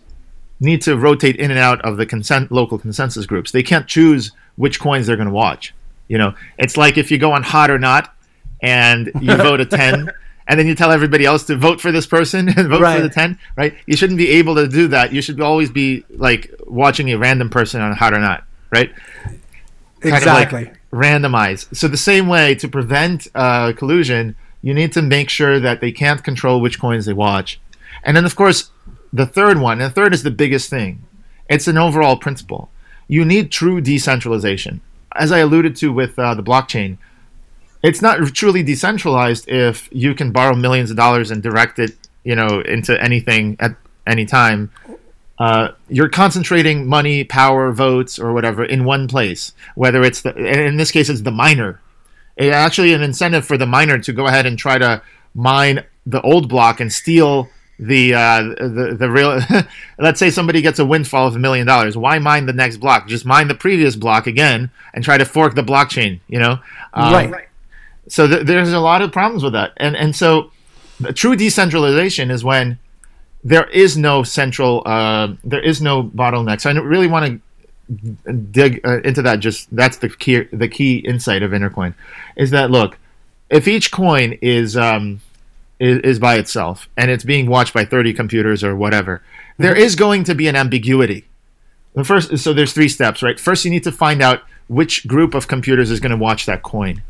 need 0.60 0.82
to 0.82 0.96
rotate 0.96 1.36
in 1.36 1.50
and 1.50 1.58
out 1.58 1.80
of 1.84 1.96
the 1.96 2.06
consent 2.06 2.52
local 2.52 2.78
consensus 2.78 3.26
groups. 3.26 3.50
They 3.50 3.62
can't 3.62 3.86
choose 3.86 4.32
which 4.56 4.80
coins 4.80 5.06
they're 5.06 5.16
going 5.16 5.28
to 5.28 5.34
watch. 5.34 5.74
You 6.08 6.18
know, 6.18 6.34
it's 6.58 6.76
like 6.76 6.96
if 6.96 7.10
you 7.10 7.18
go 7.18 7.32
on 7.32 7.42
hot 7.42 7.70
or 7.70 7.78
not 7.78 8.14
and 8.62 9.10
you 9.20 9.36
vote 9.36 9.60
a 9.60 9.66
10 9.66 10.10
and 10.46 10.60
then 10.60 10.66
you 10.66 10.74
tell 10.74 10.90
everybody 10.90 11.24
else 11.24 11.44
to 11.44 11.56
vote 11.56 11.80
for 11.80 11.90
this 11.90 12.06
person 12.06 12.48
and 12.56 12.68
vote 12.68 12.80
right. 12.80 12.96
for 12.96 13.02
the 13.02 13.08
10, 13.08 13.38
right? 13.56 13.74
You 13.86 13.96
shouldn't 13.96 14.18
be 14.18 14.30
able 14.30 14.54
to 14.56 14.68
do 14.68 14.88
that. 14.88 15.12
You 15.12 15.22
should 15.22 15.40
always 15.40 15.70
be 15.70 16.04
like 16.10 16.54
watching 16.66 17.10
a 17.10 17.18
random 17.18 17.50
person 17.50 17.80
on 17.80 17.92
hot 17.92 18.12
or 18.12 18.20
not, 18.20 18.44
right? 18.70 18.92
Exactly. 20.02 20.66
Like 20.66 20.76
randomize. 20.90 21.74
So 21.74 21.88
the 21.88 21.96
same 21.96 22.28
way 22.28 22.54
to 22.56 22.68
prevent 22.68 23.26
uh, 23.34 23.72
collusion, 23.72 24.36
you 24.62 24.74
need 24.74 24.92
to 24.92 25.02
make 25.02 25.30
sure 25.30 25.58
that 25.58 25.80
they 25.80 25.92
can't 25.92 26.22
control 26.22 26.60
which 26.60 26.78
coins 26.78 27.06
they 27.06 27.12
watch. 27.12 27.60
And 28.02 28.16
then 28.16 28.24
of 28.24 28.36
course, 28.36 28.70
the 29.12 29.26
third 29.26 29.58
one, 29.58 29.80
and 29.80 29.90
the 29.90 29.94
third 29.94 30.12
is 30.12 30.22
the 30.22 30.30
biggest 30.30 30.68
thing. 30.68 31.04
It's 31.48 31.68
an 31.68 31.78
overall 31.78 32.16
principle. 32.16 32.70
You 33.08 33.24
need 33.24 33.50
true 33.50 33.80
decentralization. 33.80 34.80
As 35.14 35.30
I 35.30 35.38
alluded 35.38 35.76
to 35.76 35.92
with 35.92 36.18
uh, 36.18 36.34
the 36.34 36.42
blockchain, 36.42 36.98
it's 37.84 38.00
not 38.00 38.16
truly 38.34 38.62
decentralized 38.62 39.46
if 39.46 39.90
you 39.92 40.14
can 40.14 40.32
borrow 40.32 40.56
millions 40.56 40.90
of 40.90 40.96
dollars 40.96 41.30
and 41.30 41.42
direct 41.42 41.78
it, 41.78 41.94
you 42.24 42.34
know, 42.34 42.60
into 42.60 43.00
anything 43.00 43.58
at 43.60 43.76
any 44.06 44.24
time. 44.24 44.70
Uh, 45.38 45.68
you're 45.90 46.08
concentrating 46.08 46.86
money, 46.86 47.24
power, 47.24 47.72
votes, 47.72 48.18
or 48.18 48.32
whatever 48.32 48.64
in 48.64 48.84
one 48.84 49.06
place. 49.06 49.52
Whether 49.74 50.02
it's 50.02 50.22
the, 50.22 50.34
in 50.34 50.78
this 50.78 50.90
case, 50.90 51.10
it's 51.10 51.20
the 51.20 51.30
miner. 51.30 51.78
It's 52.38 52.54
actually 52.54 52.94
an 52.94 53.02
incentive 53.02 53.44
for 53.44 53.58
the 53.58 53.66
miner 53.66 53.98
to 53.98 54.12
go 54.14 54.26
ahead 54.28 54.46
and 54.46 54.58
try 54.58 54.78
to 54.78 55.02
mine 55.34 55.84
the 56.06 56.22
old 56.22 56.48
block 56.48 56.80
and 56.80 56.90
steal 56.90 57.50
the 57.78 58.14
uh, 58.14 58.40
the 58.40 58.96
the 58.98 59.10
real 59.10 59.40
let's 59.98 60.20
say 60.20 60.30
somebody 60.30 60.62
gets 60.62 60.78
a 60.78 60.84
windfall 60.86 61.26
of 61.26 61.34
a 61.34 61.40
million 61.40 61.66
dollars 61.66 61.96
why 61.96 62.20
mine 62.20 62.46
the 62.46 62.52
next 62.52 62.76
block 62.76 63.08
just 63.08 63.26
mine 63.26 63.48
the 63.48 63.54
previous 63.54 63.96
block 63.96 64.28
again 64.28 64.70
and 64.92 65.02
try 65.02 65.18
to 65.18 65.24
fork 65.24 65.56
the 65.56 65.62
blockchain 65.62 66.20
you 66.28 66.38
know 66.38 66.56
um, 66.92 67.12
right 67.12 67.48
so 68.08 68.26
th- 68.26 68.46
there's 68.46 68.72
a 68.72 68.80
lot 68.80 69.02
of 69.02 69.12
problems 69.12 69.42
with 69.42 69.52
that 69.52 69.72
and 69.76 69.96
and 69.96 70.14
so 70.14 70.50
true 71.14 71.36
decentralization 71.36 72.30
is 72.30 72.44
when 72.44 72.78
there 73.42 73.68
is 73.70 73.96
no 73.96 74.22
central 74.22 74.82
uh, 74.86 75.28
there 75.44 75.62
is 75.62 75.80
no 75.82 76.02
bottleneck 76.02 76.60
so 76.60 76.70
i 76.70 76.72
really 76.74 77.08
want 77.08 77.26
to 77.26 77.40
dig 78.50 78.80
uh, 78.86 79.00
into 79.02 79.20
that 79.20 79.40
just 79.40 79.74
that's 79.74 79.98
the 79.98 80.08
key 80.08 80.42
the 80.52 80.68
key 80.68 80.96
insight 80.98 81.42
of 81.42 81.50
intercoin 81.50 81.94
is 82.36 82.50
that 82.50 82.70
look 82.70 82.98
if 83.50 83.68
each 83.68 83.92
coin 83.92 84.38
is 84.40 84.76
um, 84.76 85.20
is, 85.78 86.18
by 86.18 86.36
itself 86.36 86.88
and 86.96 87.10
it's 87.10 87.24
being 87.24 87.46
watched 87.46 87.74
by 87.74 87.84
30 87.84 88.12
computers 88.14 88.64
or 88.64 88.76
whatever, 88.76 89.22
there 89.58 89.76
is 89.76 89.96
going 89.96 90.24
to 90.24 90.34
be 90.34 90.48
an 90.48 90.56
ambiguity. 90.56 91.24
The 91.94 92.04
first, 92.04 92.38
so 92.38 92.52
there's 92.52 92.72
three 92.72 92.88
steps, 92.88 93.22
right? 93.22 93.38
First, 93.38 93.64
you 93.64 93.70
need 93.70 93.84
to 93.84 93.92
find 93.92 94.22
out 94.22 94.42
which 94.68 95.06
group 95.06 95.34
of 95.34 95.46
computers 95.46 95.90
is 95.90 96.00
going 96.00 96.10
to 96.10 96.16
watch 96.16 96.46
that 96.46 96.62
coin. 96.62 97.02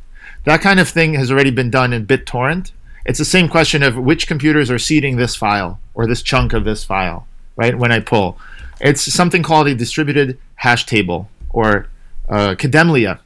That 0.45 0.61
kind 0.61 0.79
of 0.79 0.89
thing 0.89 1.15
has 1.15 1.31
already 1.31 1.51
been 1.51 1.71
done 1.71 1.93
in 1.93 2.07
BitTorrent. 2.07 2.73
It's 3.07 3.19
the 3.19 3.25
same 3.25 3.49
question 3.49 3.83
of 3.83 3.97
which 3.97 4.27
computers 4.27 4.71
are 4.71 4.79
seeding 4.79 5.17
this 5.17 5.35
file 5.35 5.81
or 5.95 6.07
this 6.07 6.23
chunk 6.23 6.53
of 6.53 6.65
this 6.65 6.85
file, 6.85 7.27
right? 7.57 7.77
When 7.77 7.93
I 7.93 8.01
pull, 8.01 8.39
it's 8.81 9.03
something 9.13 9.43
called 9.43 9.69
a 9.69 9.75
distributed 9.75 10.39
hash 10.57 10.87
table 10.87 11.29
or 11.51 11.89
uh, 12.29 12.55
Kademlia. 12.57 13.21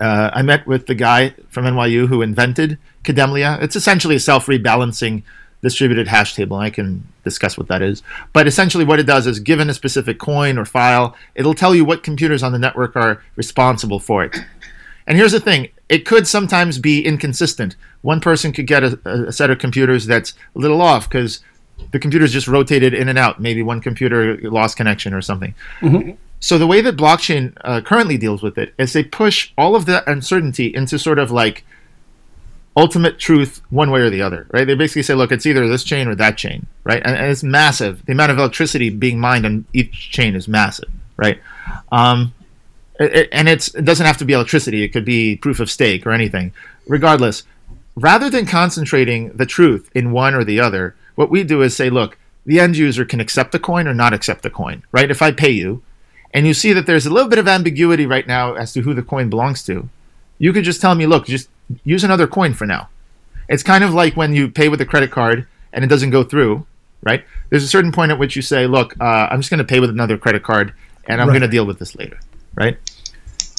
Uh, 0.00 0.30
I 0.32 0.42
met 0.42 0.66
with 0.66 0.86
the 0.86 0.94
guy 0.94 1.34
from 1.48 1.64
NYU 1.66 2.08
who 2.08 2.22
invented 2.22 2.78
Kademlia. 3.04 3.60
It's 3.62 3.76
essentially 3.76 4.16
a 4.16 4.20
self 4.20 4.46
rebalancing 4.46 5.22
distributed 5.62 6.08
hash 6.08 6.34
table. 6.34 6.56
I 6.56 6.70
can 6.70 7.06
discuss 7.22 7.58
what 7.58 7.68
that 7.68 7.82
is. 7.82 8.02
But 8.32 8.46
essentially, 8.46 8.84
what 8.84 8.98
it 8.98 9.06
does 9.06 9.26
is 9.26 9.40
given 9.40 9.68
a 9.68 9.74
specific 9.74 10.18
coin 10.18 10.56
or 10.56 10.64
file, 10.64 11.14
it'll 11.34 11.54
tell 11.54 11.74
you 11.74 11.84
what 11.84 12.02
computers 12.02 12.42
on 12.42 12.52
the 12.52 12.58
network 12.58 12.96
are 12.96 13.22
responsible 13.36 14.00
for 14.00 14.24
it. 14.24 14.36
And 15.06 15.18
here's 15.18 15.32
the 15.32 15.40
thing 15.40 15.68
it 15.90 16.06
could 16.06 16.26
sometimes 16.26 16.78
be 16.78 17.04
inconsistent. 17.04 17.74
One 18.00 18.20
person 18.20 18.52
could 18.52 18.68
get 18.68 18.84
a, 18.84 19.26
a 19.26 19.32
set 19.32 19.50
of 19.50 19.58
computers 19.58 20.06
that's 20.06 20.34
a 20.54 20.58
little 20.58 20.80
off 20.80 21.08
because 21.08 21.40
the 21.90 21.98
computers 21.98 22.32
just 22.32 22.46
rotated 22.46 22.94
in 22.94 23.08
and 23.08 23.18
out. 23.18 23.40
Maybe 23.40 23.62
one 23.62 23.80
computer 23.80 24.38
lost 24.42 24.76
connection 24.76 25.12
or 25.12 25.20
something. 25.20 25.52
Mm-hmm. 25.80 26.12
So 26.38 26.58
the 26.58 26.66
way 26.68 26.80
that 26.80 26.96
blockchain 26.96 27.54
uh, 27.64 27.80
currently 27.80 28.16
deals 28.16 28.40
with 28.40 28.56
it 28.56 28.72
is 28.78 28.92
they 28.92 29.02
push 29.02 29.52
all 29.58 29.74
of 29.74 29.84
that 29.86 30.06
uncertainty 30.06 30.72
into 30.74 30.96
sort 30.96 31.18
of 31.18 31.32
like 31.32 31.64
ultimate 32.76 33.18
truth 33.18 33.60
one 33.70 33.90
way 33.90 34.00
or 34.00 34.10
the 34.10 34.22
other, 34.22 34.46
right? 34.52 34.66
They 34.66 34.76
basically 34.76 35.02
say, 35.02 35.14
look, 35.14 35.32
it's 35.32 35.44
either 35.44 35.66
this 35.66 35.82
chain 35.82 36.06
or 36.06 36.14
that 36.14 36.38
chain, 36.38 36.66
right? 36.84 37.02
And, 37.04 37.16
and 37.16 37.26
it's 37.32 37.42
massive. 37.42 38.06
The 38.06 38.12
amount 38.12 38.30
of 38.30 38.38
electricity 38.38 38.90
being 38.90 39.18
mined 39.18 39.44
on 39.44 39.64
each 39.72 40.10
chain 40.10 40.36
is 40.36 40.46
massive, 40.46 40.88
right? 41.16 41.40
Um, 41.90 42.32
it, 43.00 43.28
and 43.32 43.48
it 43.48 43.70
doesn't 43.82 44.06
have 44.06 44.18
to 44.18 44.24
be 44.24 44.32
electricity. 44.32 44.82
It 44.82 44.88
could 44.88 45.04
be 45.04 45.36
proof 45.36 45.60
of 45.60 45.70
stake 45.70 46.06
or 46.06 46.12
anything. 46.12 46.52
Regardless, 46.86 47.44
rather 47.96 48.30
than 48.30 48.46
concentrating 48.46 49.30
the 49.30 49.46
truth 49.46 49.90
in 49.94 50.12
one 50.12 50.34
or 50.34 50.44
the 50.44 50.60
other, 50.60 50.94
what 51.14 51.30
we 51.30 51.44
do 51.44 51.62
is 51.62 51.76
say, 51.76 51.90
look, 51.90 52.18
the 52.46 52.60
end 52.60 52.76
user 52.76 53.04
can 53.04 53.20
accept 53.20 53.52
the 53.52 53.58
coin 53.58 53.86
or 53.86 53.94
not 53.94 54.12
accept 54.12 54.42
the 54.42 54.50
coin, 54.50 54.82
right? 54.92 55.10
If 55.10 55.22
I 55.22 55.32
pay 55.32 55.50
you, 55.50 55.82
and 56.32 56.46
you 56.46 56.54
see 56.54 56.72
that 56.72 56.86
there's 56.86 57.06
a 57.06 57.10
little 57.10 57.28
bit 57.28 57.38
of 57.38 57.48
ambiguity 57.48 58.06
right 58.06 58.26
now 58.26 58.54
as 58.54 58.72
to 58.72 58.82
who 58.82 58.94
the 58.94 59.02
coin 59.02 59.28
belongs 59.28 59.64
to, 59.64 59.88
you 60.38 60.52
could 60.52 60.64
just 60.64 60.80
tell 60.80 60.94
me, 60.94 61.06
look, 61.06 61.26
just 61.26 61.48
use 61.84 62.04
another 62.04 62.26
coin 62.26 62.54
for 62.54 62.66
now. 62.66 62.88
It's 63.48 63.62
kind 63.62 63.82
of 63.82 63.92
like 63.92 64.16
when 64.16 64.34
you 64.34 64.48
pay 64.48 64.68
with 64.68 64.80
a 64.80 64.86
credit 64.86 65.10
card 65.10 65.46
and 65.72 65.84
it 65.84 65.88
doesn't 65.88 66.10
go 66.10 66.22
through, 66.22 66.66
right? 67.02 67.24
There's 67.50 67.64
a 67.64 67.68
certain 67.68 67.92
point 67.92 68.12
at 68.12 68.18
which 68.18 68.36
you 68.36 68.42
say, 68.42 68.66
look, 68.66 68.94
uh, 69.00 69.28
I'm 69.30 69.40
just 69.40 69.50
going 69.50 69.58
to 69.58 69.64
pay 69.64 69.80
with 69.80 69.90
another 69.90 70.16
credit 70.16 70.42
card 70.42 70.72
and 71.06 71.20
I'm 71.20 71.28
right. 71.28 71.34
going 71.34 71.42
to 71.42 71.48
deal 71.48 71.66
with 71.66 71.78
this 71.78 71.96
later, 71.96 72.20
right? 72.54 72.78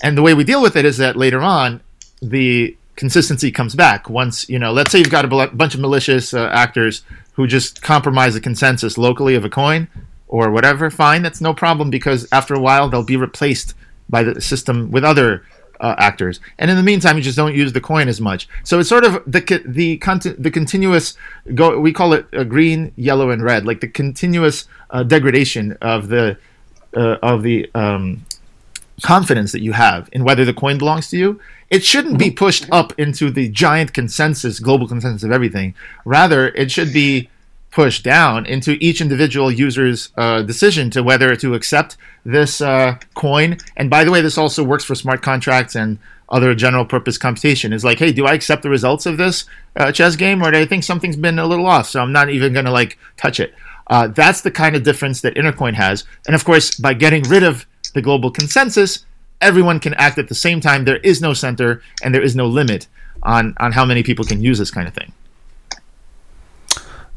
And 0.02 0.18
the 0.18 0.22
way 0.22 0.34
we 0.34 0.44
deal 0.44 0.62
with 0.62 0.76
it 0.76 0.86
is 0.86 0.98
that 0.98 1.16
later 1.16 1.42
on, 1.42 1.82
the 2.22 2.76
consistency 2.96 3.52
comes 3.52 3.76
back. 3.76 4.10
Once, 4.10 4.50
you 4.50 4.60
know, 4.60 4.72
let's 4.72 4.92
say 4.92 5.00
you've 5.00 5.10
got 5.10 5.26
a 5.26 5.48
bunch 5.48 5.74
of 5.74 5.80
malicious 5.80 6.34
uh, 6.34 6.50
actors 6.52 7.04
who 7.34 7.48
just 7.48 7.82
compromise 7.82 8.34
the 8.34 8.42
consensus 8.42 8.98
locally 8.98 9.36
of 9.36 9.46
a 9.46 9.50
coin 9.50 9.88
or 10.28 10.52
whatever, 10.52 10.90
fine, 10.90 11.22
that's 11.22 11.42
no 11.42 11.54
problem 11.54 11.90
because 11.90 12.28
after 12.32 12.54
a 12.54 12.60
while 12.60 12.90
they'll 12.90 13.04
be 13.04 13.18
replaced 13.18 13.74
by 14.10 14.24
the 14.24 14.42
system 14.42 14.92
with 14.92 15.04
other 15.04 15.44
uh, 15.80 15.96
actors. 15.98 16.40
And 16.60 16.70
in 16.70 16.78
the 16.78 16.84
meantime, 16.84 17.18
you 17.18 17.24
just 17.24 17.38
don't 17.38 17.56
use 17.56 17.74
the 17.74 17.82
coin 17.82 18.08
as 18.08 18.22
much. 18.22 18.48
So 18.64 18.80
it's 18.80 18.90
sort 18.90 19.04
of 19.04 19.24
the 19.26 19.42
the 19.66 20.00
the 20.38 20.52
continuous 20.52 21.18
go. 21.56 21.80
We 21.80 21.92
call 21.92 22.14
it 22.14 22.28
uh, 22.34 22.44
green, 22.44 22.94
yellow, 22.96 23.32
and 23.32 23.42
red, 23.42 23.66
like 23.66 23.82
the 23.82 23.88
continuous 23.88 24.68
uh, 24.92 25.04
degradation 25.04 25.78
of 25.82 26.10
the 26.10 26.38
uh, 26.96 27.18
of 27.24 27.42
the 27.42 27.70
um, 27.74 28.26
confidence 29.02 29.52
that 29.52 29.62
you 29.62 29.74
have 29.74 30.10
in 30.12 30.24
whether 30.24 30.46
the 30.46 30.54
coin 30.54 30.78
belongs 30.78 31.10
to 31.10 31.18
you, 31.18 31.40
it 31.70 31.84
shouldn't 31.84 32.20
be 32.20 32.30
pushed 32.30 32.66
up 32.72 32.94
into 33.00 33.32
the 33.32 33.50
giant 33.50 33.94
consensus, 33.94 34.60
global 34.60 34.88
consensus 34.88 35.24
of 35.24 35.32
everything. 35.32 35.74
Rather, 36.06 36.50
it 36.50 36.72
should 36.72 36.92
be 36.94 37.30
pushed 37.72 38.04
down 38.04 38.46
into 38.46 38.78
each 38.82 39.00
individual 39.00 39.50
user's 39.50 40.10
uh, 40.18 40.42
decision 40.42 40.90
to 40.90 41.02
whether 41.02 41.36
to 41.38 41.54
accept 41.54 41.96
this 42.26 42.62
uh, 42.62 42.98
coin. 43.16 43.58
And 43.78 43.90
by 43.90 44.04
the 44.04 44.12
way, 44.12 44.22
this 44.22 44.38
also 44.38 44.64
works 44.64 44.84
for 44.84 44.96
smart 44.96 45.22
contracts 45.22 45.76
and 45.76 45.98
other 46.28 46.54
general 46.54 46.86
purpose 46.86 47.18
computation. 47.18 47.74
Is 47.74 47.86
like, 47.86 48.00
hey, 48.00 48.12
do 48.12 48.26
I 48.26 48.34
accept 48.34 48.64
the 48.64 48.70
results 48.70 49.06
of 49.06 49.18
this 49.18 49.46
uh, 49.76 49.92
chess 49.92 50.16
game, 50.16 50.44
or 50.44 50.52
do 50.52 50.60
I 50.60 50.66
think 50.66 50.84
something's 50.84 51.16
been 51.16 51.40
a 51.40 51.46
little 51.46 51.66
off, 51.66 51.88
so 51.88 52.02
I'm 52.02 52.12
not 52.12 52.30
even 52.30 52.54
going 52.54 52.66
to 52.66 52.72
like 52.72 52.98
touch 53.18 53.40
it? 53.40 53.54
Uh, 53.88 54.08
that's 54.08 54.42
the 54.42 54.52
kind 54.52 54.76
of 54.76 54.84
difference 54.84 55.22
that 55.22 55.36
Intercoin 55.36 55.74
has. 55.74 56.06
And 56.26 56.36
of 56.36 56.46
course, 56.46 56.78
by 56.78 56.94
getting 56.94 57.24
rid 57.24 57.44
of 57.44 57.66
the 57.93 58.01
global 58.01 58.32
consensus, 58.32 59.06
everyone 59.39 59.80
can 59.80 59.93
act 59.95 60.17
at 60.17 60.30
the 60.30 60.36
same 60.36 60.62
time. 60.62 60.86
There 60.86 60.97
is 60.97 61.21
no 61.21 61.34
center 61.34 61.82
and 62.04 62.13
there 62.13 62.21
is 62.21 62.36
no 62.36 62.45
limit 62.47 62.88
on, 63.23 63.56
on 63.60 63.71
how 63.73 63.86
many 63.86 64.04
people 64.04 64.25
can 64.25 64.41
use 64.41 64.60
this 64.60 64.71
kind 64.71 64.88
of 64.88 64.93
thing. 64.93 65.12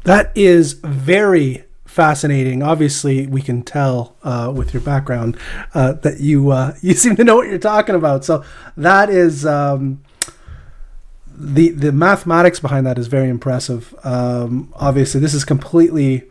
That 0.03 0.31
is 0.35 0.73
very 0.73 1.65
fascinating. 1.85 2.61
Obviously, 2.61 3.25
we 3.25 3.41
can 3.41 3.63
tell 3.63 4.15
uh, 4.21 4.51
with 4.53 4.73
your 4.73 4.81
background 4.81 5.37
uh, 5.73 5.93
that 5.93 6.19
you 6.19 6.51
uh, 6.51 6.75
you 6.81 6.93
seem 6.93 7.15
to 7.15 7.23
know 7.23 7.37
what 7.37 7.47
you're 7.47 7.57
talking 7.57 7.95
about. 7.95 8.25
So 8.25 8.43
that 8.77 9.09
is 9.09 9.45
um, 9.45 10.03
the 11.27 11.69
the 11.69 11.91
mathematics 11.91 12.59
behind 12.59 12.85
that 12.85 12.99
is 12.99 13.07
very 13.07 13.29
impressive. 13.29 13.95
Um, 14.03 14.73
obviously, 14.75 15.19
this 15.21 15.33
is 15.33 15.45
completely 15.45 16.23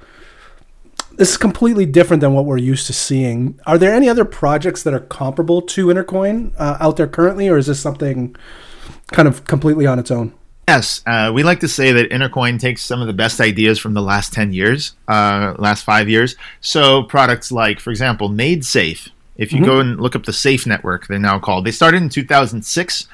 this 1.17 1.31
is 1.31 1.37
completely 1.37 1.87
different 1.87 2.21
than 2.21 2.33
what 2.33 2.45
we're 2.45 2.59
used 2.59 2.87
to 2.87 2.93
seeing. 2.93 3.59
Are 3.67 3.79
there 3.79 3.95
any 3.95 4.09
other 4.09 4.25
projects 4.25 4.83
that 4.83 4.95
are 4.95 5.01
comparable 5.01 5.63
to 5.63 5.87
Intercoin 5.87 6.53
uh, 6.59 6.77
out 6.81 6.97
there 6.97 7.07
currently, 7.07 7.49
or 7.49 7.57
is 7.57 7.67
this 7.67 7.81
something 7.81 8.35
kind 9.09 9.29
of 9.29 9.45
completely 9.45 9.87
on 9.87 9.99
its 9.99 10.11
own? 10.11 10.35
Yes, 10.69 11.03
uh, 11.07 11.31
we 11.35 11.43
like 11.43 11.61
to 11.61 11.69
say 11.69 11.93
that 11.93 12.11
Intercoin 12.11 12.59
takes 12.59 12.83
some 12.83 13.01
of 13.01 13.07
the 13.07 13.13
best 13.13 13.39
ideas 13.41 13.79
from 13.79 13.93
the 13.93 14.01
last 14.01 14.33
10 14.33 14.55
years, 14.55 14.95
uh, 15.09 15.55
last 15.59 15.85
five 15.85 16.09
years. 16.09 16.37
So, 16.63 17.03
products 17.03 17.53
like, 17.53 17.81
for 17.81 17.91
example, 17.91 18.31
MaidSafe. 18.31 19.11
If 19.37 19.53
you 19.53 19.59
mm-hmm. 19.59 19.67
go 19.67 19.81
and 19.81 20.01
look 20.01 20.17
up 20.17 20.25
the 20.25 20.33
Safe 20.33 20.67
Network, 20.67 21.07
they're 21.07 21.19
now 21.19 21.39
called. 21.39 21.67
They 21.67 21.71
started 21.71 22.03
in 22.03 22.09
2006. 22.09 23.09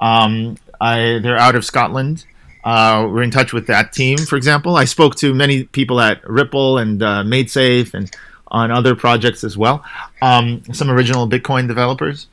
Um, 0.00 0.56
I, 0.80 1.18
they're 1.22 1.36
out 1.36 1.56
of 1.56 1.64
Scotland. 1.64 2.24
Uh, 2.64 3.06
we're 3.10 3.22
in 3.22 3.30
touch 3.30 3.52
with 3.52 3.66
that 3.66 3.92
team, 3.92 4.18
for 4.18 4.36
example. 4.36 4.76
I 4.76 4.86
spoke 4.86 5.14
to 5.16 5.34
many 5.34 5.64
people 5.64 6.00
at 6.00 6.26
Ripple 6.28 6.78
and 6.78 7.02
uh, 7.02 7.22
MaidSafe 7.22 7.92
and 7.92 8.10
on 8.48 8.70
other 8.70 8.94
projects 8.94 9.44
as 9.44 9.56
well, 9.56 9.84
um, 10.22 10.62
some 10.72 10.90
original 10.90 11.28
Bitcoin 11.28 11.66
developers. 11.68 12.28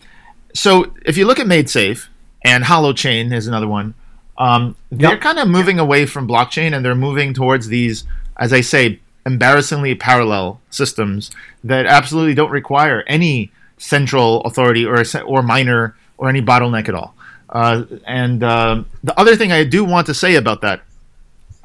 So 0.54 0.94
if 1.06 1.18
you 1.18 1.26
look 1.26 1.40
at 1.40 1.48
MaidSafe 1.48 2.08
and 2.44 2.64
Holochain 2.64 3.34
is 3.34 3.48
another 3.48 3.68
one, 3.68 3.94
um, 4.38 4.76
they're 4.92 5.12
yep. 5.12 5.22
kind 5.22 5.40
of 5.40 5.48
moving 5.48 5.80
away 5.80 6.06
from 6.06 6.28
blockchain 6.28 6.76
and 6.76 6.86
they're 6.86 6.96
moving 6.96 7.34
towards 7.34 7.68
these, 7.68 8.06
as 8.38 8.54
I 8.54 8.62
say, 8.62 9.00
embarrassingly 9.26 9.96
parallel 9.96 10.62
systems 10.70 11.32
that 11.64 11.86
absolutely 11.86 12.34
don't 12.34 12.52
require 12.52 13.04
any 13.08 13.52
central 13.78 14.42
authority 14.42 14.86
or 14.86 15.04
or 15.26 15.42
miner 15.42 15.96
or 16.18 16.30
any 16.30 16.42
bottleneck 16.42 16.88
at 16.88 16.96
all. 16.96 17.16
Uh, 17.52 17.84
and 18.06 18.44
uh, 18.44 18.84
the 19.04 19.20
other 19.20 19.36
thing 19.36 19.52
I 19.52 19.64
do 19.64 19.84
want 19.84 20.08
to 20.08 20.14
say 20.14 20.36
about 20.36 20.62
that, 20.62 20.82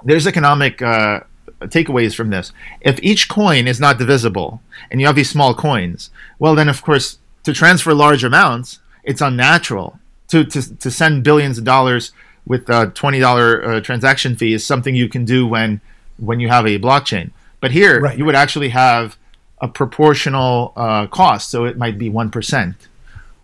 there's 0.04 0.26
economic 0.26 0.82
uh, 0.82 1.20
takeaways 1.62 2.14
from 2.14 2.30
this. 2.30 2.52
If 2.80 2.98
each 3.02 3.28
coin 3.28 3.66
is 3.66 3.80
not 3.80 3.98
divisible, 3.98 4.60
and 4.90 5.00
you 5.00 5.06
have 5.06 5.16
these 5.16 5.30
small 5.30 5.54
coins, 5.54 6.10
well, 6.38 6.54
then 6.54 6.68
of 6.68 6.82
course, 6.82 7.18
to 7.44 7.52
transfer 7.52 7.94
large 7.94 8.24
amounts, 8.24 8.80
it's 9.04 9.20
unnatural. 9.20 9.98
To, 10.30 10.42
to, 10.44 10.76
to 10.78 10.90
send 10.90 11.22
billions 11.22 11.56
of 11.56 11.62
dollars 11.62 12.10
with 12.44 12.68
a 12.68 12.90
twenty 12.94 13.20
dollar 13.20 13.64
uh, 13.64 13.80
transaction 13.80 14.34
fee 14.34 14.54
is 14.54 14.66
something 14.66 14.96
you 14.96 15.08
can 15.08 15.24
do 15.24 15.46
when 15.46 15.80
when 16.18 16.40
you 16.40 16.48
have 16.48 16.66
a 16.66 16.80
blockchain. 16.80 17.30
But 17.60 17.70
here, 17.70 18.00
right. 18.00 18.18
you 18.18 18.24
would 18.24 18.34
actually 18.34 18.70
have 18.70 19.16
a 19.60 19.68
proportional 19.68 20.72
uh, 20.74 21.06
cost, 21.06 21.48
so 21.48 21.64
it 21.64 21.78
might 21.78 21.96
be 21.96 22.10
one 22.10 22.30
percent 22.30 22.88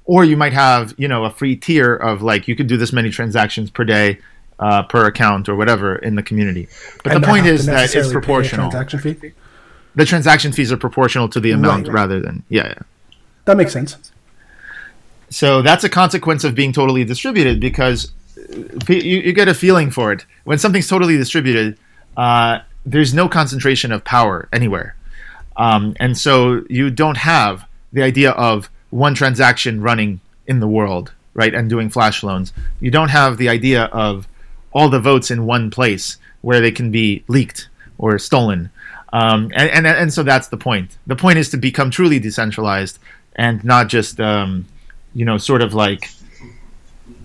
or 0.05 0.25
you 0.25 0.37
might 0.37 0.53
have 0.53 0.95
you 0.99 1.09
know 1.09 1.25
a 1.25 1.31
free 1.31 1.57
tier 1.57 1.95
of 1.95 2.23
like 2.23 2.49
you 2.49 2.57
could 2.57 2.67
do 2.67 2.77
this 2.77 2.93
many 2.93 3.11
transactions 3.11 3.71
per 3.71 3.85
day 3.85 4.19
uh, 4.59 4.83
per 4.85 5.07
account 5.07 5.49
or 5.49 5.57
whatever 5.57 5.97
in 5.97 6.15
the 6.15 6.23
community. 6.23 6.69
But 7.03 7.15
and 7.15 7.23
the 7.23 7.27
point 7.27 7.47
is 7.47 7.67
that 7.67 7.95
it's 7.95 8.13
proportional. 8.13 8.71
transaction 8.71 9.01
fee. 9.01 9.33
The 9.95 10.05
transaction 10.05 10.53
fees 10.53 10.73
are 10.73 10.77
proportional 10.77 11.29
to 11.31 11.41
the 11.41 11.51
amount 11.51 11.89
right, 11.89 11.95
rather 11.95 12.21
than 12.21 12.45
yeah, 12.49 12.69
yeah. 12.69 12.79
That 13.45 13.57
makes 13.57 13.73
sense. 13.73 14.13
So 15.31 15.63
that's 15.63 15.85
a 15.85 15.89
consequence 15.89 16.45
of 16.45 16.55
being 16.55 16.73
totally 16.73 17.05
distributed 17.05 17.59
because 17.59 18.13
you, 18.89 18.97
you 18.97 19.33
get 19.33 19.49
a 19.49 19.55
feeling 19.55 19.91
for 19.91 20.13
it 20.13 20.25
when 20.45 20.59
something's 20.59 20.89
totally 20.89 21.17
distributed. 21.17 21.79
Uh, 22.17 22.61
there's 22.85 23.15
no 23.15 23.29
concentration 23.29 23.93
of 23.93 24.05
power 24.05 24.49
anywhere, 24.53 24.95
um, 25.57 25.97
and 25.99 26.17
so 26.17 26.63
you 26.69 26.91
don't 26.91 27.17
have 27.17 27.65
the 27.93 28.03
idea 28.03 28.31
of 28.33 28.71
one 28.93 29.15
transaction 29.15 29.81
running 29.81 30.21
in 30.47 30.61
the 30.61 30.69
world, 30.69 31.13
right, 31.35 31.55
and 31.55 31.69
doing 31.69 31.89
flash 31.89 32.23
loans. 32.23 32.53
You 32.79 32.91
don't 32.91 33.09
have 33.09 33.39
the 33.39 33.49
idea 33.49 33.85
of 33.85 34.29
all 34.73 34.89
the 34.89 35.01
votes 35.01 35.31
in 35.31 35.47
one 35.47 35.71
place 35.71 36.19
where 36.43 36.61
they 36.61 36.71
can 36.71 36.91
be 36.91 37.25
leaked 37.27 37.69
or 37.99 38.19
stolen. 38.19 38.71
Um, 39.13 39.51
and, 39.55 39.71
and, 39.71 39.87
and 39.87 40.13
so 40.13 40.23
that's 40.23 40.49
the 40.49 40.57
point. 40.57 40.99
The 41.07 41.17
point 41.17 41.39
is 41.39 41.49
to 41.51 41.57
become 41.57 41.91
truly 41.91 42.19
decentralized 42.19 42.99
and 43.35 43.65
not 43.65 43.89
just, 43.89 44.21
um, 44.21 44.67
you 45.15 45.25
know, 45.25 45.39
sort 45.39 45.63
of 45.63 45.73
like 45.73 46.11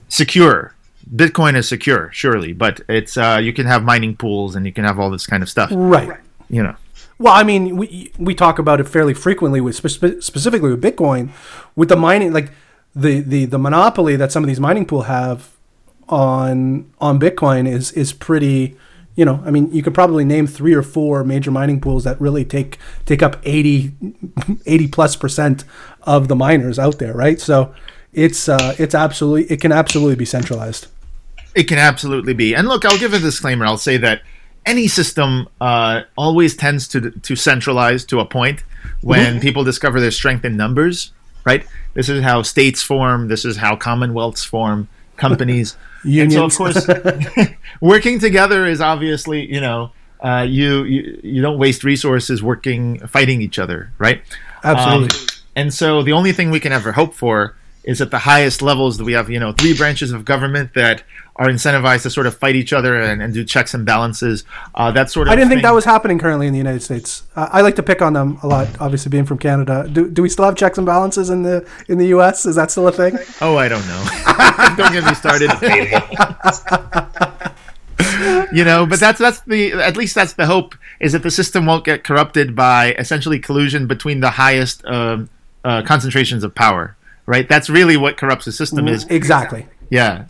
secure. 0.07 0.73
Bitcoin 1.15 1.55
is 1.55 1.67
secure, 1.67 2.09
surely, 2.13 2.53
but 2.53 2.81
it's 2.89 3.17
uh, 3.17 3.39
you 3.41 3.53
can 3.53 3.65
have 3.65 3.83
mining 3.83 4.15
pools 4.15 4.55
and 4.55 4.65
you 4.65 4.73
can 4.73 4.83
have 4.83 4.99
all 4.99 5.09
this 5.09 5.25
kind 5.25 5.41
of 5.41 5.49
stuff, 5.49 5.69
right? 5.73 6.19
You 6.49 6.63
know, 6.63 6.75
well, 7.19 7.33
I 7.33 7.43
mean, 7.43 7.77
we 7.77 8.11
we 8.17 8.35
talk 8.35 8.59
about 8.59 8.79
it 8.79 8.87
fairly 8.87 9.13
frequently 9.13 9.59
with 9.59 9.75
spe- 9.75 10.21
specifically 10.21 10.69
with 10.69 10.81
Bitcoin, 10.81 11.31
with 11.75 11.89
the 11.89 11.95
mining, 11.95 12.31
like 12.31 12.51
the, 12.95 13.21
the 13.21 13.45
the 13.45 13.57
monopoly 13.57 14.15
that 14.15 14.31
some 14.31 14.43
of 14.43 14.47
these 14.47 14.59
mining 14.59 14.85
pool 14.85 15.03
have 15.03 15.51
on 16.09 16.91
on 16.99 17.19
Bitcoin 17.19 17.67
is 17.67 17.91
is 17.93 18.13
pretty. 18.13 18.75
You 19.15 19.25
know, 19.25 19.41
I 19.43 19.49
mean, 19.49 19.73
you 19.73 19.81
could 19.81 19.95
probably 19.95 20.23
name 20.23 20.45
three 20.45 20.75
or 20.75 20.83
four 20.83 21.23
major 21.23 21.49
mining 21.49 21.81
pools 21.81 22.03
that 22.03 22.21
really 22.21 22.45
take 22.45 22.77
take 23.07 23.23
up 23.23 23.37
80, 23.43 23.93
80 24.67 24.87
plus 24.89 25.15
percent 25.15 25.63
of 26.03 26.27
the 26.27 26.35
miners 26.35 26.77
out 26.77 26.99
there, 26.99 27.15
right? 27.15 27.41
So 27.41 27.73
it's 28.13 28.47
uh, 28.47 28.75
it's 28.77 28.93
absolutely 28.93 29.51
it 29.51 29.59
can 29.59 29.71
absolutely 29.71 30.15
be 30.15 30.25
centralized. 30.25 30.85
It 31.55 31.63
can 31.63 31.79
absolutely 31.79 32.35
be. 32.35 32.53
And 32.53 32.67
look, 32.67 32.85
I'll 32.85 32.99
give 32.99 33.13
a 33.13 33.19
disclaimer. 33.19 33.65
I'll 33.65 33.79
say 33.79 33.97
that 33.97 34.21
any 34.67 34.87
system 34.87 35.47
uh, 35.59 36.01
always 36.17 36.55
tends 36.55 36.87
to 36.89 37.11
to 37.11 37.35
centralize 37.35 38.05
to 38.05 38.19
a 38.19 38.25
point 38.25 38.63
when 39.01 39.33
mm-hmm. 39.33 39.39
people 39.39 39.63
discover 39.63 39.99
their 39.99 40.11
strength 40.11 40.45
in 40.45 40.57
numbers. 40.57 41.11
Right. 41.45 41.65
This 41.93 42.09
is 42.09 42.21
how 42.21 42.41
states 42.41 42.83
form. 42.83 43.29
This 43.29 43.45
is 43.45 43.57
how 43.57 43.75
commonwealths 43.77 44.45
form. 44.45 44.89
Companies. 45.15 45.77
Unions. 46.03 46.35
And 46.35 46.53
so 46.53 46.63
of 46.67 46.73
course, 46.75 47.49
working 47.81 48.19
together 48.19 48.65
is 48.65 48.81
obviously 48.81 49.51
you 49.51 49.61
know 49.61 49.91
uh, 50.19 50.45
you, 50.47 50.83
you 50.83 51.19
you 51.23 51.41
don't 51.41 51.57
waste 51.57 51.83
resources 51.83 52.43
working 52.43 52.99
fighting 53.07 53.41
each 53.41 53.57
other. 53.57 53.91
Right. 53.97 54.21
Absolutely. 54.63 55.17
Um, 55.17 55.27
and 55.55 55.73
so 55.73 56.03
the 56.03 56.11
only 56.11 56.33
thing 56.33 56.51
we 56.51 56.59
can 56.59 56.71
ever 56.71 56.91
hope 56.91 57.15
for 57.15 57.55
is 57.83 58.01
at 58.01 58.11
the 58.11 58.19
highest 58.19 58.61
levels 58.61 58.97
that 58.97 59.05
we 59.05 59.13
have, 59.13 59.29
you 59.29 59.39
know, 59.39 59.53
three 59.53 59.73
branches 59.73 60.11
of 60.11 60.25
government 60.25 60.73
that 60.73 61.03
are 61.37 61.47
incentivized 61.47 62.03
to 62.03 62.09
sort 62.09 62.25
of 62.25 62.35
fight 62.35 62.55
each 62.55 62.73
other 62.73 62.99
and, 62.99 63.21
and 63.21 63.33
do 63.33 63.43
checks 63.43 63.73
and 63.73 63.85
balances. 63.85 64.43
Uh, 64.73 64.91
that 64.91 65.09
sort 65.09 65.27
of. 65.27 65.31
I 65.31 65.35
didn't 65.35 65.49
thing. 65.49 65.57
think 65.57 65.63
that 65.63 65.73
was 65.73 65.85
happening 65.85 66.19
currently 66.19 66.47
in 66.47 66.53
the 66.53 66.57
United 66.57 66.81
States. 66.81 67.23
Uh, 67.35 67.49
I 67.51 67.61
like 67.61 67.75
to 67.75 67.83
pick 67.83 68.01
on 68.01 68.13
them 68.13 68.39
a 68.43 68.47
lot. 68.47 68.67
Obviously, 68.79 69.09
being 69.09 69.25
from 69.25 69.37
Canada, 69.37 69.87
do, 69.91 70.09
do 70.09 70.21
we 70.21 70.29
still 70.29 70.45
have 70.45 70.55
checks 70.55 70.77
and 70.77 70.85
balances 70.85 71.29
in 71.29 71.43
the 71.43 71.67
in 71.87 71.97
the 71.97 72.07
U.S.? 72.07 72.45
Is 72.45 72.55
that 72.55 72.71
still 72.71 72.87
a 72.87 72.91
thing? 72.91 73.17
Oh, 73.41 73.57
I 73.57 73.67
don't 73.67 73.85
know. 73.87 74.05
don't 74.77 74.93
get 74.93 75.05
me 75.05 75.13
started. 75.13 75.51
you 78.55 78.63
know, 78.63 78.85
but 78.85 78.99
that's 78.99 79.19
that's 79.19 79.41
the 79.41 79.73
at 79.73 79.95
least 79.95 80.15
that's 80.15 80.33
the 80.33 80.45
hope 80.45 80.75
is 80.99 81.13
that 81.13 81.23
the 81.23 81.31
system 81.31 81.65
won't 81.65 81.85
get 81.85 82.03
corrupted 82.03 82.55
by 82.55 82.93
essentially 82.93 83.39
collusion 83.39 83.85
between 83.85 84.19
the 84.21 84.31
highest 84.31 84.83
um, 84.85 85.29
uh, 85.63 85.81
concentrations 85.83 86.43
of 86.43 86.55
power 86.55 86.95
right? 87.27 87.47
That's 87.47 87.69
really 87.69 87.97
what 87.97 88.17
corrupts 88.17 88.45
the 88.45 88.51
system 88.51 88.87
is. 88.87 89.05
Exactly. 89.05 89.67
Yeah. 89.89 90.25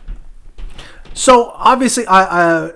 So 1.17 1.51
obviously, 1.55 2.05
I, 2.05 2.23
uh, 2.23 2.71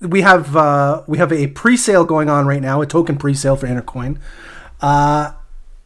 we 0.00 0.20
have 0.20 0.56
uh, 0.56 1.02
we 1.08 1.18
have 1.18 1.32
a 1.32 1.48
pre-sale 1.48 2.04
going 2.04 2.30
on 2.30 2.46
right 2.46 2.62
now, 2.62 2.80
a 2.80 2.86
token 2.86 3.16
pre-sale 3.16 3.56
for 3.56 3.66
Intercoin. 3.66 4.18
Uh, 4.80 5.32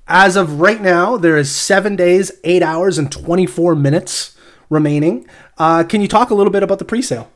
as 0.07 0.37
of 0.37 0.61
right 0.61 0.83
now, 0.83 1.17
there 1.17 1.39
is 1.39 1.51
seven 1.51 1.97
days, 1.97 2.31
eight 2.45 2.63
hours, 2.63 2.99
and 2.99 3.11
twenty-four 3.11 3.75
minutes 3.75 4.37
remaining. 4.69 5.27
Uh, 5.57 5.83
can 5.83 6.03
you 6.03 6.09
talk 6.09 6.29
a 6.29 6.35
little 6.35 6.53
bit 6.53 6.63
about 6.63 6.79
the 6.79 6.85
pre-sale? 6.85 7.31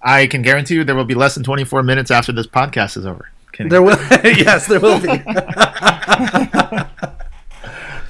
I 0.00 0.26
can 0.26 0.40
guarantee 0.40 0.76
you 0.76 0.84
there 0.84 0.96
will 0.96 1.04
be 1.04 1.14
less 1.14 1.34
than 1.34 1.44
twenty-four 1.44 1.82
minutes 1.82 2.10
after 2.10 2.32
this 2.32 2.46
podcast 2.46 2.96
is 2.96 3.04
over. 3.04 3.30
There 3.58 3.82
will, 3.82 3.98
yes, 4.24 4.66
there 4.66 4.80
will 4.80 5.00
be. 5.00 5.08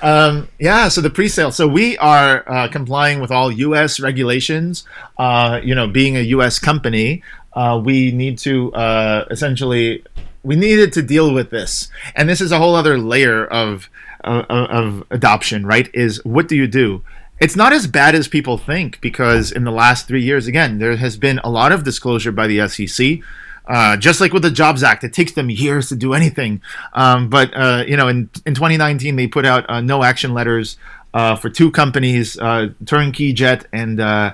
Um, 0.01 0.48
yeah, 0.59 0.89
so 0.89 1.01
the 1.01 1.11
pre-sale. 1.11 1.53
So 1.53 1.69
we 1.69 1.97
are 1.99 2.49
uh, 2.49 2.69
complying 2.69 3.21
with 3.21 3.31
all 3.31 3.51
U.S. 3.51 4.01
regulations. 4.01 4.85
Uh, 5.17 5.61
you 5.63 5.75
know, 5.75 5.87
being 5.87 6.17
a 6.17 6.21
U.S. 6.21 6.59
company, 6.59 7.23
uh, 7.53 7.81
we 7.83 8.11
need 8.11 8.39
to 8.39 8.73
uh, 8.75 9.25
essentially 9.31 10.05
we 10.43 10.57
needed 10.57 10.93
to 10.95 11.03
deal 11.03 11.33
with 11.33 11.51
this, 11.51 11.89
and 12.15 12.29
this 12.29 12.41
is 12.41 12.51
a 12.51 12.59
whole 12.59 12.75
other 12.75 12.99
layer 12.99 13.47
of 13.47 13.89
of, 14.25 14.45
of 14.49 15.05
adoption. 15.11 15.65
Right? 15.65 15.89
Is 15.95 16.25
what 16.25 16.49
do 16.49 16.57
you 16.57 16.67
do? 16.67 17.05
It's 17.41 17.55
not 17.55 17.73
as 17.73 17.87
bad 17.87 18.17
as 18.17 18.27
people 18.27 18.59
think 18.59 19.01
because 19.01 19.53
in 19.53 19.63
the 19.63 19.71
last 19.71 20.09
three 20.09 20.23
years, 20.23 20.49
again, 20.49 20.79
there 20.79 20.97
has 20.97 21.17
been 21.17 21.39
a 21.45 21.51
lot 21.51 21.71
of 21.71 21.85
disclosure 21.85 22.33
by 22.33 22.49
the 22.49 22.67
SEC. 22.69 23.21
Uh, 23.69 23.97
just 23.99 24.21
like 24.21 24.33
with 24.33 24.43
the 24.43 24.51
Jobs 24.51 24.83
Act, 24.83 25.05
it 25.05 25.13
takes 25.13 25.33
them 25.33 25.51
years 25.51 25.91
to 25.91 25.97
do 25.97 26.15
anything. 26.15 26.63
Um, 26.95 27.29
but 27.29 27.55
uh, 27.55 27.85
you 27.87 27.97
know, 27.97 28.09
in 28.09 28.31
in 28.47 28.55
2019, 28.55 29.17
they 29.17 29.27
put 29.27 29.45
out 29.45 29.69
uh, 29.69 29.81
no 29.81 30.03
action 30.03 30.33
letters 30.33 30.79
uh, 31.13 31.37
for 31.37 31.51
two 31.51 31.71
companies, 31.71 32.39
uh, 32.39 32.69
Turnkey 32.87 33.33
Jet 33.33 33.67
and 33.73 34.01
uh, 34.01 34.33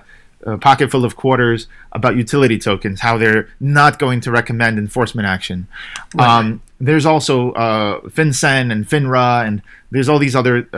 Pocketful 0.60 1.04
of 1.04 1.16
Quarters, 1.16 1.66
about 1.92 2.16
utility 2.16 2.58
tokens, 2.58 3.00
how 3.00 3.18
they're 3.18 3.48
not 3.58 3.98
going 3.98 4.20
to 4.20 4.30
recommend 4.30 4.78
enforcement 4.78 5.26
action. 5.26 5.66
Right. 6.14 6.28
Um, 6.28 6.62
there's 6.80 7.06
also 7.06 7.52
FinCEN 7.52 8.70
and 8.70 8.86
FINRA, 8.86 9.46
and 9.46 9.62
there's 9.90 10.08
all 10.08 10.18
these 10.18 10.36
other 10.36 10.68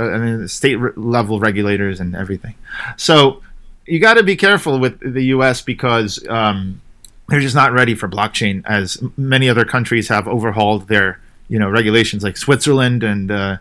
state 0.48 0.76
re- 0.76 0.92
level 0.96 1.40
regulators 1.40 2.00
and 2.00 2.14
everything. 2.14 2.54
So 2.96 3.42
you 3.86 3.98
got 3.98 4.14
to 4.14 4.22
be 4.22 4.36
careful 4.36 4.78
with 4.78 5.00
the 5.00 5.24
U.S. 5.26 5.62
because 5.62 6.24
um, 6.28 6.80
they're 7.28 7.40
just 7.40 7.54
not 7.54 7.72
ready 7.72 7.94
for 7.94 8.08
blockchain 8.08 8.62
as 8.66 9.02
many 9.16 9.48
other 9.48 9.64
countries 9.64 10.08
have 10.08 10.28
overhauled 10.28 10.88
their 10.88 11.20
you 11.48 11.58
know 11.58 11.68
regulations 11.68 12.22
like 12.22 12.36
Switzerland 12.36 13.02
and 13.02 13.30
uh, 13.30 13.58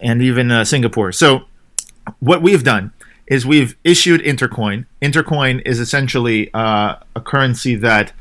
and 0.00 0.22
even 0.22 0.50
uh, 0.50 0.64
Singapore. 0.64 1.12
So 1.12 1.44
what 2.20 2.42
we've 2.42 2.64
done 2.64 2.92
is 3.26 3.46
we've 3.46 3.76
issued 3.84 4.20
Intercoin. 4.20 4.84
Intercoin 5.00 5.62
is 5.64 5.80
essentially 5.80 6.52
uh, 6.52 6.96
a 7.16 7.20
currency 7.20 7.74
that 7.76 8.12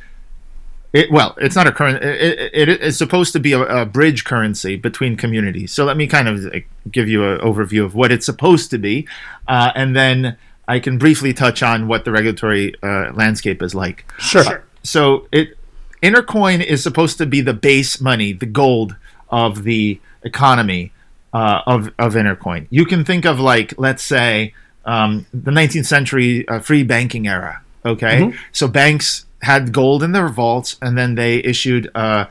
it, 0.93 1.11
well, 1.11 1.35
it's 1.39 1.55
not 1.55 1.65
a 1.65 1.71
current. 1.71 2.03
It, 2.03 2.53
it, 2.53 2.69
it 2.69 2.81
is 2.81 2.97
supposed 2.97 3.33
to 3.33 3.39
be 3.39 3.53
a, 3.53 3.61
a, 3.61 3.85
bridge 3.85 4.25
currency 4.25 4.75
between 4.75 5.17
communities. 5.17 5.71
So 5.71 5.85
let 5.85 5.97
me 5.97 6.05
kind 6.05 6.27
of 6.27 6.53
give 6.91 7.09
you 7.09 7.25
an 7.25 7.39
overview 7.39 7.83
of 7.83 7.95
what 7.95 8.11
it's 8.11 8.27
supposed 8.27 8.69
to 8.71 8.77
be, 8.77 9.07
uh, 9.47 9.71
and 9.73 9.95
then 9.95 10.37
I 10.67 10.79
can 10.79 10.99
briefly 10.99 11.33
touch 11.33 11.63
on 11.63 11.87
what 11.87 12.05
the 12.05 12.11
regulatory 12.11 12.75
uh, 12.83 13.11
landscape 13.13 13.63
is 13.63 13.73
like. 13.73 14.05
Sure 14.19 14.63
so 14.83 15.27
it 15.31 15.57
Intercoin 16.01 16.63
is 16.63 16.83
supposed 16.83 17.17
to 17.17 17.25
be 17.25 17.39
the 17.39 17.53
base 17.53 18.01
money, 18.01 18.33
the 18.33 18.45
gold 18.45 18.95
of 19.29 19.63
the 19.63 19.99
economy 20.23 20.91
uh, 21.33 21.61
of 21.65 21.87
of 21.97 22.13
Intercoin. 22.13 22.67
You 22.69 22.85
can 22.85 23.05
think 23.05 23.25
of 23.25 23.39
like 23.39 23.73
let's 23.77 24.03
say 24.03 24.53
um, 24.85 25.25
the 25.33 25.51
19th 25.51 25.85
century 25.85 26.47
uh, 26.47 26.59
free 26.59 26.83
banking 26.83 27.27
era. 27.27 27.61
Okay, 27.85 28.21
mm-hmm. 28.21 28.37
so 28.51 28.67
banks 28.67 29.25
had 29.41 29.73
gold 29.73 30.03
in 30.03 30.11
their 30.11 30.29
vaults, 30.29 30.77
and 30.81 30.97
then 30.97 31.15
they 31.15 31.37
issued 31.37 31.89
uh, 31.95 32.25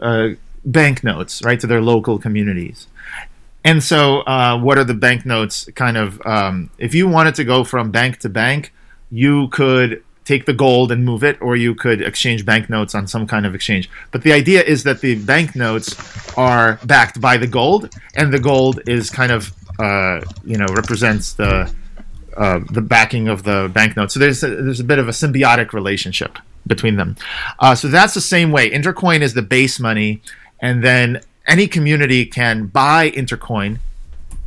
uh 0.00 0.30
banknotes 0.64 1.42
right 1.44 1.60
to 1.60 1.66
their 1.66 1.80
local 1.80 2.18
communities. 2.18 2.86
And 3.64 3.82
so, 3.82 4.20
uh, 4.20 4.58
what 4.58 4.78
are 4.78 4.84
the 4.84 4.94
banknotes? 4.94 5.68
Kind 5.74 5.96
of, 5.96 6.24
um, 6.24 6.70
if 6.78 6.94
you 6.94 7.08
wanted 7.08 7.34
to 7.34 7.44
go 7.44 7.64
from 7.64 7.90
bank 7.90 8.18
to 8.20 8.28
bank, 8.28 8.72
you 9.10 9.48
could 9.48 10.02
take 10.28 10.44
the 10.44 10.52
gold 10.52 10.92
and 10.92 11.06
move 11.06 11.24
it, 11.24 11.40
or 11.40 11.56
you 11.56 11.74
could 11.74 12.02
exchange 12.02 12.44
banknotes 12.44 12.94
on 12.94 13.06
some 13.06 13.26
kind 13.26 13.46
of 13.46 13.54
exchange. 13.54 13.88
But 14.12 14.22
the 14.22 14.32
idea 14.32 14.62
is 14.62 14.84
that 14.84 15.00
the 15.00 15.14
banknotes 15.14 15.96
are 16.36 16.78
backed 16.84 17.18
by 17.18 17.38
the 17.38 17.46
gold, 17.46 17.82
and 18.14 18.32
the 18.32 18.38
gold 18.38 18.80
is 18.86 19.08
kind 19.08 19.32
of 19.32 19.52
uh, 19.78 20.20
you 20.44 20.58
know 20.58 20.66
represents 20.66 21.32
the 21.32 21.72
uh, 22.36 22.60
the 22.70 22.82
backing 22.82 23.26
of 23.28 23.42
the 23.42 23.70
banknote. 23.72 24.12
So 24.12 24.20
there's 24.20 24.42
a, 24.42 24.48
there's 24.48 24.80
a 24.80 24.84
bit 24.92 24.98
of 24.98 25.08
a 25.08 25.12
symbiotic 25.12 25.72
relationship 25.72 26.38
between 26.66 26.96
them. 26.96 27.16
Uh, 27.58 27.74
so 27.74 27.88
that's 27.88 28.12
the 28.12 28.20
same 28.20 28.52
way. 28.52 28.70
Intercoin 28.70 29.22
is 29.22 29.32
the 29.32 29.46
base 29.56 29.80
money, 29.80 30.20
and 30.60 30.84
then 30.84 31.22
any 31.46 31.66
community 31.66 32.26
can 32.26 32.66
buy 32.66 33.10
Intercoin, 33.10 33.78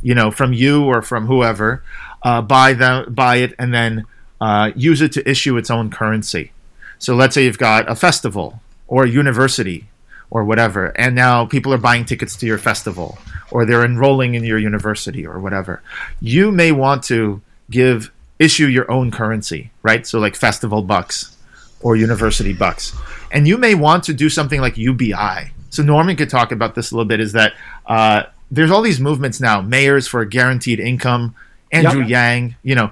you 0.00 0.14
know, 0.14 0.30
from 0.30 0.52
you 0.52 0.84
or 0.84 1.02
from 1.02 1.26
whoever, 1.26 1.82
uh, 2.22 2.40
buy 2.40 2.72
them, 2.72 3.12
buy 3.12 3.36
it, 3.36 3.52
and 3.58 3.74
then 3.74 4.06
uh, 4.42 4.72
use 4.74 5.00
it 5.00 5.12
to 5.12 5.30
issue 5.30 5.56
its 5.56 5.70
own 5.70 5.88
currency. 5.88 6.50
So 6.98 7.14
let's 7.14 7.32
say 7.32 7.44
you've 7.44 7.58
got 7.58 7.88
a 7.88 7.94
festival 7.94 8.60
or 8.88 9.04
a 9.04 9.08
university 9.08 9.86
or 10.30 10.42
whatever, 10.44 10.86
and 10.98 11.14
now 11.14 11.46
people 11.46 11.72
are 11.72 11.78
buying 11.78 12.04
tickets 12.04 12.34
to 12.38 12.46
your 12.46 12.58
festival 12.58 13.18
or 13.52 13.64
they're 13.64 13.84
enrolling 13.84 14.34
in 14.34 14.42
your 14.42 14.58
university 14.58 15.24
or 15.24 15.38
whatever. 15.38 15.80
You 16.20 16.50
may 16.50 16.72
want 16.72 17.04
to 17.04 17.40
give 17.70 18.10
issue 18.40 18.66
your 18.66 18.90
own 18.90 19.12
currency, 19.12 19.70
right? 19.84 20.04
So 20.04 20.18
like 20.18 20.34
festival 20.34 20.82
bucks 20.82 21.36
or 21.80 21.94
university 21.94 22.52
bucks, 22.52 22.96
and 23.30 23.46
you 23.46 23.56
may 23.56 23.76
want 23.76 24.02
to 24.04 24.14
do 24.14 24.28
something 24.28 24.60
like 24.60 24.76
UBI. 24.76 25.52
So 25.70 25.84
Norman 25.84 26.16
could 26.16 26.30
talk 26.30 26.50
about 26.50 26.74
this 26.74 26.90
a 26.90 26.96
little 26.96 27.08
bit. 27.08 27.20
Is 27.20 27.32
that 27.32 27.52
uh, 27.86 28.24
there's 28.50 28.72
all 28.72 28.82
these 28.82 28.98
movements 28.98 29.40
now, 29.40 29.60
mayors 29.60 30.08
for 30.08 30.20
a 30.20 30.28
guaranteed 30.28 30.80
income, 30.80 31.36
Andrew 31.70 32.00
yep. 32.00 32.10
Yang, 32.10 32.56
you 32.64 32.74
know, 32.74 32.90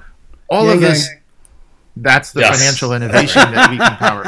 all 0.48 0.66
Yang 0.66 0.74
of 0.74 0.80
this. 0.82 1.08
Yang 1.08 1.19
that's 1.96 2.33
the 2.33 2.40
yes. 2.40 2.59
financial 2.59 2.92
innovation 2.92 3.53
that 3.53 3.70
we 3.70 3.79
can 3.79 3.96
power. 3.96 4.24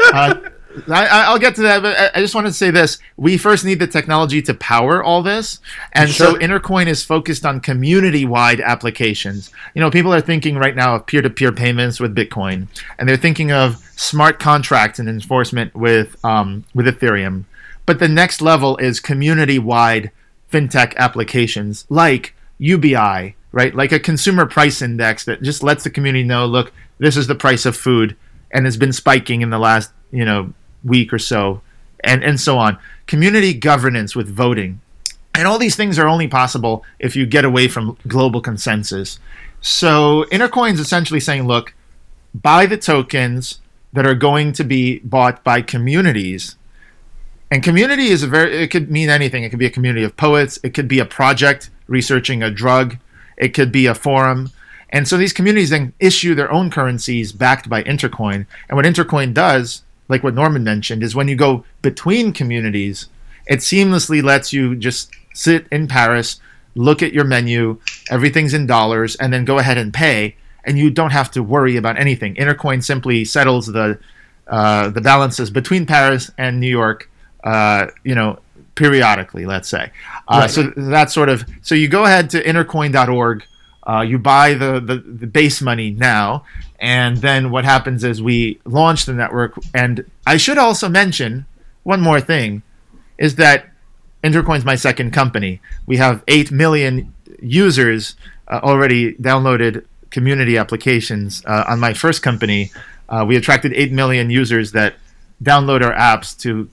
uh, 0.14 0.50
I, 0.86 1.32
will 1.32 1.38
get 1.38 1.54
to 1.56 1.62
that, 1.62 1.82
but 1.82 2.16
I 2.16 2.20
just 2.20 2.34
wanted 2.34 2.48
to 2.48 2.54
say 2.54 2.70
this. 2.70 2.98
We 3.16 3.36
first 3.36 3.64
need 3.64 3.78
the 3.78 3.86
technology 3.86 4.40
to 4.42 4.54
power 4.54 5.02
all 5.02 5.22
this. 5.22 5.60
And 5.92 6.10
sure. 6.10 6.32
so 6.32 6.38
Intercoin 6.38 6.86
is 6.86 7.02
focused 7.04 7.44
on 7.44 7.60
community 7.60 8.24
wide 8.24 8.60
applications. 8.60 9.50
You 9.74 9.80
know, 9.80 9.90
people 9.90 10.14
are 10.14 10.20
thinking 10.20 10.56
right 10.56 10.76
now 10.76 10.96
of 10.96 11.06
peer 11.06 11.22
to 11.22 11.30
peer 11.30 11.52
payments 11.52 12.00
with 12.00 12.14
Bitcoin, 12.14 12.68
and 12.98 13.08
they're 13.08 13.16
thinking 13.16 13.52
of 13.52 13.76
smart 13.96 14.38
contracts 14.38 14.98
and 14.98 15.08
enforcement 15.08 15.74
with, 15.74 16.22
um, 16.24 16.64
with 16.74 16.86
Ethereum. 16.86 17.44
But 17.86 17.98
the 17.98 18.08
next 18.08 18.40
level 18.40 18.76
is 18.76 19.00
community 19.00 19.58
wide 19.58 20.10
fintech 20.52 20.94
applications 20.96 21.86
like 21.88 22.34
UBI, 22.58 23.34
right? 23.52 23.74
Like 23.74 23.92
a 23.92 24.00
consumer 24.00 24.46
price 24.46 24.82
index 24.82 25.24
that 25.24 25.42
just 25.42 25.62
lets 25.62 25.84
the 25.84 25.90
community 25.90 26.24
know, 26.24 26.46
look, 26.46 26.72
this 26.98 27.16
is 27.16 27.26
the 27.26 27.34
price 27.34 27.64
of 27.66 27.76
food 27.76 28.16
and 28.50 28.64
has 28.64 28.76
been 28.76 28.92
spiking 28.92 29.42
in 29.42 29.50
the 29.50 29.58
last, 29.58 29.92
you 30.10 30.24
know, 30.24 30.52
week 30.84 31.12
or 31.12 31.18
so, 31.18 31.60
and, 32.04 32.22
and 32.22 32.40
so 32.40 32.58
on. 32.58 32.78
Community 33.06 33.54
governance 33.54 34.14
with 34.14 34.28
voting. 34.28 34.80
And 35.34 35.46
all 35.46 35.58
these 35.58 35.76
things 35.76 35.98
are 35.98 36.08
only 36.08 36.28
possible 36.28 36.84
if 36.98 37.14
you 37.14 37.26
get 37.26 37.44
away 37.44 37.68
from 37.68 37.96
global 38.06 38.40
consensus. 38.40 39.18
So 39.60 40.24
Intercoin's 40.30 40.74
is 40.74 40.86
essentially 40.86 41.20
saying, 41.20 41.46
look, 41.46 41.74
buy 42.34 42.66
the 42.66 42.76
tokens 42.76 43.60
that 43.92 44.06
are 44.06 44.14
going 44.14 44.52
to 44.52 44.64
be 44.64 44.98
bought 45.00 45.42
by 45.44 45.62
communities. 45.62 46.56
And 47.50 47.62
community 47.62 48.08
is 48.08 48.22
a 48.22 48.26
very 48.26 48.62
it 48.62 48.68
could 48.68 48.90
mean 48.90 49.08
anything. 49.08 49.42
It 49.42 49.50
could 49.50 49.58
be 49.58 49.66
a 49.66 49.70
community 49.70 50.04
of 50.04 50.16
poets, 50.16 50.58
it 50.62 50.74
could 50.74 50.88
be 50.88 50.98
a 50.98 51.06
project 51.06 51.70
researching 51.86 52.42
a 52.42 52.50
drug, 52.50 52.98
it 53.38 53.54
could 53.54 53.72
be 53.72 53.86
a 53.86 53.94
forum. 53.94 54.50
And 54.90 55.06
so 55.06 55.16
these 55.16 55.32
communities 55.32 55.70
then 55.70 55.92
issue 56.00 56.34
their 56.34 56.50
own 56.50 56.70
currencies 56.70 57.32
backed 57.32 57.68
by 57.68 57.82
Intercoin. 57.82 58.46
And 58.68 58.76
what 58.76 58.84
Intercoin 58.84 59.32
does, 59.32 59.82
like 60.08 60.22
what 60.22 60.34
Norman 60.34 60.64
mentioned, 60.64 61.02
is 61.02 61.14
when 61.14 61.28
you 61.28 61.36
go 61.36 61.64
between 61.82 62.32
communities, 62.32 63.08
it 63.46 63.60
seamlessly 63.60 64.22
lets 64.22 64.52
you 64.52 64.74
just 64.74 65.10
sit 65.34 65.66
in 65.70 65.88
Paris, 65.88 66.40
look 66.74 67.02
at 67.02 67.12
your 67.12 67.24
menu, 67.24 67.78
everything's 68.10 68.54
in 68.54 68.66
dollars, 68.66 69.16
and 69.16 69.32
then 69.32 69.44
go 69.44 69.58
ahead 69.58 69.78
and 69.78 69.94
pay. 69.94 70.36
And 70.64 70.78
you 70.78 70.90
don't 70.90 71.12
have 71.12 71.30
to 71.32 71.42
worry 71.42 71.76
about 71.76 71.98
anything. 71.98 72.34
Intercoin 72.34 72.82
simply 72.82 73.24
settles 73.24 73.66
the 73.66 73.98
uh, 74.48 74.88
the 74.88 75.00
balances 75.00 75.50
between 75.50 75.84
Paris 75.84 76.30
and 76.38 76.58
New 76.58 76.68
York, 76.68 77.10
uh, 77.44 77.88
you 78.02 78.14
know, 78.14 78.38
periodically, 78.78 79.44
let's 79.44 79.68
say. 79.68 79.90
Uh, 80.28 80.38
right. 80.40 80.50
So 80.50 80.72
that's 80.76 81.12
sort 81.12 81.28
of 81.28 81.44
so 81.62 81.74
you 81.74 81.88
go 81.88 82.04
ahead 82.04 82.30
to 82.30 82.42
intercoin.org, 82.42 83.44
uh, 83.86 84.00
you 84.02 84.18
buy 84.18 84.54
the, 84.54 84.80
the, 84.80 84.96
the 84.96 85.26
base 85.26 85.60
money 85.60 85.90
now, 85.90 86.44
and 86.78 87.16
then 87.18 87.50
what 87.50 87.64
happens 87.64 88.04
is 88.04 88.22
we 88.22 88.60
launch 88.64 89.04
the 89.04 89.12
network. 89.12 89.58
And 89.74 90.08
I 90.26 90.36
should 90.36 90.58
also 90.58 90.88
mention 90.88 91.46
one 91.82 92.00
more 92.00 92.20
thing 92.20 92.62
is 93.18 93.34
that 93.34 93.66
Intercoin's 94.22 94.64
my 94.64 94.76
second 94.76 95.12
company. 95.12 95.60
We 95.86 95.96
have 95.96 96.22
8 96.28 96.52
million 96.52 97.14
users 97.40 98.14
uh, 98.46 98.60
already 98.62 99.14
downloaded 99.14 99.84
community 100.10 100.56
applications 100.56 101.42
uh, 101.46 101.64
on 101.68 101.80
my 101.80 101.94
first 101.94 102.22
company. 102.22 102.70
Uh, 103.08 103.24
we 103.26 103.36
attracted 103.36 103.72
8 103.72 103.92
million 103.92 104.30
users 104.30 104.72
that 104.72 104.94
download 105.42 105.82
our 105.82 105.94
apps 105.94 106.38
to 106.40 106.68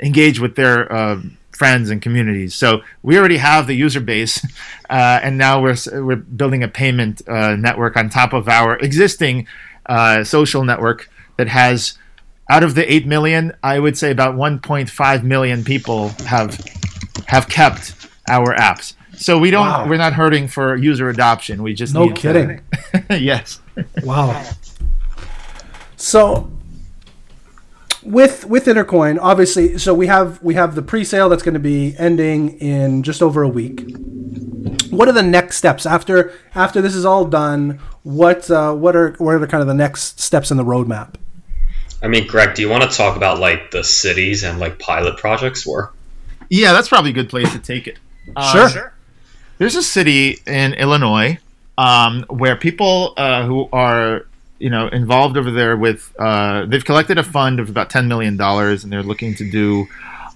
engage 0.00 0.40
with 0.40 0.56
their 0.56 0.92
uh, 0.92 1.20
friends 1.56 1.90
and 1.90 2.00
communities. 2.02 2.54
So 2.54 2.82
we 3.02 3.18
already 3.18 3.38
have 3.38 3.66
the 3.66 3.74
user 3.74 4.00
base, 4.00 4.44
uh, 4.90 5.20
and 5.22 5.36
now 5.38 5.60
we're 5.62 5.76
we're 5.92 6.16
building 6.16 6.62
a 6.62 6.68
payment 6.68 7.22
uh, 7.28 7.56
network 7.56 7.96
on 7.96 8.10
top 8.10 8.32
of 8.32 8.48
our 8.48 8.76
existing 8.78 9.46
uh, 9.86 10.24
social 10.24 10.64
network 10.64 11.08
that 11.36 11.48
has. 11.48 11.98
Out 12.48 12.62
of 12.62 12.76
the 12.76 12.86
eight 12.92 13.08
million, 13.08 13.52
I 13.60 13.80
would 13.80 13.98
say 13.98 14.12
about 14.12 14.36
1.5 14.36 15.22
million 15.24 15.64
people 15.64 16.10
have 16.28 16.56
have 17.26 17.48
kept 17.48 18.06
our 18.30 18.54
apps. 18.54 18.94
So 19.16 19.36
we 19.40 19.50
don't. 19.50 19.66
Wow. 19.66 19.88
We're 19.88 19.96
not 19.96 20.12
hurting 20.12 20.46
for 20.46 20.76
user 20.76 21.08
adoption. 21.08 21.64
We 21.64 21.74
just 21.74 21.92
No 21.92 22.04
need 22.04 22.14
to- 22.14 22.20
kidding. 22.22 22.60
yes. 23.10 23.60
Wow. 24.04 24.44
So 25.96 26.48
with 28.06 28.46
with 28.46 28.66
Intercoin, 28.66 29.18
obviously, 29.20 29.78
so 29.78 29.94
we 29.94 30.06
have 30.06 30.42
we 30.42 30.54
have 30.54 30.74
the 30.74 30.82
pre-sale 30.82 31.28
that's 31.28 31.42
going 31.42 31.54
to 31.54 31.60
be 31.60 31.94
ending 31.98 32.58
in 32.58 33.02
just 33.02 33.22
over 33.22 33.42
a 33.42 33.48
week. 33.48 33.84
What 34.90 35.08
are 35.08 35.12
the 35.12 35.22
next 35.22 35.56
steps 35.56 35.86
after 35.86 36.32
after 36.54 36.80
this 36.80 36.94
is 36.94 37.04
all 37.04 37.24
done? 37.24 37.80
What 38.02 38.50
uh, 38.50 38.74
what 38.74 38.96
are 38.96 39.12
what 39.18 39.34
are 39.34 39.38
the 39.38 39.46
kind 39.46 39.60
of 39.60 39.66
the 39.66 39.74
next 39.74 40.20
steps 40.20 40.50
in 40.50 40.56
the 40.56 40.64
roadmap? 40.64 41.14
I 42.02 42.08
mean, 42.08 42.26
Greg, 42.26 42.54
do 42.54 42.62
you 42.62 42.68
want 42.68 42.88
to 42.88 42.96
talk 42.96 43.16
about 43.16 43.38
like 43.38 43.70
the 43.70 43.82
cities 43.82 44.44
and 44.44 44.60
like 44.60 44.78
pilot 44.78 45.16
projects 45.16 45.66
or? 45.66 45.92
Yeah, 46.48 46.72
that's 46.72 46.88
probably 46.88 47.10
a 47.10 47.14
good 47.14 47.28
place 47.28 47.50
to 47.52 47.58
take 47.58 47.86
it. 47.86 47.98
Uh, 48.34 48.68
Sure. 48.68 48.92
There's 49.58 49.74
a 49.74 49.82
city 49.82 50.38
in 50.46 50.74
Illinois 50.74 51.38
um, 51.78 52.24
where 52.28 52.56
people 52.56 53.14
uh, 53.16 53.46
who 53.46 53.68
are 53.72 54.26
you 54.58 54.70
know 54.70 54.88
involved 54.88 55.36
over 55.36 55.50
there 55.50 55.76
with 55.76 56.12
uh, 56.18 56.64
they've 56.66 56.84
collected 56.84 57.18
a 57.18 57.22
fund 57.22 57.60
of 57.60 57.68
about 57.68 57.90
ten 57.90 58.08
million 58.08 58.36
dollars 58.36 58.84
and 58.84 58.92
they're 58.92 59.02
looking 59.02 59.34
to 59.34 59.50
do 59.50 59.86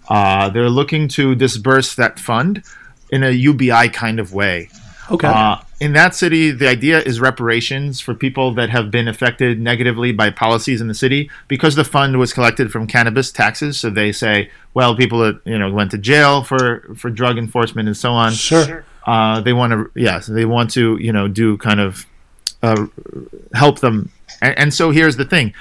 uh, 0.08 0.50
they're 0.50 0.68
looking 0.68 1.08
to 1.08 1.34
disburse 1.34 1.94
that 1.94 2.18
fund 2.18 2.62
in 3.10 3.22
a 3.22 3.30
UBI 3.30 3.88
kind 3.88 4.18
of 4.18 4.32
way. 4.32 4.68
Okay. 5.10 5.26
Uh, 5.26 5.56
in 5.80 5.92
that 5.94 6.14
city, 6.14 6.50
the 6.50 6.68
idea 6.68 7.00
is 7.00 7.20
reparations 7.20 8.00
for 8.00 8.14
people 8.14 8.52
that 8.54 8.70
have 8.70 8.90
been 8.90 9.08
affected 9.08 9.58
negatively 9.58 10.12
by 10.12 10.30
policies 10.30 10.80
in 10.80 10.88
the 10.88 10.94
city 10.94 11.30
because 11.48 11.74
the 11.74 11.84
fund 11.84 12.18
was 12.18 12.32
collected 12.32 12.70
from 12.70 12.86
cannabis 12.86 13.32
taxes. 13.32 13.80
So 13.80 13.90
they 13.90 14.12
say, 14.12 14.50
well, 14.74 14.94
people 14.94 15.18
that 15.20 15.40
you 15.44 15.58
know 15.58 15.72
went 15.72 15.90
to 15.92 15.98
jail 15.98 16.42
for 16.42 16.94
for 16.96 17.10
drug 17.10 17.38
enforcement 17.38 17.88
and 17.88 17.96
so 17.96 18.12
on. 18.12 18.32
sure. 18.32 18.84
Uh, 19.06 19.40
they 19.40 19.54
want 19.54 19.72
to, 19.72 19.90
yeah, 19.94 20.20
so 20.20 20.34
they 20.34 20.44
want 20.44 20.70
to, 20.70 20.98
you 21.00 21.10
know, 21.10 21.26
do 21.26 21.56
kind 21.56 21.80
of 21.80 22.04
uh, 22.62 22.86
help 23.54 23.80
them. 23.80 24.10
And, 24.40 24.58
and 24.58 24.74
so 24.74 24.90
here's 24.90 25.16
the 25.16 25.24
thing: 25.24 25.54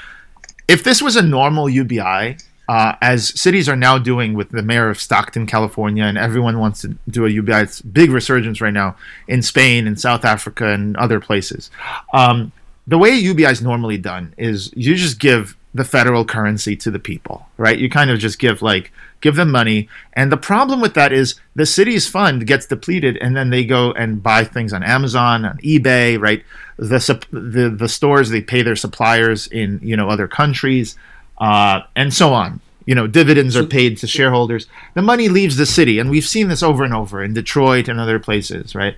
if 0.67 0.83
this 0.83 1.01
was 1.01 1.15
a 1.15 1.21
normal 1.21 1.69
UBI, 1.69 2.37
uh, 2.69 2.95
as 3.01 3.39
cities 3.39 3.67
are 3.67 3.75
now 3.75 3.97
doing 3.97 4.35
with 4.35 4.51
the 4.51 4.61
mayor 4.61 4.89
of 4.89 5.01
Stockton, 5.01 5.47
California, 5.47 6.03
and 6.03 6.19
everyone 6.19 6.59
wants 6.59 6.81
to 6.81 6.95
do 7.09 7.25
a 7.25 7.29
UBI, 7.29 7.61
it's 7.61 7.81
big 7.81 8.11
resurgence 8.11 8.61
right 8.61 8.73
now 8.73 8.95
in 9.27 9.41
Spain 9.41 9.87
and 9.87 9.99
South 9.99 10.23
Africa 10.23 10.67
and 10.67 10.95
other 10.97 11.19
places. 11.19 11.71
Um, 12.13 12.51
the 12.85 12.99
way 12.99 13.09
UBI 13.09 13.45
is 13.45 13.63
normally 13.63 13.97
done 13.97 14.35
is 14.37 14.71
you 14.75 14.93
just 14.93 15.19
give 15.19 15.57
the 15.73 15.83
federal 15.83 16.25
currency 16.25 16.75
to 16.75 16.91
the 16.91 16.99
people, 16.99 17.47
right? 17.57 17.77
You 17.77 17.89
kind 17.89 18.11
of 18.11 18.19
just 18.19 18.37
give 18.37 18.61
like 18.61 18.91
give 19.21 19.35
them 19.35 19.51
money, 19.51 19.89
and 20.13 20.31
the 20.31 20.37
problem 20.37 20.79
with 20.79 20.93
that 20.93 21.11
is 21.11 21.39
the 21.55 21.65
city's 21.65 22.07
fund 22.07 22.45
gets 22.45 22.67
depleted, 22.67 23.17
and 23.17 23.35
then 23.35 23.49
they 23.49 23.65
go 23.65 23.91
and 23.93 24.21
buy 24.21 24.43
things 24.43 24.73
on 24.73 24.83
Amazon, 24.83 25.43
on 25.43 25.57
eBay, 25.57 26.19
right? 26.19 26.43
The 26.79 27.25
the 27.31 27.69
the 27.69 27.89
stores 27.89 28.29
they 28.29 28.41
pay 28.41 28.61
their 28.61 28.75
suppliers 28.75 29.47
in 29.47 29.79
you 29.83 29.97
know 29.97 30.09
other 30.09 30.27
countries, 30.27 30.95
uh, 31.37 31.81
and 31.95 32.13
so 32.13 32.33
on. 32.33 32.61
You 32.85 32.95
know, 32.95 33.05
dividends 33.05 33.55
are 33.55 33.65
paid 33.65 33.97
to 33.97 34.07
shareholders. 34.07 34.65
The 34.95 35.01
money 35.01 35.29
leaves 35.29 35.57
the 35.57 35.65
city, 35.65 35.99
and 35.99 36.09
we've 36.09 36.25
seen 36.25 36.47
this 36.47 36.63
over 36.63 36.83
and 36.83 36.93
over 36.93 37.23
in 37.23 37.33
Detroit 37.33 37.87
and 37.87 37.99
other 37.99 38.17
places, 38.17 38.73
right? 38.73 38.95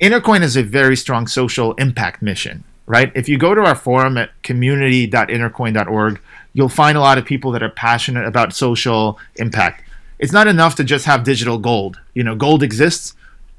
Intercoin 0.00 0.42
is 0.42 0.56
a 0.56 0.62
very 0.62 0.96
strong 0.96 1.26
social 1.26 1.74
impact 1.74 2.20
mission, 2.20 2.64
right? 2.86 3.12
If 3.14 3.28
you 3.28 3.38
go 3.38 3.54
to 3.54 3.62
our 3.62 3.74
forum 3.74 4.18
at 4.18 4.30
community.intercoin.org, 4.42 6.20
you'll 6.52 6.68
find 6.68 6.98
a 6.98 7.00
lot 7.00 7.16
of 7.16 7.24
people 7.24 7.52
that 7.52 7.62
are 7.62 7.70
passionate 7.70 8.26
about 8.26 8.52
social 8.52 9.18
impact. 9.36 9.84
It's 10.18 10.32
not 10.32 10.46
enough 10.46 10.74
to 10.74 10.84
just 10.84 11.06
have 11.06 11.24
digital 11.24 11.58
gold. 11.58 11.98
You 12.14 12.24
know, 12.24 12.34
gold 12.34 12.62
exists. 12.62 13.14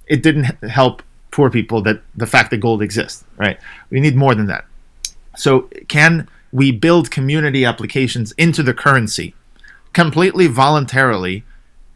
It 0.08 0.22
didn't 0.22 0.46
help 0.70 1.02
poor 1.32 1.50
people 1.50 1.82
that 1.82 2.02
the 2.16 2.28
fact 2.28 2.52
that 2.52 2.58
gold 2.58 2.82
exists, 2.82 3.24
right? 3.38 3.58
We 3.90 4.00
need 4.00 4.16
more 4.16 4.36
than 4.36 4.48
that. 4.48 4.66
So, 5.38 5.70
can 5.88 6.28
we 6.52 6.72
build 6.72 7.10
community 7.10 7.64
applications 7.64 8.34
into 8.34 8.62
the 8.62 8.74
currency 8.74 9.34
completely 9.94 10.48
voluntarily, 10.48 11.44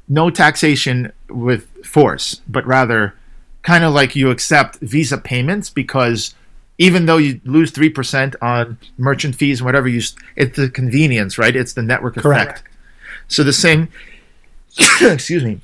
no 0.08 0.30
taxation 0.30 1.12
with 1.30 1.68
force, 1.86 2.42
but 2.48 2.66
rather 2.66 3.14
kind 3.62 3.84
of 3.84 3.94
like 3.94 4.16
you 4.16 4.30
accept 4.30 4.78
Visa 4.78 5.18
payments 5.18 5.70
because 5.70 6.36
even 6.78 7.06
though 7.06 7.18
you 7.18 7.40
lose 7.46 7.72
3% 7.72 8.36
on 8.42 8.78
merchant 8.98 9.36
fees 9.36 9.60
and 9.60 9.66
whatever, 9.66 9.88
you, 9.88 10.02
it's 10.36 10.58
the 10.58 10.70
convenience, 10.70 11.38
right? 11.38 11.56
It's 11.56 11.74
the 11.74 11.82
network 11.82 12.16
Correct. 12.16 12.60
effect. 12.60 12.70
So, 13.28 13.44
the 13.44 13.54
same, 13.54 13.90
excuse 15.02 15.44
me, 15.44 15.62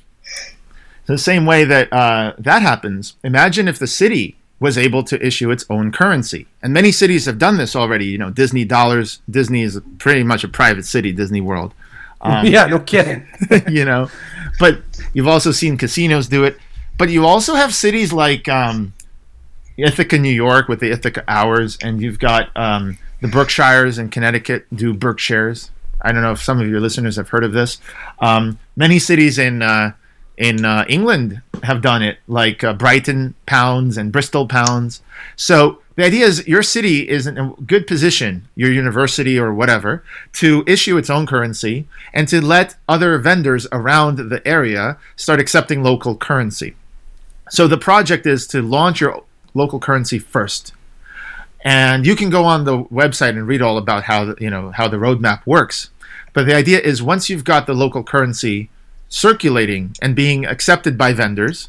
the 1.06 1.18
same 1.18 1.46
way 1.46 1.64
that 1.64 1.92
uh, 1.92 2.34
that 2.38 2.62
happens, 2.62 3.16
imagine 3.24 3.68
if 3.68 3.78
the 3.78 3.86
city 3.86 4.36
was 4.60 4.78
able 4.78 5.02
to 5.02 5.24
issue 5.26 5.50
its 5.50 5.64
own 5.68 5.90
currency. 5.90 6.46
And 6.62 6.72
many 6.72 6.92
cities 6.92 7.26
have 7.26 7.38
done 7.38 7.56
this 7.56 7.74
already. 7.74 8.06
You 8.06 8.18
know, 8.18 8.30
Disney 8.30 8.64
dollars, 8.64 9.20
Disney 9.28 9.62
is 9.62 9.80
pretty 9.98 10.22
much 10.22 10.44
a 10.44 10.48
private 10.48 10.86
city, 10.86 11.12
Disney 11.12 11.40
World. 11.40 11.74
Um, 12.20 12.46
yeah, 12.54 12.66
no 12.66 12.78
kidding. 12.78 13.26
you 13.68 13.84
know, 13.84 14.08
but 14.60 14.80
you've 15.12 15.26
also 15.26 15.50
seen 15.50 15.76
casinos 15.76 16.28
do 16.28 16.44
it. 16.44 16.58
But 16.96 17.10
you 17.10 17.26
also 17.26 17.54
have 17.54 17.74
cities 17.74 18.12
like 18.12 18.48
um, 18.48 18.92
Ithaca, 19.76 20.18
New 20.18 20.30
York, 20.30 20.68
with 20.68 20.78
the 20.78 20.92
Ithaca 20.92 21.24
Hours, 21.26 21.76
and 21.82 22.00
you've 22.00 22.20
got 22.20 22.56
um, 22.56 22.98
the 23.20 23.28
Berkshires 23.28 23.98
in 23.98 24.10
Connecticut 24.10 24.66
do 24.72 24.94
BerkShares. 24.94 25.70
I 26.00 26.12
don't 26.12 26.22
know 26.22 26.32
if 26.32 26.42
some 26.42 26.60
of 26.60 26.68
your 26.68 26.80
listeners 26.80 27.16
have 27.16 27.30
heard 27.30 27.44
of 27.44 27.52
this. 27.52 27.78
Um, 28.20 28.58
many 28.76 28.98
cities 28.98 29.38
in 29.38 29.62
uh, 29.62 29.92
in 30.36 30.64
uh, 30.64 30.84
England 30.88 31.42
have 31.62 31.82
done 31.82 32.02
it, 32.02 32.18
like 32.26 32.64
uh, 32.64 32.72
Brighton 32.72 33.34
pounds 33.46 33.96
and 33.96 34.12
Bristol 34.12 34.48
pounds. 34.48 35.02
So 35.36 35.78
the 35.94 36.04
idea 36.04 36.24
is 36.24 36.48
your 36.48 36.62
city 36.62 37.08
is 37.08 37.26
in 37.26 37.38
a 37.38 37.54
good 37.66 37.86
position, 37.86 38.48
your 38.56 38.72
university 38.72 39.38
or 39.38 39.52
whatever, 39.52 40.02
to 40.34 40.64
issue 40.66 40.96
its 40.96 41.10
own 41.10 41.26
currency 41.26 41.86
and 42.14 42.26
to 42.28 42.40
let 42.40 42.76
other 42.88 43.18
vendors 43.18 43.66
around 43.72 44.16
the 44.16 44.46
area 44.48 44.96
start 45.16 45.38
accepting 45.38 45.82
local 45.82 46.16
currency. 46.16 46.74
So 47.50 47.68
the 47.68 47.78
project 47.78 48.26
is 48.26 48.46
to 48.48 48.62
launch 48.62 49.00
your 49.00 49.22
local 49.52 49.78
currency 49.78 50.18
first. 50.18 50.72
And 51.64 52.06
you 52.06 52.16
can 52.16 52.30
go 52.30 52.44
on 52.44 52.64
the 52.64 52.84
website 52.84 53.30
and 53.30 53.46
read 53.46 53.62
all 53.62 53.76
about 53.76 54.04
how 54.04 54.24
the, 54.24 54.36
you 54.40 54.50
know 54.50 54.70
how 54.70 54.88
the 54.88 54.96
roadmap 54.96 55.46
works. 55.46 55.90
But 56.32 56.46
the 56.46 56.54
idea 56.54 56.80
is 56.80 57.02
once 57.02 57.28
you've 57.28 57.44
got 57.44 57.66
the 57.66 57.74
local 57.74 58.02
currency 58.02 58.70
circulating 59.12 59.94
and 60.00 60.16
being 60.16 60.46
accepted 60.46 60.96
by 60.96 61.12
vendors, 61.12 61.68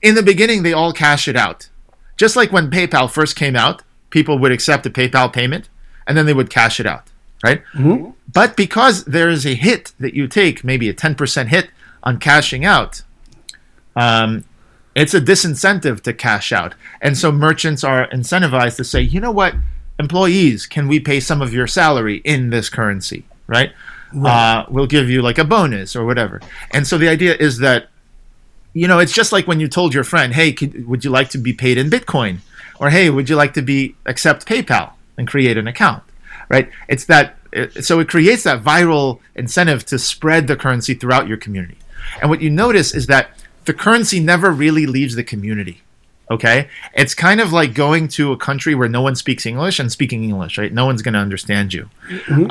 in 0.00 0.14
the 0.14 0.22
beginning 0.22 0.62
they 0.62 0.72
all 0.72 0.92
cash 0.92 1.26
it 1.26 1.36
out. 1.36 1.68
Just 2.16 2.36
like 2.36 2.52
when 2.52 2.70
PayPal 2.70 3.10
first 3.10 3.36
came 3.36 3.56
out, 3.56 3.82
people 4.10 4.38
would 4.38 4.52
accept 4.52 4.86
a 4.86 4.90
PayPal 4.90 5.32
payment 5.32 5.68
and 6.06 6.16
then 6.16 6.24
they 6.24 6.34
would 6.34 6.50
cash 6.50 6.78
it 6.80 6.86
out, 6.86 7.04
right? 7.42 7.62
But 8.32 8.56
because 8.56 9.04
there 9.04 9.28
is 9.28 9.44
a 9.44 9.54
hit 9.54 9.92
that 9.98 10.14
you 10.14 10.28
take, 10.28 10.64
maybe 10.64 10.88
a 10.88 10.94
10% 10.94 11.48
hit 11.48 11.70
on 12.02 12.18
cashing 12.18 12.64
out, 12.64 13.02
um, 13.96 14.44
it's 14.94 15.14
a 15.14 15.20
disincentive 15.20 16.00
to 16.02 16.12
cash 16.12 16.52
out. 16.52 16.74
And 17.00 17.16
so 17.18 17.30
merchants 17.32 17.84
are 17.84 18.08
incentivized 18.08 18.76
to 18.76 18.84
say, 18.84 19.00
you 19.00 19.20
know 19.20 19.32
what, 19.32 19.54
employees, 19.98 20.66
can 20.66 20.86
we 20.86 21.00
pay 21.00 21.20
some 21.20 21.42
of 21.42 21.52
your 21.52 21.66
salary 21.66 22.18
in 22.24 22.50
this 22.50 22.68
currency, 22.68 23.24
right? 23.48 23.72
Uh, 24.14 24.64
we'll 24.68 24.86
give 24.86 25.10
you 25.10 25.22
like 25.22 25.38
a 25.38 25.44
bonus 25.44 25.94
or 25.94 26.04
whatever. 26.04 26.40
And 26.70 26.86
so 26.86 26.96
the 26.96 27.08
idea 27.08 27.34
is 27.36 27.58
that, 27.58 27.88
you 28.72 28.88
know, 28.88 28.98
it's 28.98 29.12
just 29.12 29.32
like 29.32 29.46
when 29.46 29.60
you 29.60 29.68
told 29.68 29.92
your 29.92 30.04
friend, 30.04 30.34
hey, 30.34 30.52
could, 30.52 30.86
would 30.86 31.04
you 31.04 31.10
like 31.10 31.30
to 31.30 31.38
be 31.38 31.52
paid 31.52 31.78
in 31.78 31.90
Bitcoin? 31.90 32.38
Or 32.80 32.90
hey, 32.90 33.10
would 33.10 33.28
you 33.28 33.36
like 33.36 33.54
to 33.54 33.62
be 33.62 33.96
accept 34.06 34.46
PayPal 34.46 34.92
and 35.16 35.26
create 35.26 35.58
an 35.58 35.66
account, 35.66 36.02
right? 36.48 36.70
It's 36.88 37.04
that. 37.06 37.36
It, 37.50 37.84
so 37.84 37.98
it 37.98 38.08
creates 38.08 38.44
that 38.44 38.62
viral 38.62 39.20
incentive 39.34 39.84
to 39.86 39.98
spread 39.98 40.46
the 40.46 40.56
currency 40.56 40.94
throughout 40.94 41.26
your 41.26 41.38
community. 41.38 41.78
And 42.20 42.30
what 42.30 42.40
you 42.40 42.50
notice 42.50 42.94
is 42.94 43.06
that 43.06 43.30
the 43.64 43.74
currency 43.74 44.20
never 44.20 44.50
really 44.50 44.86
leaves 44.86 45.14
the 45.14 45.24
community. 45.24 45.82
Okay, 46.30 46.68
it's 46.92 47.14
kind 47.14 47.40
of 47.40 47.52
like 47.52 47.72
going 47.72 48.06
to 48.08 48.32
a 48.32 48.36
country 48.36 48.74
where 48.74 48.88
no 48.88 49.00
one 49.00 49.16
speaks 49.16 49.46
English 49.46 49.78
and 49.78 49.90
speaking 49.90 50.24
English, 50.24 50.58
right? 50.58 50.72
No 50.72 50.84
one's 50.84 51.00
going 51.00 51.14
to 51.14 51.20
understand 51.20 51.72
you. 51.72 51.88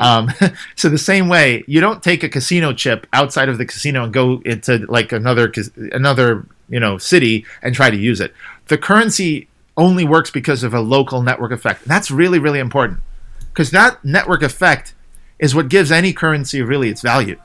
Um, 0.00 0.30
so 0.76 0.88
the 0.88 0.98
same 0.98 1.28
way, 1.28 1.62
you 1.68 1.80
don't 1.80 2.02
take 2.02 2.24
a 2.24 2.28
casino 2.28 2.72
chip 2.72 3.06
outside 3.12 3.48
of 3.48 3.56
the 3.56 3.64
casino 3.64 4.02
and 4.02 4.12
go 4.12 4.42
into 4.44 4.84
like 4.88 5.12
another 5.12 5.52
another 5.92 6.46
you 6.68 6.80
know 6.80 6.98
city 6.98 7.46
and 7.62 7.74
try 7.74 7.88
to 7.88 7.96
use 7.96 8.20
it. 8.20 8.34
The 8.66 8.78
currency 8.78 9.48
only 9.76 10.04
works 10.04 10.30
because 10.30 10.64
of 10.64 10.74
a 10.74 10.80
local 10.80 11.22
network 11.22 11.52
effect. 11.52 11.82
And 11.82 11.90
that's 11.90 12.10
really 12.10 12.38
really 12.38 12.58
important 12.58 12.98
because 13.52 13.70
that 13.70 14.04
network 14.04 14.42
effect 14.42 14.94
is 15.38 15.54
what 15.54 15.68
gives 15.68 15.92
any 15.92 16.12
currency 16.12 16.62
really 16.62 16.88
its 16.88 17.00
value. 17.00 17.38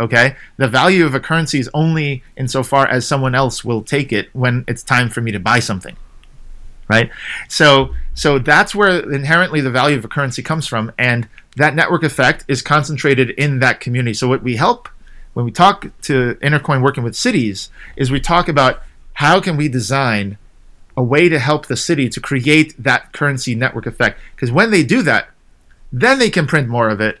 Okay, 0.00 0.36
the 0.56 0.68
value 0.68 1.04
of 1.04 1.14
a 1.14 1.20
currency 1.20 1.58
is 1.58 1.68
only 1.74 2.22
insofar 2.36 2.86
as 2.86 3.06
someone 3.06 3.34
else 3.34 3.64
will 3.64 3.82
take 3.82 4.12
it 4.12 4.28
when 4.34 4.64
it's 4.66 4.82
time 4.82 5.10
for 5.10 5.20
me 5.20 5.32
to 5.32 5.40
buy 5.40 5.58
something 5.58 5.96
right? 6.88 7.10
So 7.48 7.94
so 8.12 8.38
that's 8.38 8.74
where 8.74 9.10
inherently 9.10 9.62
the 9.62 9.70
value 9.70 9.96
of 9.96 10.04
a 10.04 10.08
currency 10.08 10.42
comes 10.42 10.66
from 10.66 10.92
and 10.98 11.26
that 11.56 11.74
network 11.74 12.02
effect 12.02 12.44
is 12.48 12.60
concentrated 12.60 13.30
in 13.30 13.60
that 13.60 13.80
community. 13.80 14.12
So 14.12 14.28
what 14.28 14.42
we 14.42 14.56
help 14.56 14.88
when 15.34 15.44
we 15.46 15.52
talk 15.52 15.86
to 16.02 16.34
Intercoin 16.36 16.82
working 16.82 17.04
with 17.04 17.16
cities, 17.16 17.70
is 17.96 18.10
we 18.10 18.20
talk 18.20 18.48
about 18.48 18.82
how 19.14 19.40
can 19.40 19.56
we 19.56 19.68
design 19.68 20.38
a 20.96 21.02
way 21.02 21.28
to 21.28 21.38
help 21.38 21.66
the 21.66 21.76
city 21.76 22.08
to 22.10 22.20
create 22.20 22.74
that 22.82 23.12
currency 23.12 23.54
network 23.54 23.86
effect. 23.86 24.20
Because 24.34 24.52
when 24.52 24.70
they 24.70 24.82
do 24.82 25.02
that, 25.02 25.30
then 25.90 26.18
they 26.18 26.28
can 26.28 26.46
print 26.46 26.68
more 26.68 26.88
of 26.88 27.00
it 27.00 27.18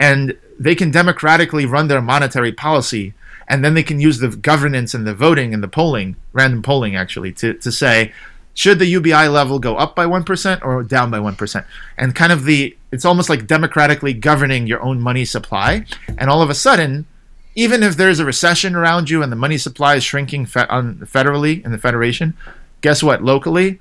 and 0.00 0.36
they 0.58 0.74
can 0.74 0.90
democratically 0.90 1.66
run 1.66 1.88
their 1.88 2.00
monetary 2.00 2.50
policy. 2.50 3.14
And 3.46 3.64
then 3.64 3.74
they 3.74 3.82
can 3.82 4.00
use 4.00 4.18
the 4.18 4.28
governance 4.28 4.94
and 4.94 5.06
the 5.06 5.14
voting 5.14 5.52
and 5.52 5.62
the 5.62 5.68
polling, 5.68 6.16
random 6.32 6.62
polling 6.62 6.96
actually, 6.96 7.32
to, 7.34 7.54
to 7.54 7.70
say, 7.70 8.12
should 8.54 8.78
the 8.78 8.86
UBI 8.86 9.28
level 9.28 9.58
go 9.58 9.76
up 9.76 9.94
by 9.94 10.06
1% 10.06 10.64
or 10.64 10.82
down 10.82 11.10
by 11.10 11.18
1%? 11.18 11.64
And 11.98 12.14
kind 12.14 12.32
of 12.32 12.44
the, 12.44 12.76
it's 12.90 13.04
almost 13.04 13.28
like 13.28 13.46
democratically 13.46 14.12
governing 14.12 14.66
your 14.66 14.82
own 14.82 15.00
money 15.00 15.24
supply. 15.24 15.84
And 16.16 16.30
all 16.30 16.42
of 16.42 16.50
a 16.50 16.54
sudden, 16.54 17.06
even 17.54 17.82
if 17.82 17.96
there's 17.96 18.20
a 18.20 18.24
recession 18.24 18.74
around 18.74 19.10
you 19.10 19.22
and 19.22 19.30
the 19.30 19.36
money 19.36 19.58
supply 19.58 19.96
is 19.96 20.04
shrinking 20.04 20.46
fe- 20.46 20.66
federally 20.66 21.64
in 21.64 21.72
the 21.72 21.78
federation, 21.78 22.34
guess 22.80 23.02
what? 23.02 23.22
Locally, 23.22 23.80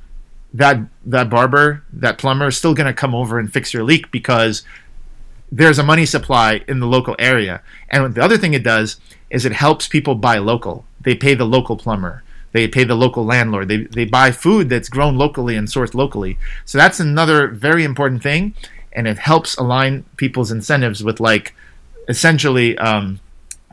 that 0.53 0.79
that 1.05 1.29
barber, 1.29 1.83
that 1.93 2.17
plumber 2.17 2.47
is 2.47 2.57
still 2.57 2.73
going 2.73 2.87
to 2.87 2.93
come 2.93 3.13
over 3.13 3.37
and 3.37 3.53
fix 3.53 3.73
your 3.73 3.83
leak 3.83 4.09
because 4.11 4.63
there's 5.51 5.79
a 5.79 5.83
money 5.83 6.05
supply 6.05 6.63
in 6.67 6.79
the 6.79 6.87
local 6.87 7.15
area. 7.17 7.61
And 7.89 8.15
the 8.15 8.23
other 8.23 8.37
thing 8.37 8.53
it 8.53 8.63
does 8.63 8.99
is 9.29 9.45
it 9.45 9.51
helps 9.51 9.87
people 9.87 10.15
buy 10.15 10.37
local. 10.37 10.85
They 11.01 11.15
pay 11.15 11.33
the 11.33 11.45
local 11.45 11.77
plumber. 11.77 12.23
They 12.51 12.67
pay 12.67 12.83
the 12.83 12.95
local 12.95 13.25
landlord. 13.25 13.67
They, 13.67 13.83
they 13.83 14.05
buy 14.05 14.31
food 14.31 14.69
that's 14.69 14.89
grown 14.89 15.17
locally 15.17 15.55
and 15.55 15.67
sourced 15.67 15.93
locally. 15.93 16.37
So 16.65 16.77
that's 16.77 16.99
another 16.99 17.47
very 17.47 17.83
important 17.83 18.23
thing. 18.23 18.55
And 18.91 19.07
it 19.07 19.19
helps 19.19 19.55
align 19.55 20.03
people's 20.17 20.51
incentives 20.51 21.03
with, 21.03 21.19
like, 21.19 21.55
essentially 22.07 22.77
um, 22.79 23.19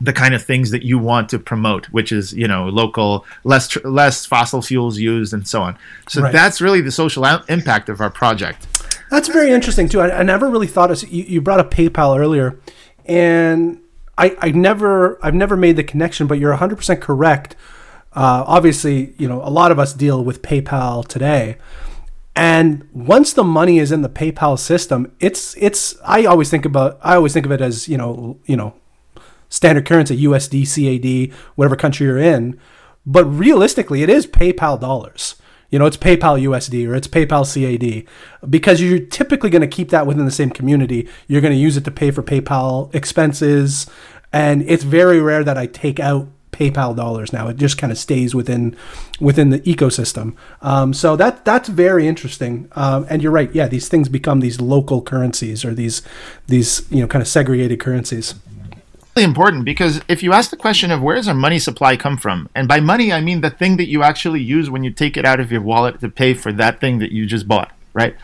the 0.01 0.13
kind 0.13 0.35
of 0.35 0.43
things 0.45 0.71
that 0.73 0.83
you 0.83 0.99
want 0.99 1.29
to 1.31 1.39
promote, 1.39 1.87
which 1.87 2.13
is, 2.13 2.33
you 2.35 2.47
know, 2.47 2.69
local, 2.69 3.25
less, 3.45 3.67
tr- 3.69 3.87
less 3.89 4.27
fossil 4.27 4.61
fuels 4.61 4.99
used, 4.99 5.33
and 5.33 5.49
so 5.49 5.63
on. 5.63 5.79
So 6.09 6.21
Right. 6.23 6.33
that's 6.33 6.61
really 6.61 6.81
the 6.83 6.91
social 6.93 7.25
out- 7.25 7.49
impact 7.49 7.89
of 7.89 8.01
our 8.01 8.11
project. 8.11 8.67
That's 9.11 9.29
very 9.29 9.51
interesting 9.51 9.89
too. 9.89 10.01
I, 10.01 10.19
I 10.19 10.23
never 10.23 10.51
really 10.51 10.67
thought 10.67 10.91
of 10.91 11.03
you, 11.11 11.23
you 11.25 11.41
brought 11.41 11.61
up 11.61 11.71
PayPal 11.71 12.19
earlier, 12.19 12.59
and 13.07 13.81
I, 14.19 14.37
I 14.41 14.51
never 14.51 15.19
I've 15.25 15.35
never 15.35 15.57
made 15.57 15.77
the 15.77 15.85
connection. 15.85 16.27
But 16.27 16.39
you're 16.39 16.51
100 16.51 16.77
percent 16.77 17.01
correct. 17.01 17.55
Uh, 18.13 18.45
obviously, 18.47 19.15
you 19.19 19.29
know 19.29 19.41
a 19.43 19.51
lot 19.51 19.71
of 19.71 19.79
us 19.79 19.93
deal 19.95 20.25
with 20.25 20.43
PayPal 20.43 21.07
today, 21.07 21.57
and 22.35 22.89
once 22.93 23.33
the 23.33 23.45
money 23.45 23.79
is 23.79 23.93
in 23.93 24.03
the 24.03 24.09
PayPal 24.09 24.59
system, 24.59 25.13
it's 25.21 25.55
it's 25.57 25.97
I 26.05 26.25
always 26.25 26.51
think 26.51 26.65
about 26.65 26.99
I 27.03 27.15
always 27.15 27.33
think 27.33 27.47
of 27.47 27.53
it 27.53 27.61
as 27.61 27.89
you 27.89 27.97
know 27.97 28.39
you 28.47 28.57
know 28.57 28.75
standard 29.49 29.87
currency 29.87 30.25
USD 30.25 31.31
CAD 31.31 31.37
whatever 31.55 31.77
country 31.77 32.07
you're 32.07 32.19
in, 32.19 32.59
but 33.05 33.25
realistically, 33.25 34.03
it 34.03 34.11
is 34.11 34.27
PayPal 34.27 34.81
dollars. 34.81 35.37
You 35.71 35.79
know, 35.79 35.87
it's 35.87 35.97
PayPal 35.97 36.41
USD 36.41 36.89
or 36.89 36.95
it's 36.95 37.09
PayPal 37.09 37.45
CAD 37.45 38.07
because 38.49 38.81
you're 38.81 39.01
typically 39.01 39.51
going 39.51 39.63
to 39.63 39.69
keep 39.69 39.91
that 39.91 40.07
within 40.07 40.25
the 40.25 40.31
same 40.31 40.51
community. 40.51 41.09
You're 41.27 41.41
going 41.41 41.55
to 41.55 41.59
use 41.59 41.77
it 41.77 41.85
to 41.85 41.91
pay 41.91 42.11
for 42.11 42.23
PayPal 42.23 42.95
expenses, 42.95 43.87
and 44.33 44.63
it's 44.63 44.85
very 44.85 45.21
rare 45.21 45.43
that 45.45 45.59
I 45.59 45.67
take 45.67 45.99
out 45.99 46.29
PayPal 46.53 46.97
dollars 46.97 47.33
now. 47.33 47.49
It 47.49 47.57
just 47.57 47.79
kind 47.79 47.93
of 47.93 47.99
stays 47.99 48.35
within 48.35 48.77
within 49.21 49.51
the 49.51 49.61
ecosystem. 49.61 50.35
Um, 50.63 50.95
so 50.95 51.17
that 51.17 51.45
that's 51.45 51.69
very 51.69 52.07
interesting. 52.07 52.69
Um, 52.73 53.07
and 53.11 53.23
you're 53.23 53.33
right. 53.33 53.53
Yeah, 53.55 53.69
these 53.69 53.89
things 53.89 54.09
become 54.09 54.41
these 54.41 54.61
local 54.61 55.03
currencies 55.03 55.65
or 55.65 55.75
these 55.75 56.03
these 56.47 56.87
you 56.91 57.01
know 57.01 57.07
kind 57.07 57.23
of 57.23 57.29
segregated 57.29 57.81
currencies. 57.81 58.35
Important 59.25 59.65
because 59.65 60.01
if 60.09 60.23
you 60.23 60.33
ask 60.33 60.51
the 60.51 60.57
question 60.57 60.91
of 60.91 61.03
where 61.03 61.17
does 61.17 61.29
our 61.29 61.35
money 61.35 61.59
supply 61.59 61.97
come 61.97 62.17
from, 62.17 62.49
and 62.55 62.69
by 62.69 62.81
money 62.81 63.13
I 63.13 63.21
mean 63.21 63.41
the 63.41 63.51
thing 63.51 63.77
that 63.77 63.89
you 63.89 64.03
actually 64.03 64.43
use 64.43 64.71
when 64.71 64.85
you 64.85 64.91
take 64.91 65.17
it 65.17 65.25
out 65.25 65.41
of 65.41 65.51
your 65.53 65.63
wallet 65.63 66.01
to 66.01 66.09
pay 66.09 66.35
for 66.35 66.53
that 66.53 66.81
thing 66.81 66.99
that 66.99 67.13
you 67.13 67.27
just 67.27 67.49
bought, 67.49 67.73
right? 67.95 68.15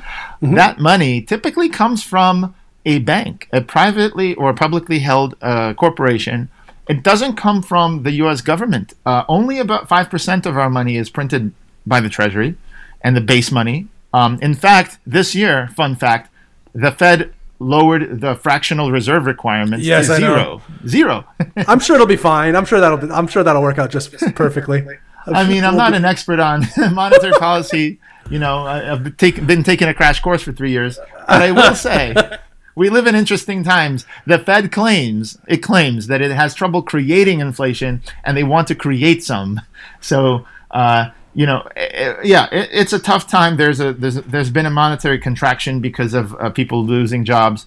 That 0.41 0.79
money 0.79 1.23
typically 1.23 1.69
comes 1.69 2.03
from 2.03 2.55
a 2.85 2.99
bank, 2.99 3.49
a 3.53 3.61
privately 3.61 4.35
or 4.35 4.53
publicly 4.55 5.01
held 5.01 5.37
uh, 5.41 5.75
corporation. 5.75 6.49
It 6.89 7.03
doesn't 7.03 7.37
come 7.37 7.63
from 7.63 8.03
the 8.03 8.13
U.S. 8.23 8.41
government. 8.41 8.95
Uh, 9.07 9.25
only 9.29 9.59
about 9.59 9.89
five 9.89 10.11
percent 10.11 10.47
of 10.47 10.57
our 10.57 10.69
money 10.69 10.97
is 10.97 11.11
printed 11.11 11.53
by 11.87 12.01
the 12.01 12.09
Treasury, 12.09 12.57
and 13.03 13.17
the 13.17 13.21
base 13.21 13.51
money. 13.51 13.89
Um, 14.15 14.39
in 14.43 14.55
fact, 14.55 14.99
this 15.07 15.35
year, 15.35 15.69
fun 15.69 15.97
fact, 15.97 16.31
the 16.75 16.91
Fed 16.91 17.33
lowered 17.63 18.21
the 18.21 18.35
fractional 18.35 18.91
reserve 18.91 19.27
requirements 19.27 19.87
Yes, 19.87 20.07
to 20.09 20.15
I 20.15 20.19
know. 20.19 20.35
zero. 20.37 20.63
Zero. 20.87 21.25
I'm 21.69 21.79
sure 21.81 21.95
it'll 21.97 22.07
be 22.07 22.17
fine. 22.17 22.57
I'm 22.57 22.65
sure 22.65 22.81
that'll 22.81 22.99
be, 22.99 23.11
I'm 23.11 23.27
sure 23.27 23.43
that'll 23.43 23.63
work 23.63 23.79
out 23.79 23.91
just 23.91 24.13
perfectly. 24.35 24.85
I 25.27 25.47
mean, 25.49 25.65
I'm 25.65 25.77
not 25.77 25.95
an 25.95 26.05
expert 26.05 26.41
on 26.41 26.67
monetary 26.93 27.33
policy. 27.35 28.01
You 28.31 28.39
know, 28.39 28.65
I- 28.67 28.93
I've 28.93 29.17
take, 29.17 29.47
been 29.47 29.63
taking 29.63 29.89
a 29.89 29.95
crash 29.95 30.21
course 30.21 30.43
for 30.43 30.53
three 30.53 30.71
years, 30.73 30.99
but 31.29 31.43
I 31.43 31.53
will 31.53 31.75
say 31.75 32.15
we 32.75 32.89
live 32.91 33.07
in 33.07 33.15
interesting 33.15 33.63
times. 33.63 34.05
The 34.27 34.39
Fed 34.39 34.73
claims 34.73 35.39
it 35.47 35.59
claims 35.59 36.07
that 36.09 36.21
it 36.23 36.31
has 36.33 36.55
trouble 36.55 36.83
creating 36.83 37.41
inflation, 37.41 38.03
and 38.25 38.37
they 38.37 38.45
want 38.45 38.69
to 38.69 38.75
create 38.75 39.23
some. 39.23 39.61
So, 40.01 40.47
uh, 40.71 41.11
you 41.35 41.47
know, 41.47 41.67
eh, 41.77 41.89
eh, 41.93 42.15
yeah, 42.25 42.49
it, 42.53 42.69
it's 42.73 42.93
a 42.93 42.99
tough 42.99 43.27
time. 43.27 43.57
There's 43.57 43.81
a 43.81 43.93
there's 43.93 44.17
there's 44.17 44.51
been 44.51 44.67
a 44.67 44.71
monetary 44.71 45.19
contraction 45.19 45.81
because 45.81 46.15
of 46.15 46.35
uh, 46.35 46.51
people 46.51 46.85
losing 46.85 47.25
jobs. 47.25 47.67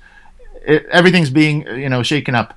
It, 0.65 0.85
everything's 0.91 1.29
being 1.29 1.65
you 1.67 1.89
know 1.89 2.03
shaken 2.03 2.35
up. 2.35 2.53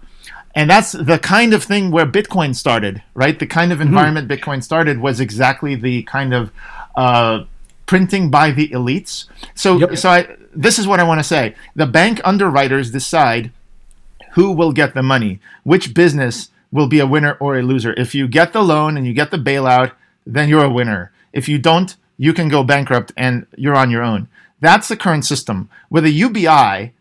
And 0.55 0.69
that's 0.69 0.93
the 0.93 1.19
kind 1.19 1.55
of 1.55 1.63
thing 1.63 1.91
where 1.93 2.07
Bitcoin 2.07 2.55
started, 2.57 3.03
right? 3.15 3.39
The 3.39 3.47
kind 3.47 3.71
of 3.71 3.81
environment 3.81 4.29
Bitcoin 4.29 4.63
started 4.65 4.99
was 4.99 5.21
exactly 5.21 5.77
the 5.77 6.03
kind 6.05 6.35
of 6.35 6.51
uh, 6.97 7.45
printing 7.87 8.29
by 8.31 8.51
the 8.51 8.69
elites. 8.71 9.27
So, 9.55 9.79
Yep. 9.79 9.97
so 9.99 10.09
I, 10.11 10.27
this 10.57 10.79
is 10.79 10.87
what 10.89 10.99
I 11.01 11.05
want 11.05 11.21
to 11.21 11.25
say: 11.25 11.55
the 11.77 11.87
bank 11.87 12.21
underwriters 12.25 12.91
decide 12.91 13.53
who 14.33 14.51
will 14.53 14.73
get 14.73 14.95
the 14.95 15.03
money, 15.03 15.39
which 15.65 15.95
business 15.95 16.51
will 16.73 16.89
be 16.89 16.99
a 16.99 17.07
winner 17.07 17.37
or 17.41 17.59
a 17.59 17.63
loser. 17.63 17.93
If 17.97 18.15
you 18.15 18.27
get 18.27 18.53
the 18.53 18.63
loan 18.63 18.97
and 18.97 19.07
you 19.07 19.13
get 19.13 19.31
the 19.31 19.39
bailout, 19.39 19.93
then 20.29 20.49
you're 20.49 20.65
a 20.65 20.71
winner. 20.71 21.11
If 21.33 21.49
you 21.49 21.59
don't, 21.59 21.97
you 22.17 22.33
can 22.33 22.49
go 22.49 22.63
bankrupt 22.63 23.13
and 23.17 23.47
you're 23.57 23.77
on 23.77 23.91
your 23.91 24.03
own. 24.03 24.29
That's 24.61 24.89
the 24.89 24.97
current 24.97 25.25
system. 25.25 25.71
With 25.89 26.05
a 26.05 26.11
UBI, 26.11 26.93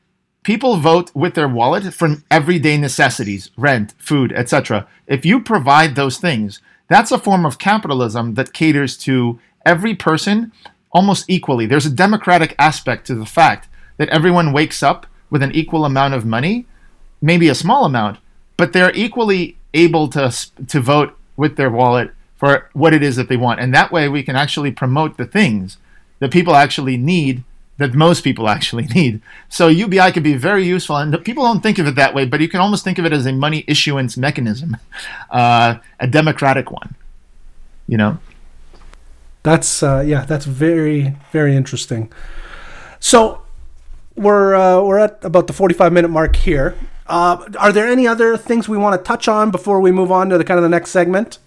people 0.44 0.78
vote 0.78 1.14
with 1.14 1.34
their 1.34 1.48
wallet 1.48 1.94
for 1.94 2.18
everyday 2.32 2.78
necessities, 2.78 3.52
rent, 3.58 3.94
food, 3.98 4.32
etc. 4.32 4.88
If 5.08 5.26
you 5.26 5.42
provide 5.42 5.96
those 5.96 6.18
things, 6.18 6.62
that's 6.88 7.12
a 7.12 7.20
form 7.20 7.46
of 7.46 7.60
capitalism 7.60 8.36
that 8.36 8.54
caters 8.54 8.98
to 9.00 9.40
every 9.66 9.94
person 9.94 10.54
almost 10.92 11.30
equally. 11.30 11.66
There's 11.66 11.86
a 11.86 11.92
democratic 11.92 12.56
aspect 12.58 13.08
to 13.08 13.16
the 13.16 13.26
fact 13.26 13.68
that 13.98 14.10
everyone 14.10 14.54
wakes 14.54 14.82
up 14.82 15.06
with 15.30 15.44
an 15.44 15.52
equal 15.52 15.84
amount 15.84 16.14
of 16.14 16.26
money, 16.26 16.66
maybe 17.22 17.50
a 17.50 17.56
small 17.56 17.84
amount, 17.84 18.20
but 18.56 18.72
they're 18.72 18.96
equally 18.96 19.58
able 19.74 20.08
to 20.10 20.34
to 20.68 20.80
vote 20.80 21.18
with 21.36 21.58
their 21.58 21.70
wallet 21.70 22.12
for 22.38 22.70
what 22.74 22.94
it 22.94 23.04
is 23.04 23.16
that 23.16 23.30
they 23.30 23.38
want. 23.38 23.60
And 23.60 23.74
that 23.74 23.92
way 23.92 24.08
we 24.08 24.24
can 24.24 24.36
actually 24.36 24.72
promote 24.72 25.18
the 25.18 25.26
things 25.26 25.78
that 26.20 26.32
people 26.32 26.56
actually 26.56 26.98
need 26.98 27.44
that 27.78 27.94
most 27.94 28.24
people 28.24 28.50
actually 28.56 28.86
need. 28.88 29.22
So 29.50 29.68
UBI 29.68 30.12
could 30.12 30.24
be 30.24 30.36
very 30.36 30.66
useful, 30.66 30.98
and 30.98 31.24
people 31.24 31.44
don't 31.44 31.62
think 31.62 31.80
of 31.80 31.88
it 31.88 31.96
that 31.96 32.14
way, 32.14 32.26
but 32.26 32.42
you 32.42 32.50
can 32.50 32.60
almost 32.60 32.84
think 32.84 32.98
of 32.98 33.06
it 33.06 33.14
as 33.14 33.26
a 33.26 33.34
money 33.34 33.64
issuance 33.68 34.18
mechanism, 34.18 34.78
uh, 35.32 35.76
a 36.00 36.08
democratic 36.08 36.72
one. 36.72 36.96
You 37.88 37.98
know, 37.98 38.18
That's 39.44 39.82
uh, 39.82 40.04
yeah, 40.06 40.26
that's 40.26 40.46
very 40.46 41.16
very 41.32 41.56
interesting. 41.56 42.12
So 43.00 43.44
we're 44.16 44.56
uh, 44.56 44.82
we're 44.84 44.98
at 44.98 45.24
about 45.24 45.48
the 45.48 45.54
45 45.54 45.94
minute 45.94 46.10
mark 46.10 46.36
here. 46.36 46.76
Uh, 47.08 47.48
are 47.58 47.72
there 47.72 47.88
any 47.88 48.06
other 48.06 48.36
things 48.36 48.68
we 48.68 48.78
want 48.78 49.00
to 49.00 49.08
touch 49.08 49.30
on 49.30 49.50
before 49.50 49.80
we 49.80 49.94
move 49.94 50.12
on 50.12 50.28
to 50.30 50.38
the 50.38 50.44
kind 50.44 50.58
of 50.58 50.64
the 50.64 50.70
next 50.70 50.90
segment? 50.90 51.40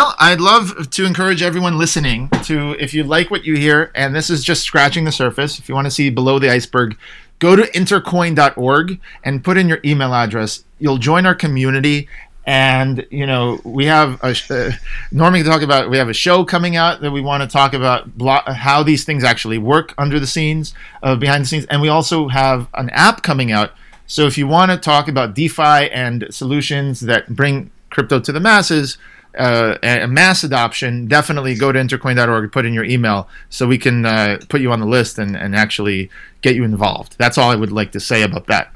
Well, 0.00 0.14
I'd 0.18 0.40
love 0.40 0.88
to 0.92 1.04
encourage 1.04 1.42
everyone 1.42 1.76
listening 1.76 2.30
to, 2.44 2.74
if 2.78 2.94
you 2.94 3.04
like 3.04 3.30
what 3.30 3.44
you 3.44 3.54
hear, 3.54 3.92
and 3.94 4.16
this 4.16 4.30
is 4.30 4.42
just 4.42 4.62
scratching 4.62 5.04
the 5.04 5.12
surface, 5.12 5.58
if 5.58 5.68
you 5.68 5.74
want 5.74 5.84
to 5.88 5.90
see 5.90 6.08
below 6.08 6.38
the 6.38 6.48
iceberg, 6.48 6.96
go 7.38 7.54
to 7.54 7.64
intercoin.org 7.72 8.98
and 9.22 9.44
put 9.44 9.58
in 9.58 9.68
your 9.68 9.78
email 9.84 10.14
address. 10.14 10.64
You'll 10.78 10.96
join 10.96 11.26
our 11.26 11.34
community. 11.34 12.08
And, 12.46 13.06
you 13.10 13.26
know, 13.26 13.60
we 13.62 13.84
have 13.84 14.18
a, 14.22 14.34
uh, 14.48 14.72
normally 15.12 15.42
talk 15.42 15.60
about, 15.60 15.90
we 15.90 15.98
have 15.98 16.08
a 16.08 16.14
show 16.14 16.46
coming 16.46 16.76
out 16.76 17.02
that 17.02 17.10
we 17.10 17.20
want 17.20 17.42
to 17.42 17.46
talk 17.46 17.74
about 17.74 18.16
blo- 18.16 18.40
how 18.46 18.82
these 18.82 19.04
things 19.04 19.22
actually 19.22 19.58
work 19.58 19.92
under 19.98 20.18
the 20.18 20.26
scenes, 20.26 20.72
uh, 21.02 21.14
behind 21.14 21.44
the 21.44 21.48
scenes. 21.48 21.66
And 21.66 21.82
we 21.82 21.90
also 21.90 22.28
have 22.28 22.68
an 22.72 22.88
app 22.94 23.22
coming 23.22 23.52
out. 23.52 23.72
So 24.06 24.24
if 24.26 24.38
you 24.38 24.48
want 24.48 24.70
to 24.70 24.78
talk 24.78 25.08
about 25.08 25.34
DeFi 25.34 25.90
and 25.90 26.26
solutions 26.30 27.00
that 27.00 27.36
bring 27.36 27.70
crypto 27.90 28.18
to 28.20 28.32
the 28.32 28.40
masses, 28.40 28.96
uh, 29.38 29.76
a 29.82 30.06
mass 30.06 30.44
adoption, 30.44 31.06
definitely 31.06 31.54
go 31.54 31.72
to 31.72 31.78
intercoin.org, 31.78 32.52
put 32.52 32.66
in 32.66 32.74
your 32.74 32.84
email 32.84 33.28
so 33.48 33.66
we 33.66 33.78
can 33.78 34.04
uh, 34.04 34.38
put 34.48 34.60
you 34.60 34.72
on 34.72 34.80
the 34.80 34.86
list 34.86 35.18
and, 35.18 35.36
and 35.36 35.54
actually 35.54 36.10
get 36.42 36.56
you 36.56 36.64
involved. 36.64 37.16
That's 37.18 37.38
all 37.38 37.50
I 37.50 37.56
would 37.56 37.72
like 37.72 37.92
to 37.92 38.00
say 38.00 38.22
about 38.22 38.46
that. 38.46 38.72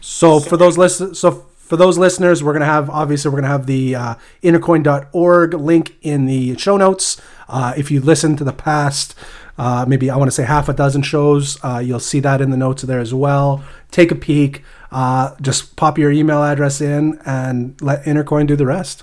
So 0.00 0.40
for 0.40 0.56
those 0.56 0.78
listen, 0.78 1.14
so 1.14 1.46
for 1.68 1.76
those 1.76 1.98
listeners, 1.98 2.42
we're 2.42 2.54
going 2.54 2.60
to 2.60 2.66
have, 2.66 2.88
obviously, 2.88 3.30
we're 3.30 3.42
to 3.42 3.48
have 3.48 3.66
the 3.66 3.94
uh, 3.94 4.14
intercoin.org 4.42 5.52
link 5.52 5.96
in 6.00 6.24
the 6.24 6.56
show 6.56 6.78
notes. 6.78 7.20
Uh, 7.46 7.74
if 7.76 7.90
you 7.90 8.00
listen 8.00 8.36
to 8.36 8.44
the 8.44 8.54
past, 8.54 9.14
uh, 9.58 9.84
maybe 9.86 10.08
I 10.08 10.16
want 10.16 10.28
to 10.28 10.34
say 10.34 10.44
half 10.44 10.70
a 10.70 10.72
dozen 10.72 11.02
shows, 11.02 11.62
uh, 11.62 11.78
you'll 11.84 12.00
see 12.00 12.20
that 12.20 12.40
in 12.40 12.48
the 12.50 12.56
notes 12.56 12.82
there 12.82 13.00
as 13.00 13.12
well. 13.12 13.62
Take 13.90 14.10
a 14.10 14.14
peek. 14.14 14.62
Uh, 14.90 15.34
just 15.42 15.76
pop 15.76 15.98
your 15.98 16.10
email 16.10 16.42
address 16.42 16.80
in 16.80 17.20
and 17.26 17.78
let 17.82 18.04
Intercoin 18.04 18.46
do 18.46 18.56
the 18.56 18.64
rest. 18.64 19.02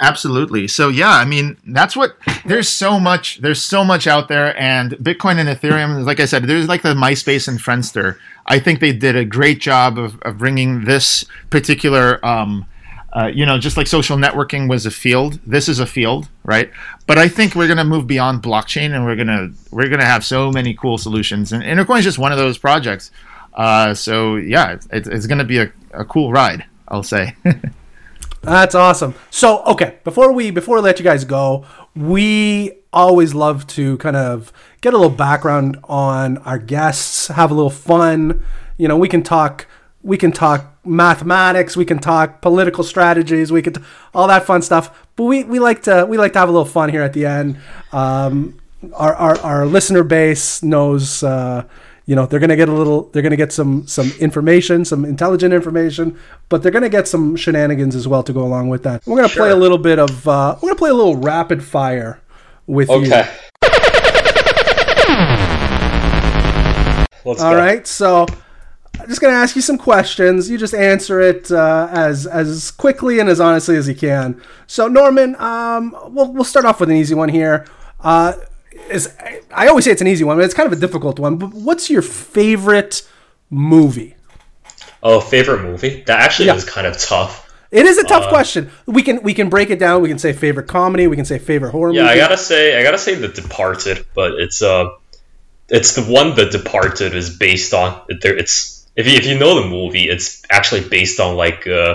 Absolutely. 0.00 0.68
So 0.68 0.88
yeah, 0.88 1.10
I 1.10 1.24
mean 1.24 1.56
that's 1.66 1.96
what 1.96 2.16
there's 2.46 2.68
so 2.68 3.00
much 3.00 3.38
there's 3.38 3.62
so 3.62 3.84
much 3.84 4.06
out 4.06 4.28
there 4.28 4.58
and 4.60 4.92
Bitcoin 4.92 5.38
and 5.38 5.48
Ethereum 5.48 6.04
like 6.04 6.20
I 6.20 6.24
said 6.24 6.44
there's 6.44 6.68
like 6.68 6.82
the 6.82 6.94
MySpace 6.94 7.48
and 7.48 7.58
Friendster. 7.58 8.16
I 8.46 8.58
think 8.60 8.80
they 8.80 8.92
did 8.92 9.16
a 9.16 9.24
great 9.24 9.60
job 9.60 9.98
of, 9.98 10.20
of 10.22 10.38
bringing 10.38 10.84
this 10.84 11.24
particular 11.50 12.24
um, 12.24 12.66
uh, 13.12 13.26
you 13.26 13.44
know 13.44 13.58
just 13.58 13.76
like 13.76 13.86
social 13.86 14.16
networking 14.16 14.68
was 14.68 14.86
a 14.86 14.90
field 14.90 15.40
this 15.46 15.68
is 15.68 15.80
a 15.80 15.86
field 15.86 16.28
right 16.44 16.70
but 17.06 17.16
i 17.16 17.26
think 17.26 17.54
we're 17.54 17.66
going 17.66 17.78
to 17.78 17.84
move 17.84 18.06
beyond 18.06 18.42
blockchain 18.42 18.94
and 18.94 19.04
we're 19.04 19.16
going 19.16 19.26
to 19.26 19.50
we're 19.70 19.88
to 19.88 20.04
have 20.04 20.24
so 20.24 20.52
many 20.52 20.74
cool 20.74 20.98
solutions 20.98 21.52
and 21.52 21.62
intercoin 21.62 21.98
is 21.98 22.04
just 22.04 22.18
one 22.18 22.32
of 22.32 22.38
those 22.38 22.58
projects 22.58 23.10
uh, 23.54 23.94
so 23.94 24.36
yeah 24.36 24.76
it's, 24.92 25.08
it's 25.08 25.26
going 25.26 25.38
to 25.38 25.44
be 25.44 25.58
a, 25.58 25.72
a 25.92 26.04
cool 26.04 26.30
ride 26.30 26.64
i'll 26.88 27.02
say 27.02 27.34
That's 28.42 28.74
awesome. 28.74 29.14
So, 29.30 29.62
okay, 29.64 29.98
before 30.04 30.32
we 30.32 30.50
before 30.50 30.76
we 30.76 30.82
let 30.82 30.98
you 30.98 31.04
guys 31.04 31.24
go, 31.24 31.64
we 31.94 32.72
always 32.92 33.34
love 33.34 33.66
to 33.66 33.96
kind 33.98 34.16
of 34.16 34.52
get 34.80 34.94
a 34.94 34.96
little 34.96 35.14
background 35.14 35.78
on 35.84 36.38
our 36.38 36.58
guests, 36.58 37.28
have 37.28 37.50
a 37.50 37.54
little 37.54 37.70
fun. 37.70 38.42
You 38.76 38.88
know, 38.88 38.96
we 38.96 39.08
can 39.08 39.22
talk 39.22 39.66
we 40.02 40.16
can 40.16 40.32
talk 40.32 40.78
mathematics, 40.84 41.76
we 41.76 41.84
can 41.84 41.98
talk 41.98 42.40
political 42.40 42.84
strategies, 42.84 43.50
we 43.50 43.62
can 43.62 43.74
t- 43.74 43.82
all 44.14 44.28
that 44.28 44.44
fun 44.44 44.62
stuff. 44.62 45.06
But 45.16 45.24
we, 45.24 45.44
we 45.44 45.58
like 45.58 45.82
to 45.82 46.06
we 46.08 46.16
like 46.16 46.32
to 46.34 46.38
have 46.38 46.48
a 46.48 46.52
little 46.52 46.64
fun 46.64 46.90
here 46.90 47.02
at 47.02 47.12
the 47.12 47.26
end. 47.26 47.58
Um, 47.92 48.60
our, 48.94 49.14
our 49.14 49.38
our 49.40 49.66
listener 49.66 50.04
base 50.04 50.62
knows 50.62 51.22
uh, 51.22 51.64
you 52.08 52.14
know 52.16 52.24
they're 52.26 52.40
going 52.40 52.48
to 52.48 52.56
get 52.56 52.68
a 52.70 52.72
little 52.72 53.02
they're 53.12 53.20
going 53.26 53.36
to 53.38 53.42
get 53.44 53.52
some 53.52 53.86
some 53.86 54.10
information 54.18 54.82
some 54.84 55.04
intelligent 55.04 55.52
information 55.52 56.16
but 56.48 56.62
they're 56.62 56.72
going 56.72 56.82
to 56.82 56.88
get 56.98 57.06
some 57.06 57.36
shenanigans 57.36 57.94
as 57.94 58.08
well 58.08 58.22
to 58.22 58.32
go 58.32 58.42
along 58.42 58.68
with 58.70 58.82
that 58.82 59.02
we're 59.06 59.16
going 59.16 59.28
to 59.28 59.34
Sure. 59.34 59.42
play 59.44 59.50
a 59.50 59.56
little 59.64 59.76
bit 59.78 59.98
of 59.98 60.26
uh, 60.26 60.54
we're 60.62 60.68
going 60.68 60.74
to 60.74 60.78
play 60.78 60.90
a 60.90 60.94
little 60.94 61.16
rapid 61.16 61.62
fire 61.62 62.18
with 62.66 62.88
you 62.88 62.94
Okay. 62.96 63.28
Let's 67.24 67.42
all 67.42 67.52
go. 67.52 67.58
right 67.58 67.86
so 67.86 68.24
i'm 69.00 69.08
just 69.08 69.20
going 69.20 69.32
to 69.34 69.38
ask 69.38 69.54
you 69.54 69.60
some 69.60 69.76
questions 69.76 70.48
you 70.48 70.56
just 70.56 70.72
answer 70.74 71.20
it 71.20 71.50
uh, 71.52 71.88
as 71.90 72.26
as 72.26 72.70
quickly 72.70 73.18
and 73.20 73.28
as 73.28 73.38
honestly 73.38 73.76
as 73.76 73.86
you 73.86 73.94
can 73.94 74.40
so 74.66 74.88
norman 74.88 75.36
um, 75.36 75.94
we'll, 76.08 76.32
we'll 76.32 76.44
start 76.44 76.64
off 76.64 76.80
with 76.80 76.88
an 76.90 76.96
easy 76.96 77.14
one 77.14 77.28
here 77.28 77.66
uh, 78.00 78.32
is 78.90 79.14
i 79.54 79.66
always 79.66 79.84
say 79.84 79.90
it's 79.90 80.00
an 80.00 80.06
easy 80.08 80.24
one 80.24 80.36
but 80.36 80.44
it's 80.44 80.54
kind 80.54 80.66
of 80.70 80.72
a 80.76 80.80
difficult 80.80 81.18
one 81.18 81.36
but 81.36 81.52
what's 81.52 81.88
your 81.90 82.02
favorite 82.02 83.02
movie 83.50 84.14
Oh, 85.00 85.20
favorite 85.20 85.62
movie? 85.62 86.02
That 86.08 86.18
actually 86.18 86.46
Yeah. 86.46 86.56
is 86.56 86.64
kind 86.64 86.84
of 86.84 86.98
tough. 86.98 87.48
It 87.70 87.86
is 87.86 87.98
a 87.98 88.02
tough 88.02 88.24
Uh, 88.24 88.28
question. 88.30 88.70
We 88.86 89.02
can 89.04 89.22
we 89.22 89.32
can 89.32 89.48
break 89.48 89.70
it 89.70 89.78
down. 89.78 90.02
We 90.02 90.08
can 90.08 90.18
say 90.18 90.32
favorite 90.32 90.66
comedy. 90.66 91.06
We 91.06 91.14
can 91.14 91.24
say 91.24 91.38
favorite 91.38 91.70
horror 91.70 91.92
Yeah, 91.92 92.02
movie. 92.02 92.14
I 92.14 92.16
gotta 92.16 92.36
say, 92.36 92.76
I 92.76 92.82
gotta 92.82 92.98
say, 92.98 93.14
The 93.14 93.28
Departed, 93.28 94.04
but 94.16 94.32
it's 94.44 94.60
uh, 94.60 94.88
it's 95.68 95.92
the 95.94 96.02
one 96.02 96.34
The 96.34 96.46
Departed 96.46 97.14
is 97.14 97.30
based 97.30 97.72
on. 97.74 98.00
There, 98.22 98.36
it's 98.36 98.84
if 98.96 99.06
you 99.06 99.14
if 99.14 99.24
you 99.24 99.38
know 99.38 99.62
the 99.62 99.68
movie, 99.68 100.08
it's 100.08 100.42
actually 100.50 100.88
based 100.88 101.20
on 101.20 101.36
like 101.36 101.64
uh, 101.68 101.94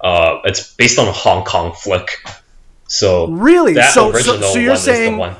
uh, 0.00 0.40
it's 0.46 0.72
based 0.76 0.98
on 0.98 1.08
a 1.08 1.12
Hong 1.12 1.44
Kong 1.44 1.74
flick. 1.74 2.08
So 2.88 3.26
Really? 3.28 3.74
that 3.74 3.92
So- 3.92 4.12
so- 4.12 4.16
original 4.16 4.52
so 4.54 4.58
you're 4.58 4.70
one 4.70 4.76
is 4.78 4.82
saying- 4.82 5.12
the 5.12 5.18
one. 5.18 5.36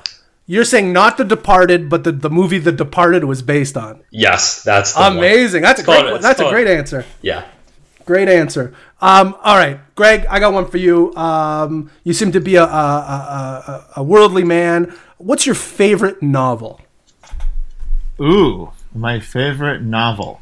You're 0.50 0.64
saying 0.64 0.92
not 0.92 1.16
The 1.16 1.24
Departed, 1.24 1.88
but 1.88 2.02
the, 2.02 2.10
the 2.10 2.28
movie 2.28 2.58
The 2.58 2.72
Departed 2.72 3.22
was 3.22 3.40
based 3.40 3.76
on. 3.76 4.02
Yes, 4.10 4.64
that's 4.64 4.94
the 4.94 5.00
one. 5.00 5.18
Amazing. 5.18 5.62
That's 5.62 5.80
a 5.80 5.84
called- 5.84 6.02
great. 6.02 6.14
it's 6.16 6.24
That's 6.24 6.40
a 6.40 6.48
great 6.50 6.66
answer. 6.66 7.04
Yeah. 7.22 7.44
Great 8.04 8.28
answer. 8.28 8.74
Um, 9.00 9.36
all 9.44 9.56
right, 9.56 9.78
Greg, 9.94 10.26
I 10.28 10.40
got 10.40 10.52
one 10.52 10.66
for 10.68 10.78
you. 10.78 11.14
Um, 11.14 11.88
you 12.02 12.12
seem 12.12 12.32
to 12.32 12.40
be 12.40 12.56
a, 12.56 12.64
a, 12.64 12.66
a, 12.66 13.64
a- 13.68 13.86
a 13.98 14.02
worldly 14.02 14.42
man. 14.42 14.92
What's 15.18 15.46
your 15.46 15.54
favorite 15.54 16.20
novel? 16.20 16.80
Ooh, 18.20 18.72
my 18.92 19.20
favorite 19.20 19.82
novel. 19.82 20.40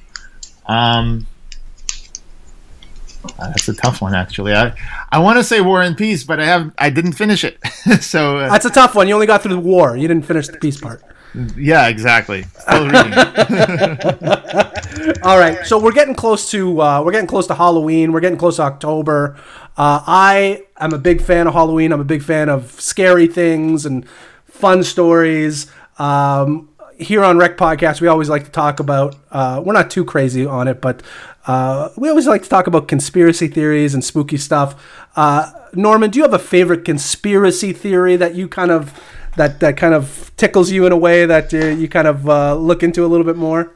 Um, 0.64 1.26
uh, 3.24 3.48
that's 3.48 3.68
a 3.68 3.74
tough 3.74 4.00
one, 4.00 4.14
actually. 4.14 4.54
I 4.54 4.72
I 5.10 5.18
want 5.18 5.38
to 5.38 5.44
say 5.44 5.60
War 5.60 5.82
and 5.82 5.96
Peace, 5.96 6.24
but 6.24 6.40
I 6.40 6.46
have 6.46 6.72
I 6.78 6.90
didn't 6.90 7.12
finish 7.12 7.44
it. 7.44 7.58
so 8.00 8.38
uh, 8.38 8.48
That's 8.48 8.64
a 8.64 8.70
tough 8.70 8.94
one. 8.94 9.08
You 9.08 9.14
only 9.14 9.26
got 9.26 9.42
through 9.42 9.54
the 9.54 9.60
war. 9.60 9.96
You 9.96 10.08
didn't 10.08 10.24
finish 10.24 10.48
the 10.48 10.58
peace 10.58 10.80
part. 10.80 11.02
yeah, 11.56 11.88
exactly. 11.88 12.44
Still 12.58 12.84
reading. 12.86 13.12
All 15.22 15.38
right, 15.38 15.58
so 15.66 15.78
we're 15.78 15.92
getting 15.92 16.14
close 16.14 16.50
to 16.50 16.80
uh, 16.80 17.02
we're 17.04 17.12
getting 17.12 17.26
close 17.26 17.46
to 17.48 17.54
Halloween. 17.54 18.12
We're 18.12 18.20
getting 18.20 18.38
close 18.38 18.56
to 18.56 18.62
October. 18.62 19.36
Uh, 19.76 20.02
I 20.06 20.64
am 20.78 20.92
a 20.92 20.98
big 20.98 21.20
fan 21.20 21.46
of 21.46 21.54
Halloween. 21.54 21.92
I'm 21.92 22.00
a 22.00 22.04
big 22.04 22.22
fan 22.22 22.48
of 22.48 22.70
scary 22.80 23.26
things 23.26 23.86
and 23.86 24.08
fun 24.46 24.82
stories. 24.82 25.70
Um, 25.98 26.68
here 26.98 27.22
on 27.22 27.38
Wrecked 27.38 27.60
Podcast, 27.60 28.00
we 28.00 28.08
always 28.08 28.28
like 28.28 28.44
to 28.44 28.50
talk 28.50 28.80
about. 28.80 29.14
Uh, 29.30 29.62
we're 29.64 29.72
not 29.72 29.90
too 29.90 30.04
crazy 30.04 30.46
on 30.46 30.66
it, 30.66 30.80
but 30.80 31.02
uh, 31.48 31.88
we 31.96 32.10
always 32.10 32.26
like 32.26 32.42
to 32.42 32.48
talk 32.48 32.66
about 32.66 32.88
conspiracy 32.88 33.48
theories 33.48 33.94
and 33.94 34.04
spooky 34.04 34.36
stuff. 34.36 34.84
Uh, 35.16 35.50
Norman, 35.72 36.10
do 36.10 36.18
you 36.18 36.22
have 36.22 36.34
a 36.34 36.38
favorite 36.38 36.84
conspiracy 36.84 37.72
theory 37.72 38.16
that 38.16 38.34
you 38.34 38.48
kind 38.48 38.70
of 38.70 38.92
that 39.36 39.58
that 39.60 39.78
kind 39.78 39.94
of 39.94 40.30
tickles 40.36 40.70
you 40.70 40.84
in 40.84 40.92
a 40.92 40.96
way 40.96 41.24
that 41.24 41.54
uh, 41.54 41.68
you 41.68 41.88
kind 41.88 42.06
of 42.06 42.28
uh, 42.28 42.54
look 42.54 42.82
into 42.82 43.02
a 43.02 43.08
little 43.08 43.24
bit 43.24 43.36
more? 43.36 43.72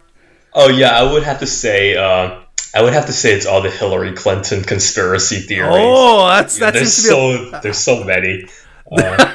Oh 0.53 0.68
yeah, 0.68 0.91
I 0.91 1.11
would 1.11 1.23
have 1.23 1.41
to 1.41 1.47
say. 1.47 1.97
Uh, 1.97 2.41
I 2.75 2.83
would 2.83 2.93
have 2.93 3.07
to 3.07 3.12
say 3.12 3.33
it's 3.33 3.47
all 3.47 3.62
the 3.62 3.70
Hillary 3.70 4.12
Clinton 4.12 4.62
conspiracy 4.62 5.41
theories. 5.41 5.73
Oh, 5.79 6.27
that's 6.29 6.59
that 6.59 6.75
there's 6.75 6.93
seems 6.93 7.09
to 7.09 7.45
be. 7.45 7.51
so 7.51 7.61
there's 7.62 7.79
so 7.79 8.05
many. 8.05 8.51
Uh, 8.91 9.16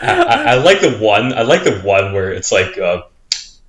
I, 0.00 0.44
I 0.48 0.54
like 0.56 0.80
the 0.80 0.98
one. 0.98 1.32
I 1.32 1.42
like 1.42 1.62
the 1.62 1.78
one 1.78 2.12
where 2.12 2.32
it's 2.32 2.50
like. 2.50 2.76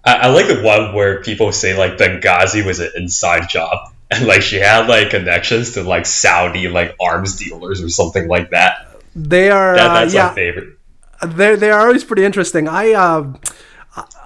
Uh, 0.06 0.10
I, 0.22 0.28
I 0.28 0.28
like 0.30 0.47
the 0.47 0.62
one 0.62 0.93
where 0.93 1.22
people 1.22 1.51
say 1.51 1.78
like 1.78 1.97
Benghazi 1.97 2.66
was 2.66 2.80
an 2.80 2.91
inside 2.95 3.49
job, 3.49 3.91
and 4.12 4.26
like 4.28 4.41
she 4.41 4.58
had 4.58 4.88
like 4.88 5.10
connections 5.10 5.74
to 5.74 5.84
like 5.84 6.06
Saudi 6.06 6.68
like 6.68 6.95
arms 7.01 7.36
dealers 7.38 7.82
or 7.82 7.89
something 7.89 8.28
like 8.28 8.51
that. 8.51 8.88
they 9.16 9.49
are. 9.49 9.76
That 9.76 9.91
uh, 9.91 9.93
that's 9.93 10.14
yeah, 10.14 10.28
my 10.28 10.34
favorite. 10.36 10.78
they 11.26 11.56
they 11.56 11.72
are 11.72 11.88
always 11.88 12.03
pretty 12.03 12.24
interesting. 12.26 12.68
I 12.68 12.93
um, 12.93 13.39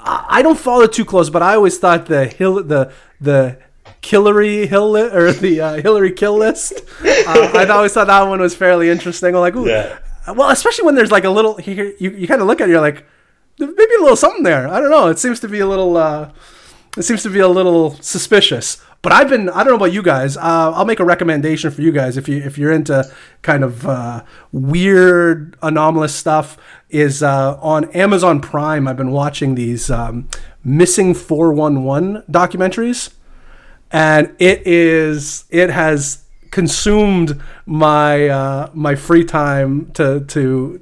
I, 0.02 0.42
don't 0.42 0.58
follow 0.58 0.88
too 0.88 1.06
close, 1.06 1.30
but 1.30 1.42
I 1.44 1.56
always 1.56 1.78
thought 1.78 2.08
the 2.08 2.26
hill 2.26 2.64
the 2.64 2.92
the 3.22 3.60
Hillary 4.04 4.66
Hill 4.66 4.98
or 4.98 5.32
the 5.32 5.62
uh, 5.62 5.74
Hillary 5.82 6.12
kill 6.12 6.38
list. 6.38 6.74
Uh, 7.04 7.52
I 7.54 7.66
always 7.70 7.94
thought 7.94 8.08
that 8.08 8.22
one 8.24 8.40
was 8.40 8.56
fairly 8.56 8.90
interesting. 8.90 9.36
I'm 9.36 9.42
like, 9.42 9.56
ooh, 9.56 9.68
Yeah. 9.68 10.00
well, 10.34 10.50
especially 10.50 10.86
when 10.86 10.96
there's 10.96 11.12
like 11.12 11.26
a 11.26 11.30
little 11.30 11.60
you 11.62 11.94
you, 12.00 12.10
you 12.12 12.28
kind 12.28 12.42
of 12.42 12.48
look 12.48 12.62
at 12.62 12.70
it, 12.70 12.72
you're 12.72 12.82
like, 12.82 13.06
there 13.60 13.68
may 13.68 13.86
be 13.86 13.96
a 14.00 14.02
little 14.02 14.16
something 14.16 14.44
there. 14.44 14.68
I 14.68 14.80
don't 14.80 14.90
know. 14.90 15.08
It 15.08 15.20
seems 15.20 15.40
to 15.42 15.48
be 15.48 15.60
a 15.60 15.68
little. 15.68 15.98
Uh, 15.98 16.32
it 16.98 17.04
seems 17.04 17.22
to 17.24 17.30
be 17.30 17.40
a 17.40 17.48
little 17.48 17.92
suspicious. 18.02 18.82
But 19.02 19.12
I've 19.14 19.30
been 19.30 19.50
I 19.50 19.64
don't 19.64 19.68
know 19.68 19.76
about 19.76 19.94
you 19.94 20.02
guys. 20.02 20.36
Uh, 20.36 20.72
I'll 20.76 20.86
make 20.86 21.00
a 21.00 21.06
recommendation 21.06 21.72
for 21.72 21.82
you 21.82 21.92
guys 21.92 22.18
if 22.18 22.28
you 22.28 22.38
if 22.38 22.58
you're 22.58 22.72
into 22.72 23.10
kind 23.42 23.64
of 23.64 23.86
uh, 23.86 24.24
weird 24.52 25.58
anomalous 25.62 26.16
stuff. 26.16 26.58
Is 26.90 27.22
uh, 27.22 27.60
on 27.62 27.86
Amazon 27.92 28.42
Prime. 28.42 28.88
I've 28.88 28.98
been 28.98 29.12
watching 29.12 29.56
these 29.56 29.92
um, 29.92 30.28
missing 30.64 31.14
four 31.14 31.54
one 31.54 31.84
one 31.84 32.24
documentaries, 32.32 33.14
and 33.92 34.36
it 34.40 34.66
is 34.66 35.46
it 35.50 35.70
has 35.70 36.24
consumed 36.50 37.40
my 37.66 38.28
uh, 38.28 38.70
my 38.74 38.96
free 38.96 39.24
time 39.24 39.92
to 39.92 40.22
to 40.22 40.82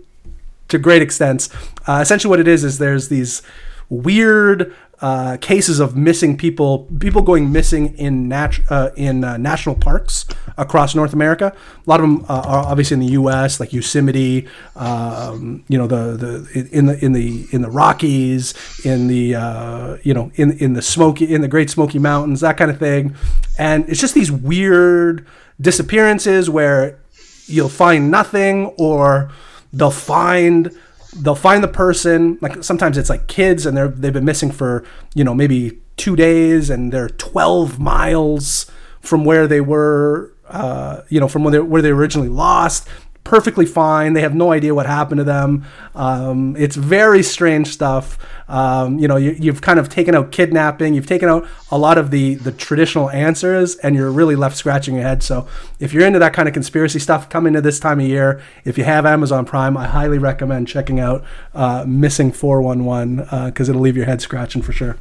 to 0.69 0.77
great 0.77 1.01
extents. 1.01 1.49
Uh, 1.87 1.99
essentially, 2.01 2.29
what 2.29 2.39
it 2.39 2.47
is 2.47 2.63
is 2.63 2.77
there's 2.77 3.09
these 3.09 3.41
weird 3.89 4.75
uh, 4.99 5.37
cases 5.37 5.79
of 5.79 5.95
missing 5.95 6.35
people, 6.35 6.87
people 6.99 7.21
going 7.21 7.51
missing 7.51 7.95
in 7.97 8.27
nat- 8.27 8.59
uh, 8.69 8.89
in 8.95 9.23
uh, 9.23 9.37
national 9.37 9.75
parks 9.75 10.25
across 10.57 10.95
North 10.95 11.13
America. 11.13 11.55
A 11.55 11.89
lot 11.89 11.99
of 11.99 12.09
them 12.09 12.25
uh, 12.27 12.41
are 12.45 12.65
obviously 12.65 12.95
in 12.95 13.01
the 13.01 13.11
U.S., 13.13 13.59
like 13.59 13.73
Yosemite, 13.73 14.47
um, 14.75 15.63
you 15.67 15.77
know, 15.77 15.85
the 15.85 16.17
the 16.17 16.67
in 16.71 16.87
the 16.87 17.05
in 17.05 17.13
the 17.13 17.47
in 17.51 17.61
the 17.61 17.69
Rockies, 17.69 18.55
in 18.83 19.07
the 19.07 19.35
uh, 19.35 19.97
you 20.01 20.13
know 20.13 20.31
in 20.35 20.57
in 20.57 20.73
the 20.73 20.81
Smoky 20.81 21.31
in 21.31 21.41
the 21.41 21.47
Great 21.47 21.69
Smoky 21.69 21.99
Mountains, 21.99 22.41
that 22.41 22.57
kind 22.57 22.71
of 22.71 22.79
thing. 22.79 23.15
And 23.59 23.87
it's 23.87 24.01
just 24.01 24.15
these 24.15 24.31
weird 24.31 25.27
disappearances 25.61 26.49
where 26.49 26.99
you'll 27.45 27.69
find 27.69 28.09
nothing 28.09 28.67
or 28.77 29.31
they'll 29.71 29.91
find 29.91 30.75
they'll 31.15 31.35
find 31.35 31.63
the 31.63 31.67
person 31.67 32.37
like 32.41 32.63
sometimes 32.63 32.97
it's 32.97 33.09
like 33.09 33.27
kids 33.27 33.65
and 33.65 33.75
they're 33.75 33.87
they've 33.87 34.13
been 34.13 34.25
missing 34.25 34.51
for 34.51 34.83
you 35.15 35.23
know 35.23 35.33
maybe 35.33 35.79
two 35.97 36.15
days 36.15 36.69
and 36.69 36.93
they're 36.93 37.09
12 37.09 37.79
miles 37.79 38.71
from 39.01 39.25
where 39.25 39.47
they 39.47 39.61
were, 39.61 40.33
uh, 40.47 41.01
you 41.09 41.19
know, 41.19 41.27
from 41.27 41.43
where 41.43 41.51
they, 41.51 41.59
where 41.59 41.81
they 41.81 41.89
originally 41.89 42.29
lost. 42.29 42.87
Perfectly 43.27 43.65
fine. 43.65 44.13
They 44.13 44.21
have 44.21 44.33
no 44.33 44.53
idea 44.53 44.73
what 44.73 44.85
happened 44.85 45.17
to 45.17 45.25
them. 45.25 45.65
Um, 45.95 46.55
it's 46.55 46.77
very 46.77 47.21
strange 47.21 47.67
stuff. 47.67 48.17
Um, 48.47 48.99
you 48.99 49.07
know, 49.09 49.17
you, 49.17 49.31
you've 49.37 49.59
kind 49.59 49.79
of 49.79 49.89
taken 49.89 50.15
out 50.15 50.31
kidnapping. 50.31 50.93
You've 50.93 51.07
taken 51.07 51.27
out 51.27 51.45
a 51.69 51.77
lot 51.77 51.97
of 51.97 52.09
the 52.09 52.35
the 52.35 52.53
traditional 52.53 53.09
answers, 53.09 53.75
and 53.77 53.97
you're 53.97 54.11
really 54.11 54.37
left 54.37 54.55
scratching 54.55 54.95
your 54.95 55.03
head. 55.03 55.23
So, 55.23 55.45
if 55.77 55.91
you're 55.91 56.05
into 56.07 56.19
that 56.19 56.31
kind 56.31 56.47
of 56.47 56.53
conspiracy 56.53 56.99
stuff, 56.99 57.27
come 57.27 57.45
into 57.45 57.59
this 57.59 57.81
time 57.81 57.99
of 57.99 58.07
year. 58.07 58.41
If 58.63 58.77
you 58.77 58.85
have 58.85 59.05
Amazon 59.05 59.43
Prime, 59.43 59.75
I 59.75 59.87
highly 59.87 60.19
recommend 60.19 60.69
checking 60.69 61.01
out 61.01 61.25
uh, 61.53 61.83
Missing 61.85 62.31
411 62.31 63.17
because 63.49 63.67
uh, 63.67 63.71
it'll 63.73 63.81
leave 63.81 63.97
your 63.97 64.05
head 64.05 64.21
scratching 64.21 64.61
for 64.61 64.71
sure. 64.71 64.95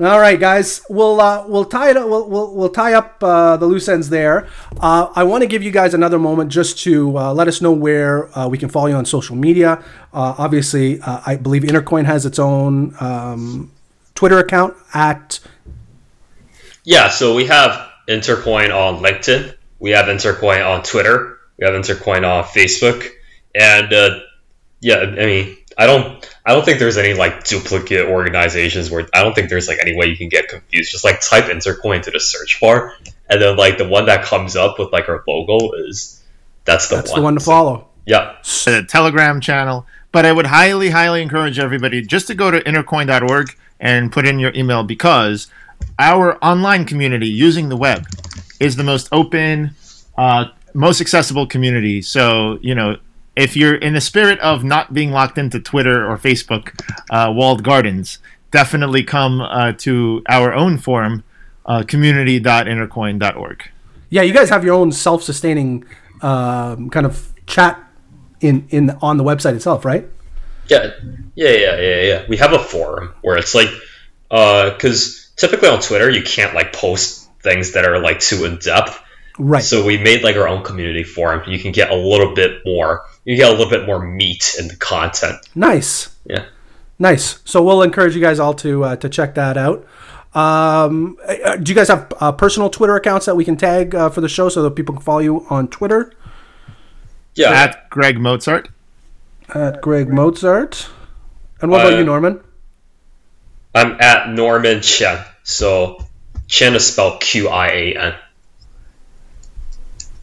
All 0.00 0.18
right, 0.18 0.40
guys, 0.40 0.80
we'll 0.88 1.20
uh, 1.20 1.44
we'll 1.46 1.66
tie 1.66 1.90
it. 1.90 1.98
Up, 1.98 2.08
we'll, 2.08 2.26
we'll 2.26 2.54
we'll 2.54 2.70
tie 2.70 2.94
up 2.94 3.18
uh, 3.20 3.58
the 3.58 3.66
loose 3.66 3.88
ends 3.88 4.08
there. 4.08 4.48
Uh, 4.80 5.12
I 5.14 5.22
want 5.24 5.42
to 5.42 5.46
give 5.46 5.62
you 5.62 5.70
guys 5.70 5.92
another 5.92 6.18
moment 6.18 6.50
just 6.50 6.78
to 6.84 7.18
uh, 7.18 7.34
let 7.34 7.46
us 7.46 7.60
know 7.60 7.72
where 7.72 8.36
uh, 8.38 8.48
we 8.48 8.56
can 8.56 8.70
follow 8.70 8.86
you 8.86 8.94
on 8.94 9.04
social 9.04 9.36
media. 9.36 9.84
Uh, 10.14 10.34
obviously, 10.38 10.98
I 11.02 11.36
believe 11.36 11.60
Intercoin 11.60 12.06
has 12.06 12.24
its 12.24 12.38
own 12.38 12.96
um, 13.00 13.70
Twitter 14.14 14.38
account 14.38 14.74
at. 14.94 15.40
Yeah, 16.84 17.10
so 17.10 17.34
we 17.34 17.44
have 17.48 17.90
Intercoin 18.08 18.74
on 18.74 19.02
LinkedIn. 19.02 19.54
We 19.78 19.90
have 19.90 20.06
Intercoin 20.06 20.66
on 20.66 20.84
Twitter. 20.84 21.38
We 21.58 21.66
have 21.66 21.74
Intercoin 21.74 22.26
on 22.26 22.44
Facebook, 22.44 23.06
and 23.54 23.92
yeah, 24.80 25.00
I 25.00 25.26
mean, 25.26 25.58
I 25.78 25.86
don't 25.86 26.28
I 26.44 26.54
don't 26.54 26.64
think 26.64 26.78
there's 26.78 26.98
any 26.98 27.14
like 27.14 27.44
duplicate 27.44 28.08
organizations 28.08 28.90
where 28.90 29.06
I 29.14 29.22
don't 29.22 29.34
think 29.34 29.48
there's 29.48 29.68
like 29.68 29.78
any 29.80 29.96
way 29.96 30.06
you 30.06 30.16
can 30.16 30.28
get 30.28 30.48
confused. 30.48 30.90
Just 30.90 31.04
like 31.04 31.20
type 31.20 31.44
Intercoin 31.44 32.02
to 32.02 32.10
the 32.10 32.20
search 32.20 32.60
bar, 32.60 32.94
and 33.30 33.40
then 33.40 33.56
like 33.56 33.78
the 33.78 33.88
one 33.88 34.06
that 34.06 34.24
comes 34.24 34.56
up 34.56 34.78
with 34.78 34.92
like 34.92 35.08
our 35.08 35.22
logo 35.26 35.72
is 35.86 36.22
that's 36.64 36.88
the 36.88 36.96
that's 36.96 37.10
one. 37.10 37.20
the 37.20 37.24
one 37.24 37.34
to 37.34 37.40
follow. 37.40 37.88
Yeah, 38.06 38.36
a 38.66 38.82
Telegram 38.82 39.40
channel. 39.40 39.86
But 40.10 40.26
I 40.26 40.32
would 40.32 40.46
highly, 40.46 40.90
highly 40.90 41.22
encourage 41.22 41.58
everybody 41.58 42.02
just 42.02 42.26
to 42.26 42.34
go 42.34 42.50
to 42.50 42.60
intercoin.org 42.60 43.56
and 43.80 44.12
put 44.12 44.26
in 44.26 44.38
your 44.38 44.52
email 44.54 44.84
because 44.84 45.46
our 45.98 46.36
online 46.44 46.84
community 46.84 47.28
using 47.28 47.70
the 47.70 47.76
web 47.76 48.06
is 48.60 48.76
the 48.76 48.84
most 48.84 49.08
open, 49.10 49.74
uh, 50.18 50.46
most 50.74 51.00
accessible 51.00 51.46
community. 51.46 52.02
So 52.02 52.58
you 52.60 52.74
know 52.74 52.96
if 53.36 53.56
you're 53.56 53.74
in 53.74 53.94
the 53.94 54.00
spirit 54.00 54.38
of 54.40 54.62
not 54.64 54.92
being 54.92 55.10
locked 55.10 55.38
into 55.38 55.58
Twitter 55.60 56.08
or 56.08 56.18
Facebook 56.18 56.78
uh, 57.10 57.32
walled 57.32 57.62
gardens, 57.62 58.18
definitely 58.50 59.02
come 59.02 59.40
uh, 59.40 59.72
to 59.78 60.22
our 60.28 60.52
own 60.52 60.78
forum, 60.78 61.24
uh, 61.66 61.82
community.intercoin.org. 61.82 63.70
Yeah, 64.10 64.22
you 64.22 64.34
guys 64.34 64.50
have 64.50 64.64
your 64.64 64.74
own 64.74 64.92
self-sustaining 64.92 65.84
um, 66.20 66.90
kind 66.90 67.06
of 67.06 67.32
chat 67.46 67.82
in 68.40 68.66
in 68.70 68.90
on 69.00 69.16
the 69.16 69.24
website 69.24 69.54
itself, 69.54 69.84
right? 69.84 70.06
Yeah, 70.68 70.90
yeah, 71.34 71.50
yeah, 71.50 71.80
yeah, 71.80 72.00
yeah. 72.02 72.24
We 72.28 72.36
have 72.36 72.52
a 72.52 72.58
forum 72.58 73.14
where 73.22 73.36
it's 73.36 73.54
like, 73.54 73.68
because 74.28 75.30
uh, 75.36 75.40
typically 75.40 75.68
on 75.68 75.80
Twitter 75.80 76.10
you 76.10 76.22
can't 76.22 76.54
like 76.54 76.72
post 76.72 77.28
things 77.42 77.72
that 77.72 77.84
are 77.84 77.98
like 77.98 78.20
too 78.20 78.44
in 78.44 78.58
depth. 78.58 79.01
Right. 79.38 79.62
So 79.62 79.84
we 79.84 79.98
made 79.98 80.22
like 80.22 80.36
our 80.36 80.48
own 80.48 80.62
community 80.62 81.04
forum. 81.04 81.42
You 81.48 81.58
can 81.58 81.72
get 81.72 81.90
a 81.90 81.96
little 81.96 82.34
bit 82.34 82.60
more 82.64 83.06
you 83.24 83.36
get 83.36 83.48
a 83.48 83.52
little 83.52 83.70
bit 83.70 83.86
more 83.86 84.04
meat 84.04 84.56
in 84.58 84.68
the 84.68 84.76
content. 84.76 85.36
Nice. 85.54 86.16
Yeah. 86.24 86.46
Nice. 86.98 87.40
So 87.44 87.62
we'll 87.62 87.82
encourage 87.82 88.14
you 88.14 88.20
guys 88.20 88.38
all 88.38 88.54
to 88.54 88.84
uh, 88.84 88.96
to 88.96 89.08
check 89.08 89.34
that 89.34 89.56
out. 89.56 89.86
Um, 90.34 91.18
uh, 91.26 91.56
do 91.56 91.70
you 91.70 91.76
guys 91.76 91.88
have 91.88 92.12
uh, 92.20 92.32
personal 92.32 92.70
Twitter 92.70 92.96
accounts 92.96 93.26
that 93.26 93.36
we 93.36 93.44
can 93.44 93.56
tag 93.56 93.94
uh, 93.94 94.08
for 94.08 94.20
the 94.20 94.28
show 94.28 94.48
so 94.48 94.62
that 94.62 94.72
people 94.72 94.94
can 94.94 95.02
follow 95.02 95.20
you 95.20 95.46
on 95.50 95.68
Twitter? 95.68 96.12
Yeah. 97.34 97.50
At 97.50 97.90
Greg 97.90 98.16
Magarshak. 98.16 98.68
At 99.50 99.80
Greg 99.82 100.08
Magarshak. 100.08 100.90
And 101.60 101.70
what 101.70 101.80
about 101.80 101.94
you, 101.94 102.00
uh, 102.00 102.04
Norman? 102.04 102.40
I'm 103.74 104.00
at 104.00 104.30
Norman 104.30 104.78
Qian. 104.78 105.24
So 105.44 106.04
Qian 106.48 106.74
is 106.74 106.92
spelled 106.92 107.20
Q 107.20 107.48
I 107.48 107.68
A 107.68 107.96
N. 107.96 108.14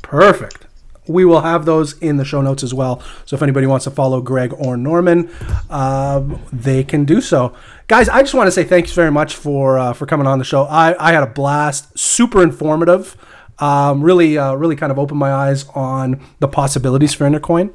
Perfect 0.10 0.66
we 1.10 1.26
will 1.26 1.42
have 1.42 1.66
those 1.66 1.98
in 1.98 2.18
the 2.18 2.24
show 2.24 2.42
notes 2.42 2.64
as 2.64 2.74
well. 2.74 3.02
So 3.26 3.36
if 3.36 3.42
anybody 3.42 3.66
wants 3.66 3.86
to 3.86 3.92
follow 3.92 4.22
Greg 4.22 4.54
or 4.54 4.78
Norman, 4.78 5.30
um, 5.70 6.40
they 6.54 6.84
can 6.84 7.04
do 7.04 7.20
so. 7.20 7.54
Guys, 7.88 8.08
I 8.08 8.22
just 8.22 8.36
want 8.36 8.48
to 8.48 8.52
say 8.52 8.64
thanks 8.64 8.92
very 8.92 9.12
much 9.12 9.36
for 9.36 9.80
uh, 9.80 9.94
for 9.94 10.06
coming 10.06 10.28
on 10.28 10.38
the 10.38 10.46
show. 10.46 10.64
I, 10.64 10.96
I 11.00 11.12
had 11.12 11.24
a 11.24 11.28
blast, 11.28 11.98
super 11.98 12.44
informative. 12.44 13.18
Um, 13.58 14.02
really, 14.02 14.38
uh, 14.38 14.54
really 14.54 14.76
kind 14.76 14.92
of 14.92 15.00
opened 15.00 15.20
my 15.20 15.34
eyes 15.34 15.68
on 15.70 16.24
the 16.40 16.48
possibilities 16.48 17.14
for 17.14 17.28
Intercoin. 17.28 17.74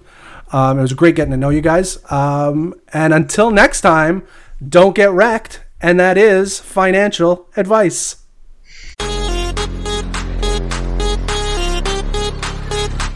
Um, 0.53 0.79
it 0.79 0.83
was 0.83 0.93
great 0.95 1.17
getting 1.17 1.33
to 1.33 1.37
know 1.37 1.51
you 1.51 1.61
guys. 1.61 1.99
Um, 2.11 2.75
and 2.93 3.13
until 3.13 3.51
next 3.51 3.81
time, 3.81 4.25
don't 4.67 4.95
get 4.95 5.11
wrecked. 5.11 5.63
And 5.81 6.01
that 6.01 6.17
is 6.17 6.61
financial 6.61 7.49
advice. 7.57 8.24